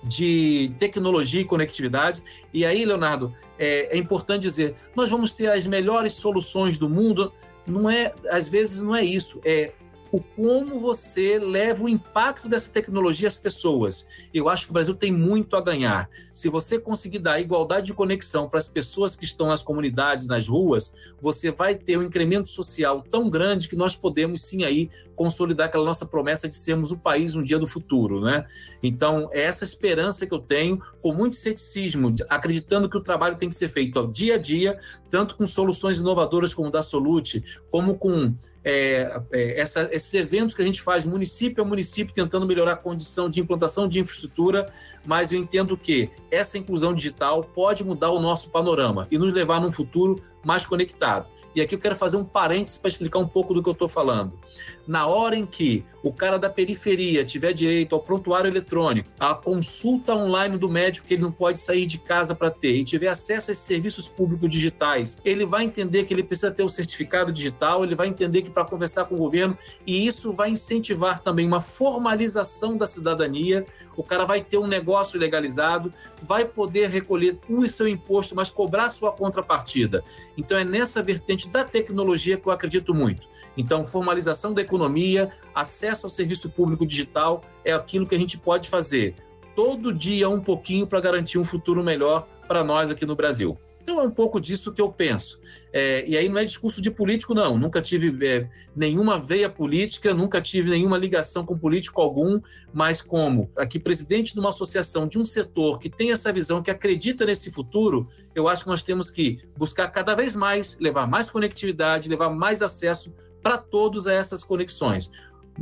de 0.04 0.72
tecnologia 0.78 1.42
e 1.42 1.46
conectividade. 1.46 2.22
E 2.54 2.66
aí, 2.66 2.86
Leonardo, 2.86 3.34
é, 3.58 3.96
é, 3.96 3.98
importante 3.98 4.44
dizer, 4.44 4.76
nós 4.96 5.10
vamos 5.10 5.34
ter 5.34 5.52
as 5.52 5.66
melhores 5.66 6.14
soluções 6.14 6.78
do 6.78 6.90
mundo. 6.90 7.34
Não 7.66 7.90
é, 7.90 8.14
às 8.30 8.48
vezes 8.48 8.82
não 8.82 8.96
é 8.96 9.04
isso. 9.04 9.42
É 9.44 9.74
o 10.16 10.22
como 10.22 10.80
você 10.80 11.38
leva 11.38 11.84
o 11.84 11.90
impacto 11.90 12.48
dessa 12.48 12.72
tecnologia 12.72 13.28
às 13.28 13.38
pessoas. 13.38 14.08
Eu 14.34 14.48
acho 14.48 14.64
que 14.64 14.72
o 14.72 14.74
Brasil 14.74 14.96
tem 14.96 15.12
muito 15.12 15.58
a 15.58 15.62
ganhar. 15.62 16.10
Se 16.34 16.48
você 16.48 16.80
conseguir 16.80 17.20
dar 17.20 17.42
igualdade 17.42 17.88
de 17.88 17.94
conexão 17.94 18.48
para 18.48 18.60
as 18.60 18.70
pessoas 18.70 19.18
que 19.18 19.26
estão 19.26 19.48
nas 19.48 19.62
comunidades, 19.62 20.26
nas 20.26 20.48
ruas, 20.48 20.94
você 21.22 21.52
vai 21.52 21.76
ter 21.76 21.98
um 21.98 22.04
incremento 22.04 22.50
social 22.50 23.04
tão 23.12 23.30
grande 23.30 23.68
que 23.68 23.76
nós 23.76 23.98
podemos 23.98 24.42
sim 24.42 24.64
aí 24.64 24.90
consolidar 25.16 25.68
aquela 25.68 25.86
nossa 25.86 26.06
promessa 26.06 26.48
de 26.48 26.56
sermos 26.56 26.92
o 26.92 26.98
país 26.98 27.36
um 27.36 27.44
dia 27.44 27.58
do 27.58 27.68
futuro, 27.68 28.22
né? 28.22 28.46
Então, 28.84 29.30
é 29.32 29.44
essa 29.44 29.64
esperança 29.64 30.26
que 30.26 30.34
eu 30.34 30.40
tenho, 30.40 30.82
com 31.02 31.14
muito 31.14 31.36
ceticismo, 31.36 32.14
acreditando 32.30 32.90
que 32.90 32.98
o 32.98 33.02
trabalho 33.02 33.36
tem 33.36 33.50
que 33.50 33.56
ser 33.56 33.68
feito 33.70 33.98
ao 33.98 34.08
dia 34.08 34.36
a 34.36 34.38
dia, 34.38 34.78
tanto 35.10 35.36
com 35.36 35.46
soluções 35.46 36.00
inovadoras 36.00 36.54
como 36.54 36.70
da 36.70 36.84
Solute, 36.84 37.44
como 37.72 37.96
com 37.96 38.34
é, 38.64 39.22
é, 39.32 39.62
essa, 39.62 39.88
esses 39.92 40.14
eventos 40.16 40.56
que 40.56 40.62
a 40.62 40.66
gente 40.66 40.82
faz 40.82 41.06
município 41.06 41.64
a 41.64 41.66
município, 41.66 42.14
tentando 42.14 42.46
melhorar 42.46 42.74
a 42.74 42.76
condição 42.76 43.30
de 43.30 43.40
implantação 43.40 43.88
de 43.88 44.00
infraestrutura, 44.00 44.68
mas 45.06 45.32
eu 45.32 45.40
entendo 45.40 45.78
que 45.78 46.10
essa 46.32 46.58
inclusão 46.58 46.94
digital 46.94 47.44
pode 47.44 47.84
mudar 47.84 48.10
o 48.10 48.20
nosso 48.20 48.50
panorama 48.50 49.08
e 49.12 49.18
nos 49.18 49.32
levar 49.34 49.62
num 49.62 49.72
futuro 49.72 50.22
mais 50.46 50.66
conectado. 50.66 51.28
E 51.56 51.62
aqui 51.62 51.74
eu 51.74 51.80
quero 51.80 51.96
fazer 51.96 52.18
um 52.18 52.24
parênteses 52.24 52.78
para 52.78 52.90
explicar 52.90 53.20
um 53.20 53.28
pouco 53.28 53.54
do 53.54 53.64
que 53.64 53.68
eu 53.68 53.74
estou 53.74 53.90
falando. 53.90 54.40
Na 54.88 55.08
hora 55.08 55.36
em 55.36 55.46
que 55.46 55.84
o 56.06 56.14
cara 56.14 56.38
da 56.38 56.52
periferia 56.52 57.26
tiver 57.26 57.52
direito 57.52 57.96
ao 57.96 58.00
prontuário 58.00 58.48
eletrônico, 58.48 59.10
à 59.20 59.34
consulta 59.34 60.14
online 60.14 60.56
do 60.56 60.70
médico 60.70 61.08
que 61.08 61.16
ele 61.16 61.24
não 61.24 61.32
pode 61.32 61.60
sair 61.60 61.88
de 61.88 61.98
casa 61.98 62.36
para 62.36 62.52
ter, 62.52 62.76
e 62.76 62.84
tiver 62.84 63.08
acesso 63.08 63.50
a 63.50 63.52
esses 63.52 63.64
serviços 63.64 64.08
públicos 64.08 64.48
digitais, 64.48 65.18
ele 65.26 65.48
vai 65.48 65.64
entender 65.64 66.04
que 66.04 66.14
ele 66.14 66.22
precisa 66.22 66.52
ter 66.52 66.62
o 66.62 66.70
certificado 66.70 67.32
digital, 67.32 67.84
ele 67.84 67.96
vai 67.96 68.08
entender 68.08 68.44
que 68.44 68.52
para 68.52 68.64
conversar 68.64 69.06
com 69.06 69.16
o 69.16 69.18
governo, 69.18 69.58
e 69.88 70.06
isso 70.06 70.32
vai 70.32 70.52
incentivar 70.52 71.24
também 71.24 71.48
uma 71.48 71.60
formalização 71.60 72.78
da 72.78 72.86
cidadania, 72.86 73.66
o 73.98 74.04
cara 74.04 74.26
vai 74.26 74.44
ter 74.44 74.60
um 74.60 74.68
negócio 74.68 75.20
legalizado, 75.20 75.92
vai 76.22 76.46
poder 76.46 76.88
recolher 76.88 77.40
o 77.50 77.68
seu 77.68 77.88
imposto, 77.88 78.36
mas 78.36 78.52
cobrar 78.52 78.92
sua 78.92 79.12
contrapartida. 79.12 80.04
Então 80.38 80.56
é 80.56 80.64
nessa 80.64 81.02
vertente 81.02 81.50
da 81.50 81.64
tecnologia 81.64 82.38
que 82.38 82.48
eu 82.48 82.52
acredito 82.52 82.94
muito. 82.94 83.28
Então, 83.58 83.86
formalização 83.86 84.54
da 84.54 84.62
economia, 84.62 85.32
acesso 85.54 85.95
ao 86.04 86.10
serviço 86.10 86.50
público 86.50 86.86
digital 86.86 87.44
é 87.64 87.72
aquilo 87.72 88.08
que 88.08 88.16
a 88.16 88.20
gente 88.20 88.38
pode 88.38 88.70
fazer 88.70 89.16
todo 89.56 89.94
dia 89.94 90.30
um 90.30 90.42
pouquinho 90.42 90.86
para 90.86 91.00
garantir 91.00 91.38
um 91.38 91.46
futuro 91.46 91.84
melhor 91.84 92.28
para 92.48 92.64
nós 92.64 92.90
aqui 92.90 93.06
no 93.06 93.16
Brasil. 93.16 93.58
Então 93.86 94.00
é 94.00 94.04
um 94.04 94.10
pouco 94.10 94.42
disso 94.42 94.74
que 94.74 94.82
eu 94.82 94.92
penso. 94.92 95.40
É, 95.72 96.04
e 96.08 96.18
aí 96.18 96.28
não 96.28 96.40
é 96.40 96.44
discurso 96.44 96.82
de 96.82 96.90
político, 96.90 97.36
não. 97.36 97.56
Nunca 97.56 97.80
tive 97.80 98.26
é, 98.26 98.50
nenhuma 98.76 99.20
veia 99.20 99.48
política, 99.48 100.12
nunca 100.12 100.42
tive 100.42 100.72
nenhuma 100.72 100.98
ligação 100.98 101.46
com 101.46 101.56
político 101.56 102.02
algum, 102.02 102.42
mas 102.74 103.00
como 103.00 103.52
aqui 103.56 103.78
presidente 103.78 104.34
de 104.34 104.40
uma 104.40 104.50
associação, 104.50 105.08
de 105.08 105.20
um 105.20 105.24
setor 105.24 105.78
que 105.78 105.88
tem 105.88 106.12
essa 106.12 106.34
visão, 106.34 106.64
que 106.64 106.72
acredita 106.72 107.28
nesse 107.28 107.52
futuro, 107.52 108.08
eu 108.34 108.48
acho 108.48 108.64
que 108.64 108.72
nós 108.72 108.82
temos 108.82 109.12
que 109.12 109.38
buscar 109.56 109.88
cada 109.90 110.16
vez 110.16 110.36
mais 110.36 110.76
levar 110.80 111.08
mais 111.08 111.30
conectividade, 111.30 112.10
levar 112.10 112.32
mais 112.32 112.64
acesso 112.64 113.14
para 113.44 113.60
todos 113.60 114.08
a 114.08 114.14
essas 114.14 114.44
conexões 114.44 115.12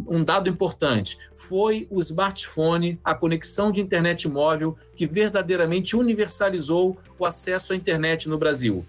um 0.08 0.24
dado 0.24 0.50
importante 0.50 1.18
foi 1.36 1.88
o 1.90 2.00
smartphone, 2.00 3.00
a 3.04 3.14
conexão 3.14 3.72
de 3.72 3.82
internet 3.82 4.28
móvel 4.28 4.76
que 4.96 5.06
verdadeiramente 5.06 5.96
universalizou 5.96 6.98
o 7.18 7.26
acesso 7.26 7.74
à 7.74 7.76
internet 7.76 8.28
no 8.28 8.38
Brasil. 8.38 8.86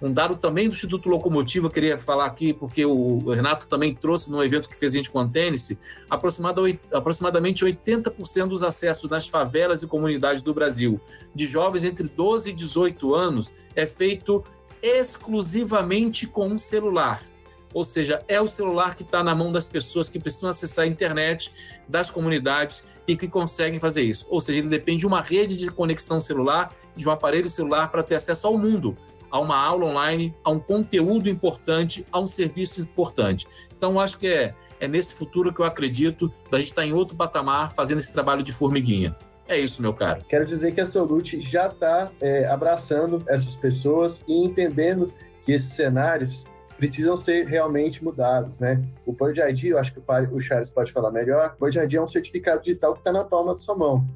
Um 0.00 0.12
dado 0.12 0.36
também 0.36 0.68
do 0.68 0.74
Instituto 0.74 1.08
Locomotivo, 1.08 1.66
eu 1.66 1.70
queria 1.70 1.98
falar 1.98 2.26
aqui, 2.26 2.52
porque 2.52 2.84
o 2.84 3.30
Renato 3.30 3.66
também 3.66 3.94
trouxe 3.94 4.30
no 4.30 4.42
evento 4.42 4.68
que 4.68 4.76
fez 4.76 4.92
a 4.92 4.96
gente 4.96 5.10
com 5.10 5.18
a 5.18 5.28
Tênis, 5.28 5.76
aproximadamente 6.10 7.64
80% 7.64 8.48
dos 8.48 8.62
acessos 8.62 9.10
nas 9.10 9.28
favelas 9.28 9.82
e 9.82 9.86
comunidades 9.86 10.42
do 10.42 10.54
Brasil 10.54 11.00
de 11.34 11.46
jovens 11.46 11.84
entre 11.84 12.08
12 12.08 12.50
e 12.50 12.52
18 12.52 13.14
anos 13.14 13.54
é 13.76 13.86
feito 13.86 14.44
exclusivamente 14.82 16.26
com 16.26 16.48
um 16.48 16.58
celular. 16.58 17.22
Ou 17.72 17.84
seja, 17.84 18.22
é 18.26 18.40
o 18.40 18.46
celular 18.46 18.94
que 18.94 19.02
está 19.02 19.22
na 19.22 19.34
mão 19.34 19.52
das 19.52 19.66
pessoas 19.66 20.08
que 20.08 20.18
precisam 20.18 20.48
acessar 20.48 20.84
a 20.84 20.88
internet, 20.88 21.52
das 21.88 22.10
comunidades 22.10 22.84
e 23.06 23.16
que 23.16 23.28
conseguem 23.28 23.78
fazer 23.78 24.02
isso. 24.02 24.26
Ou 24.28 24.40
seja, 24.40 24.60
ele 24.60 24.68
depende 24.68 25.00
de 25.00 25.06
uma 25.06 25.20
rede 25.20 25.56
de 25.56 25.70
conexão 25.70 26.20
celular, 26.20 26.74
de 26.96 27.08
um 27.08 27.12
aparelho 27.12 27.48
celular 27.48 27.90
para 27.90 28.02
ter 28.02 28.16
acesso 28.16 28.46
ao 28.46 28.58
mundo, 28.58 28.96
a 29.30 29.38
uma 29.38 29.56
aula 29.56 29.86
online, 29.86 30.34
a 30.42 30.50
um 30.50 30.58
conteúdo 30.58 31.28
importante, 31.28 32.06
a 32.10 32.18
um 32.18 32.26
serviço 32.26 32.80
importante. 32.80 33.46
Então, 33.76 34.00
acho 34.00 34.18
que 34.18 34.26
é, 34.26 34.54
é 34.80 34.88
nesse 34.88 35.14
futuro 35.14 35.52
que 35.52 35.60
eu 35.60 35.64
acredito 35.64 36.32
da 36.50 36.58
gente 36.58 36.68
estar 36.68 36.82
tá 36.82 36.88
em 36.88 36.92
outro 36.92 37.16
patamar 37.16 37.72
fazendo 37.72 37.98
esse 37.98 38.12
trabalho 38.12 38.42
de 38.42 38.52
formiguinha. 38.52 39.16
É 39.46 39.58
isso, 39.58 39.80
meu 39.80 39.94
caro. 39.94 40.22
Quero 40.28 40.44
dizer 40.44 40.72
que 40.72 40.80
a 40.80 40.86
Solute 40.86 41.40
já 41.40 41.68
está 41.68 42.10
é, 42.20 42.46
abraçando 42.46 43.22
essas 43.26 43.56
pessoas 43.56 44.22
e 44.28 44.44
entendendo 44.44 45.12
que 45.44 45.52
esses 45.52 45.72
cenários 45.72 46.44
precisam 46.78 47.16
ser 47.16 47.44
realmente 47.46 48.02
mudados, 48.02 48.60
né? 48.60 48.82
O 49.04 49.12
Bird 49.12 49.40
ID, 49.40 49.64
eu 49.64 49.78
acho 49.78 49.92
que 49.92 50.00
o 50.00 50.40
Charles 50.40 50.70
pode 50.70 50.92
falar 50.92 51.10
melhor, 51.10 51.56
o 51.58 51.64
Bird 51.64 51.78
ID 51.78 51.94
é 51.94 52.00
um 52.00 52.06
certificado 52.06 52.62
digital 52.62 52.94
que 52.94 53.00
está 53.00 53.12
na 53.12 53.24
palma 53.24 53.52
da 53.52 53.58
sua 53.58 53.76
mão, 53.76 54.06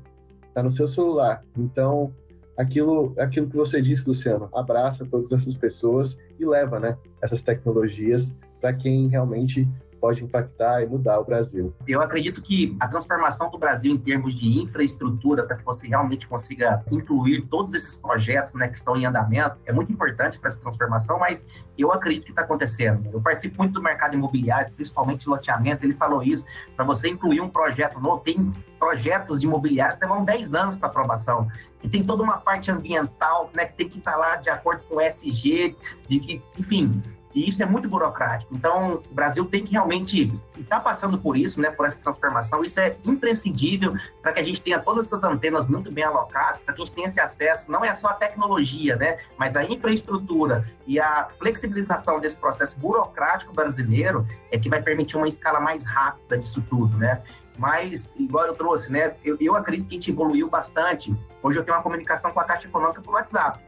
está 0.47 0.63
no 0.63 0.71
seu 0.71 0.87
celular. 0.87 1.43
Então, 1.59 2.15
aquilo, 2.57 3.13
aquilo 3.19 3.49
que 3.49 3.57
você 3.57 3.83
disse, 3.83 4.09
Luciano, 4.09 4.49
abraça 4.55 5.05
todas 5.05 5.33
essas 5.33 5.55
pessoas 5.57 6.17
e 6.39 6.47
leva, 6.47 6.79
né, 6.79 6.97
essas 7.21 7.43
tecnologias 7.43 8.35
para 8.61 8.73
quem 8.73 9.09
realmente 9.09 9.69
pode 10.03 10.25
impactar 10.25 10.83
e 10.83 10.87
mudar 10.87 11.21
o 11.21 11.25
Brasil. 11.25 11.73
Eu 11.87 12.03
acredito 12.03 12.43
que 12.43 12.77
a 12.81 12.89
transformação 12.89 13.49
do 13.49 13.57
Brasil 13.57 13.93
em 13.93 13.97
termos 13.97 14.35
de 14.35 14.59
infraestrutura, 14.61 15.45
para 15.45 15.57
que 15.57 15.65
você 15.65 15.87
realmente 15.87 16.27
consiga 16.27 16.85
incluir 16.91 17.43
todos 17.43 17.73
esses 17.73 17.97
projetos 17.97 18.55
né, 18.55 18.67
que 18.67 18.77
estão 18.77 18.97
em 18.97 19.07
andamento, 19.07 19.61
é 19.65 19.73
muito 19.73 19.93
importante 19.93 20.41
para 20.41 20.49
essa 20.49 20.59
transformação, 20.59 21.21
mas 21.21 21.47
eu 21.79 21.93
acredito 21.93 22.25
que 22.25 22.31
está 22.31 22.43
acontecendo. 22.43 23.09
Eu 23.13 23.21
participo 23.21 23.59
muito 23.59 23.75
do 23.75 23.83
mercado 23.83 24.17
imobiliário, 24.17 24.73
principalmente 24.73 25.29
loteamentos, 25.29 25.85
ele 25.85 25.95
falou 25.95 26.21
isso, 26.21 26.45
para 26.75 26.85
você 26.85 27.09
incluir 27.09 27.41
um 27.41 27.49
projeto 27.49 28.01
novo, 28.01 28.21
tem 28.25 28.53
projetos 28.81 29.41
imobiliários 29.41 29.95
que 29.95 30.05
levam 30.05 30.25
10 30.25 30.55
anos 30.55 30.75
para 30.75 30.89
aprovação, 30.89 31.47
e 31.81 31.89
tem 31.89 32.03
toda 32.03 32.25
uma 32.25 32.39
parte 32.39 32.73
ambiental, 32.73 33.51
né, 33.55 33.67
que 33.67 33.75
tem 33.75 33.89
que 33.89 33.99
estar 33.99 34.13
tá 34.13 34.17
lá 34.17 34.35
de 34.35 34.51
acordo 34.51 34.83
com 34.89 34.97
o 34.97 35.01
SG, 35.01 35.77
de 36.09 36.19
que, 36.19 36.43
enfim, 36.59 37.01
e 37.35 37.49
isso 37.49 37.63
é 37.63 37.67
muito 37.67 37.89
burocrático. 37.89 38.55
Então, 38.55 39.03
o 39.11 39.15
Brasil 39.15 39.45
tem 39.45 39.65
que 39.65 39.73
realmente 39.73 40.33
estar 40.59 40.77
tá 40.77 40.81
passando 40.81 41.19
por 41.19 41.37
isso, 41.37 41.61
né, 41.61 41.71
por 41.71 41.87
essa 41.87 41.99
transformação. 41.99 42.63
Isso 42.65 42.79
é 42.79 42.97
imprescindível 43.05 43.95
para 44.21 44.33
que 44.33 44.41
a 44.41 44.43
gente 44.43 44.61
tenha 44.61 44.79
todas 44.79 45.07
essas 45.07 45.23
antenas 45.25 45.69
muito 45.69 45.91
bem 45.91 46.05
alocadas, 46.05 46.61
para 46.61 46.75
que 46.75 46.83
a 46.83 46.85
gente 46.85 46.95
tenha 46.95 47.07
esse 47.07 47.21
acesso. 47.21 47.71
Não 47.71 47.85
é 47.85 47.95
só 47.95 48.09
a 48.09 48.15
tecnologia, 48.15 48.97
né, 48.97 49.19
mas 49.37 49.57
a 49.57 49.65
infraestrutura 49.65 50.69
e 50.87 51.01
a 51.01 51.29
flexibilização 51.39 52.21
desse 52.21 52.37
processo 52.37 52.79
burocrático 52.79 53.53
brasileiro 53.53 54.27
é 54.51 54.59
que 54.59 54.69
vai 54.69 54.83
permitir 54.83 55.17
uma 55.17 55.29
escala 55.29 55.61
mais 55.61 55.85
rápida 55.85 56.37
disso 56.39 56.63
tudo, 56.69 56.97
né? 56.97 57.23
Mas, 57.59 58.15
igual 58.19 58.47
eu 58.47 58.55
trouxe, 58.55 58.91
né, 58.91 59.15
eu, 59.23 59.37
eu 59.39 59.55
acredito 59.55 59.89
que 59.89 59.95
a 59.95 59.99
gente 59.99 60.11
evoluiu 60.11 60.49
bastante. 60.49 61.15
Hoje 61.43 61.59
eu 61.59 61.65
tenho 61.65 61.77
uma 61.77 61.83
comunicação 61.83 62.33
com 62.33 62.41
a 62.41 62.45
Caixa 62.45 62.67
Econômica 62.67 63.03
por 63.03 63.13
WhatsApp 63.15 63.61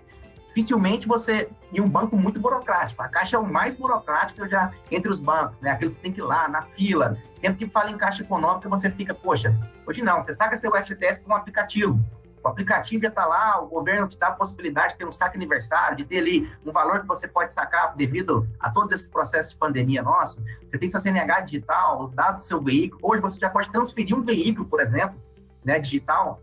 dificilmente 0.55 1.09
você. 1.09 1.51
E 1.73 1.81
um 1.81 1.89
banco 1.89 2.17
muito 2.17 2.39
burocrático. 2.39 3.03
A 3.03 3.09
Caixa 3.09 3.37
é 3.37 3.39
o 3.39 3.45
mais 3.45 3.75
burocrático 3.75 4.47
já 4.49 4.71
entre 4.89 5.11
os 5.11 5.19
bancos, 5.19 5.61
né? 5.61 5.73
Aquilo 5.73 5.91
que 5.91 5.97
você 5.97 6.03
tem 6.03 6.13
que 6.13 6.21
ir 6.21 6.23
lá, 6.23 6.47
na 6.47 6.63
fila. 6.63 7.19
Sempre 7.37 7.67
que 7.67 7.71
fala 7.71 7.91
em 7.91 7.99
Caixa 7.99 8.23
Econômica, 8.23 8.69
você 8.69 8.89
fica, 8.89 9.13
poxa, 9.13 9.53
hoje 9.85 10.01
não, 10.01 10.23
você 10.23 10.33
saca 10.33 10.57
seu 10.57 10.71
FTS 10.73 11.21
com 11.21 11.33
um 11.33 11.37
aplicativo. 11.37 12.01
O 12.45 12.49
aplicativo 12.49 13.03
já 13.03 13.09
está 13.09 13.27
lá, 13.27 13.61
o 13.61 13.67
governo 13.67 14.07
te 14.07 14.19
dá 14.19 14.29
a 14.29 14.33
possibilidade 14.33 14.93
de 14.93 14.99
ter 14.99 15.07
um 15.07 15.11
saque 15.11 15.37
aniversário, 15.37 15.97
de 15.97 16.05
ter 16.05 16.19
ali 16.19 16.49
um 16.65 16.71
valor 16.71 17.01
que 17.01 17.07
você 17.07 17.27
pode 17.27 17.53
sacar 17.53 17.97
devido 17.97 18.47
a 18.61 18.71
todos 18.71 18.93
esses 18.93 19.09
processos 19.09 19.53
de 19.53 19.59
pandemia 19.59 20.03
nosso. 20.03 20.41
Você 20.71 20.79
tem 20.79 20.89
seu 20.89 21.01
CNH 21.01 21.41
digital, 21.41 22.03
os 22.03 22.13
dados 22.13 22.41
do 22.41 22.45
seu 22.45 22.61
veículo. 22.61 23.01
Hoje 23.03 23.23
você 23.23 23.41
já 23.41 23.49
pode 23.49 23.73
transferir 23.73 24.15
um 24.15 24.21
veículo, 24.21 24.69
por 24.69 24.81
exemplo, 24.81 25.19
né, 25.65 25.79
digital. 25.79 26.41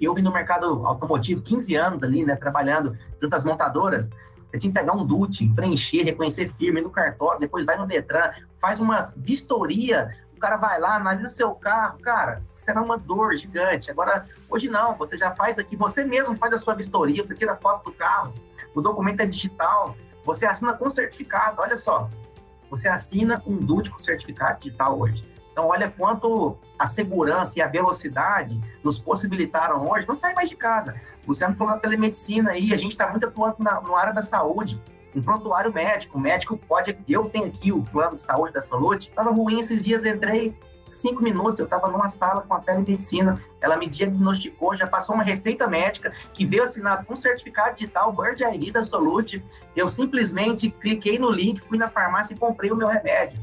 Eu 0.00 0.14
vim 0.14 0.22
no 0.22 0.32
mercado 0.32 0.86
automotivo 0.86 1.42
15 1.42 1.74
anos 1.74 2.02
ali, 2.02 2.24
né, 2.24 2.36
trabalhando 2.36 2.96
junto 3.20 3.34
às 3.34 3.44
montadoras. 3.44 4.10
Você 4.48 4.58
tinha 4.58 4.72
que 4.72 4.78
pegar 4.78 4.92
um 4.92 5.04
DUT, 5.04 5.48
preencher, 5.54 6.02
reconhecer 6.02 6.48
firme 6.52 6.80
no 6.80 6.90
cartório, 6.90 7.40
depois 7.40 7.64
vai 7.64 7.76
no 7.76 7.86
Detran, 7.86 8.30
faz 8.54 8.78
uma 8.78 9.00
vistoria, 9.16 10.16
o 10.36 10.38
cara 10.38 10.56
vai 10.56 10.78
lá, 10.78 10.96
analisa 10.96 11.28
seu 11.28 11.52
carro, 11.54 11.98
cara, 12.00 12.42
era 12.68 12.80
uma 12.80 12.96
dor 12.96 13.36
gigante. 13.36 13.90
Agora, 13.90 14.26
hoje 14.48 14.68
não, 14.68 14.94
você 14.96 15.16
já 15.18 15.32
faz 15.32 15.58
aqui, 15.58 15.76
você 15.76 16.04
mesmo 16.04 16.36
faz 16.36 16.54
a 16.54 16.58
sua 16.58 16.74
vistoria, 16.74 17.24
você 17.24 17.34
tira 17.34 17.56
foto 17.56 17.90
do 17.90 17.96
carro, 17.96 18.32
o 18.74 18.80
documento 18.80 19.20
é 19.20 19.26
digital, 19.26 19.96
você 20.24 20.46
assina 20.46 20.72
com 20.74 20.88
certificado, 20.88 21.60
olha 21.60 21.76
só, 21.76 22.08
você 22.70 22.88
assina 22.88 23.42
um 23.46 23.56
DUT 23.56 23.90
com 23.90 23.98
certificado 23.98 24.60
digital 24.60 24.98
hoje. 24.98 25.24
Então, 25.52 25.68
olha 25.68 25.88
quanto 25.88 26.58
a 26.84 26.86
segurança 26.86 27.58
e 27.58 27.62
a 27.62 27.66
velocidade 27.66 28.60
nos 28.82 28.98
possibilitaram 28.98 29.88
hoje 29.88 30.06
não 30.06 30.14
sair 30.14 30.34
mais 30.34 30.50
de 30.50 30.56
casa. 30.56 30.94
O 31.24 31.30
Luciano 31.30 31.54
falou 31.54 31.72
da 31.72 31.80
telemedicina 31.80 32.50
aí, 32.50 32.74
a 32.74 32.76
gente 32.76 32.92
está 32.92 33.08
muito 33.10 33.26
atuando 33.26 33.56
na, 33.58 33.80
na 33.80 33.98
área 33.98 34.12
da 34.12 34.22
saúde. 34.22 34.80
Um 35.14 35.22
prontuário 35.22 35.72
médico, 35.72 36.18
o 36.18 36.20
médico 36.20 36.58
pode. 36.58 36.98
Eu 37.08 37.30
tenho 37.30 37.46
aqui 37.46 37.72
o 37.72 37.82
plano 37.82 38.16
de 38.16 38.22
saúde 38.22 38.52
da 38.52 38.60
Solute, 38.60 39.08
estava 39.08 39.30
ruim 39.30 39.60
esses 39.60 39.82
dias, 39.82 40.04
entrei, 40.04 40.54
cinco 40.88 41.22
minutos, 41.22 41.58
eu 41.58 41.64
estava 41.64 41.88
numa 41.88 42.10
sala 42.10 42.42
com 42.42 42.52
a 42.52 42.60
telemedicina, 42.60 43.40
ela 43.60 43.76
me 43.76 43.88
diagnosticou, 43.88 44.76
já 44.76 44.86
passou 44.86 45.14
uma 45.14 45.24
receita 45.24 45.66
médica 45.66 46.12
que 46.34 46.44
veio 46.44 46.64
assinado 46.64 47.06
com 47.06 47.16
certificado 47.16 47.76
digital 47.76 48.12
Bird 48.12 48.42
ID 48.42 48.72
da 48.72 48.82
Solute. 48.82 49.42
Eu 49.74 49.88
simplesmente 49.88 50.68
cliquei 50.68 51.18
no 51.18 51.30
link, 51.30 51.60
fui 51.60 51.78
na 51.78 51.88
farmácia 51.88 52.34
e 52.34 52.36
comprei 52.36 52.70
o 52.70 52.76
meu 52.76 52.88
remédio. 52.88 53.40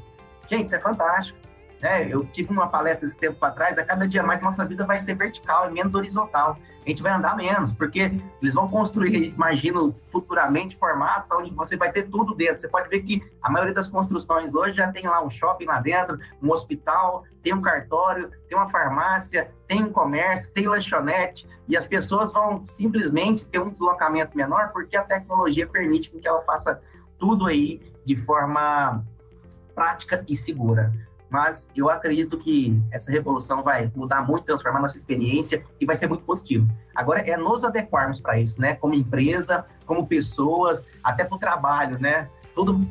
Gente, 0.47 0.65
isso 0.65 0.75
é 0.75 0.79
fantástico. 0.79 1.40
Né? 1.81 2.07
Eu 2.07 2.23
tive 2.23 2.51
uma 2.51 2.67
palestra 2.67 3.07
esse 3.07 3.17
tempo 3.17 3.43
atrás, 3.43 3.77
a 3.77 3.83
cada 3.83 4.07
dia 4.07 4.21
mais 4.21 4.41
nossa 4.41 4.63
vida 4.63 4.85
vai 4.85 4.99
ser 4.99 5.15
vertical 5.15 5.67
e 5.67 5.73
menos 5.73 5.95
horizontal. 5.95 6.57
A 6.85 6.89
gente 6.89 7.01
vai 7.01 7.11
andar 7.11 7.35
menos, 7.35 7.73
porque 7.73 8.11
eles 8.41 8.53
vão 8.53 8.67
construir, 8.67 9.33
imagino, 9.33 9.91
futuramente 9.91 10.75
formatos 10.75 11.29
onde 11.31 11.51
você 11.53 11.75
vai 11.75 11.91
ter 11.91 12.03
tudo 12.03 12.35
dentro. 12.35 12.59
Você 12.59 12.67
pode 12.67 12.87
ver 12.87 13.01
que 13.01 13.23
a 13.41 13.49
maioria 13.49 13.73
das 13.73 13.87
construções 13.87 14.53
hoje 14.53 14.77
já 14.77 14.91
tem 14.91 15.07
lá 15.07 15.23
um 15.23 15.29
shopping 15.29 15.65
lá 15.65 15.79
dentro, 15.79 16.19
um 16.41 16.51
hospital, 16.51 17.23
tem 17.41 17.53
um 17.53 17.61
cartório, 17.61 18.29
tem 18.47 18.55
uma 18.55 18.67
farmácia, 18.67 19.51
tem 19.67 19.83
um 19.83 19.91
comércio, 19.91 20.51
tem 20.51 20.67
lanchonete, 20.67 21.47
e 21.67 21.75
as 21.75 21.85
pessoas 21.85 22.31
vão 22.31 22.63
simplesmente 22.65 23.45
ter 23.45 23.59
um 23.59 23.69
deslocamento 23.69 24.37
menor 24.37 24.71
porque 24.71 24.95
a 24.95 25.03
tecnologia 25.03 25.67
permite 25.67 26.09
que 26.09 26.27
ela 26.27 26.41
faça 26.41 26.79
tudo 27.17 27.47
aí 27.47 27.81
de 28.03 28.15
forma 28.15 29.03
prática 29.73 30.23
e 30.27 30.35
segura 30.35 30.91
mas 31.31 31.69
eu 31.73 31.89
acredito 31.89 32.37
que 32.37 32.77
essa 32.91 33.09
revolução 33.09 33.63
vai 33.63 33.89
mudar 33.95 34.21
muito, 34.21 34.43
transformar 34.43 34.81
nossa 34.81 34.97
experiência 34.97 35.63
e 35.79 35.85
vai 35.85 35.95
ser 35.95 36.07
muito 36.07 36.25
positivo. 36.25 36.67
Agora 36.93 37.21
é 37.21 37.37
nos 37.37 37.63
adequarmos 37.63 38.19
para 38.19 38.37
isso, 38.37 38.59
né? 38.59 38.75
Como 38.75 38.93
empresa, 38.93 39.65
como 39.85 40.05
pessoas, 40.05 40.85
até 41.01 41.23
para 41.23 41.35
o 41.35 41.39
trabalho, 41.39 41.97
né? 41.97 42.29
Todo 42.53 42.85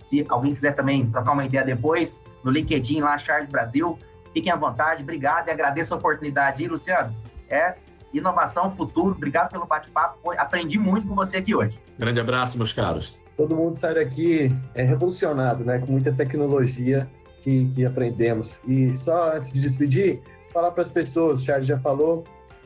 Se 0.09 0.24
alguém 0.30 0.54
quiser 0.54 0.74
também 0.74 1.06
trocar 1.11 1.32
uma 1.32 1.44
ideia 1.44 1.62
depois, 1.62 2.24
no 2.42 2.50
LinkedIn 2.50 3.00
lá, 3.00 3.18
Charles 3.18 3.50
Brasil, 3.50 3.98
fiquem 4.32 4.50
à 4.50 4.56
vontade. 4.56 5.02
Obrigado 5.02 5.48
e 5.48 5.50
agradeço 5.50 5.92
a 5.92 5.98
oportunidade 5.98 6.62
aí, 6.62 6.68
Luciano. 6.68 7.14
É 7.46 7.74
inovação, 8.12 8.70
futuro. 8.70 9.14
Obrigado 9.14 9.50
pelo 9.50 9.66
bate-papo. 9.66 10.16
Foi, 10.16 10.38
aprendi 10.38 10.78
muito 10.78 11.06
com 11.06 11.14
você 11.14 11.36
aqui 11.36 11.54
hoje. 11.54 11.78
Grande 11.98 12.18
abraço, 12.20 12.56
meus 12.56 12.72
caros. 12.72 13.18
Todo 13.36 13.54
mundo 13.54 13.74
sai 13.74 13.96
daqui 13.96 14.50
é 14.74 14.82
revolucionado, 14.82 15.62
né? 15.62 15.78
Com 15.78 15.92
muita 15.92 16.11
tecnologia 16.11 17.06
que, 17.42 17.70
que 17.74 17.84
aprendemos. 17.84 18.59
E 18.66 18.94
só 18.94 19.36
antes 19.36 19.52
de 19.52 19.61
despedir, 19.61 20.22
falar 20.54 20.70
para 20.70 20.84
as 20.84 20.88
pessoas, 20.88 21.42
o 21.42 21.44
Charles 21.44 21.66
já 21.66 21.78
falou, 21.78 22.24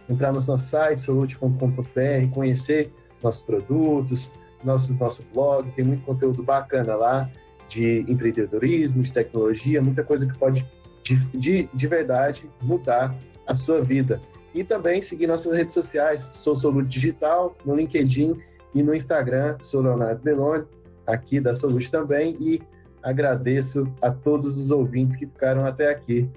entrar 0.08 0.28
no 0.28 0.34
nosso 0.34 0.58
site, 0.58 1.02
solute.com.br, 1.02 2.32
conhecer 2.32 2.92
nossos 3.20 3.42
produtos, 3.42 4.30
nosso, 4.64 4.94
nosso 4.94 5.22
blog, 5.32 5.70
tem 5.72 5.84
muito 5.84 6.04
conteúdo 6.04 6.42
bacana 6.42 6.94
lá 6.94 7.30
de 7.68 8.04
empreendedorismo, 8.08 9.02
de 9.02 9.12
tecnologia, 9.12 9.80
muita 9.80 10.04
coisa 10.04 10.26
que 10.26 10.38
pode 10.38 10.66
de, 11.02 11.16
de, 11.36 11.68
de 11.72 11.86
verdade 11.86 12.48
mudar 12.60 13.14
a 13.46 13.54
sua 13.54 13.80
vida. 13.82 14.20
E 14.54 14.62
também 14.62 15.00
seguir 15.00 15.26
nossas 15.26 15.52
redes 15.54 15.74
sociais, 15.74 16.28
sou 16.32 16.54
Solute 16.54 16.88
Digital, 16.88 17.56
no 17.64 17.74
LinkedIn 17.74 18.38
e 18.74 18.82
no 18.82 18.94
Instagram, 18.94 19.56
sou 19.60 19.80
Leonardo 19.80 20.22
Delone, 20.22 20.64
aqui 21.06 21.40
da 21.40 21.54
Solute 21.54 21.90
também, 21.90 22.36
e 22.38 22.62
agradeço 23.02 23.90
a 24.00 24.10
todos 24.10 24.58
os 24.58 24.70
ouvintes 24.70 25.16
que 25.16 25.26
ficaram 25.26 25.66
até 25.66 25.90
aqui. 25.90 26.28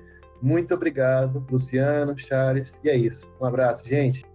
Muito 0.42 0.74
obrigado, 0.74 1.46
Luciano, 1.52 2.18
Charles, 2.18 2.80
e 2.84 2.90
é 2.90 2.96
isso. 2.96 3.28
Um 3.40 3.46
abraço, 3.46 3.88
gente. 3.88 4.26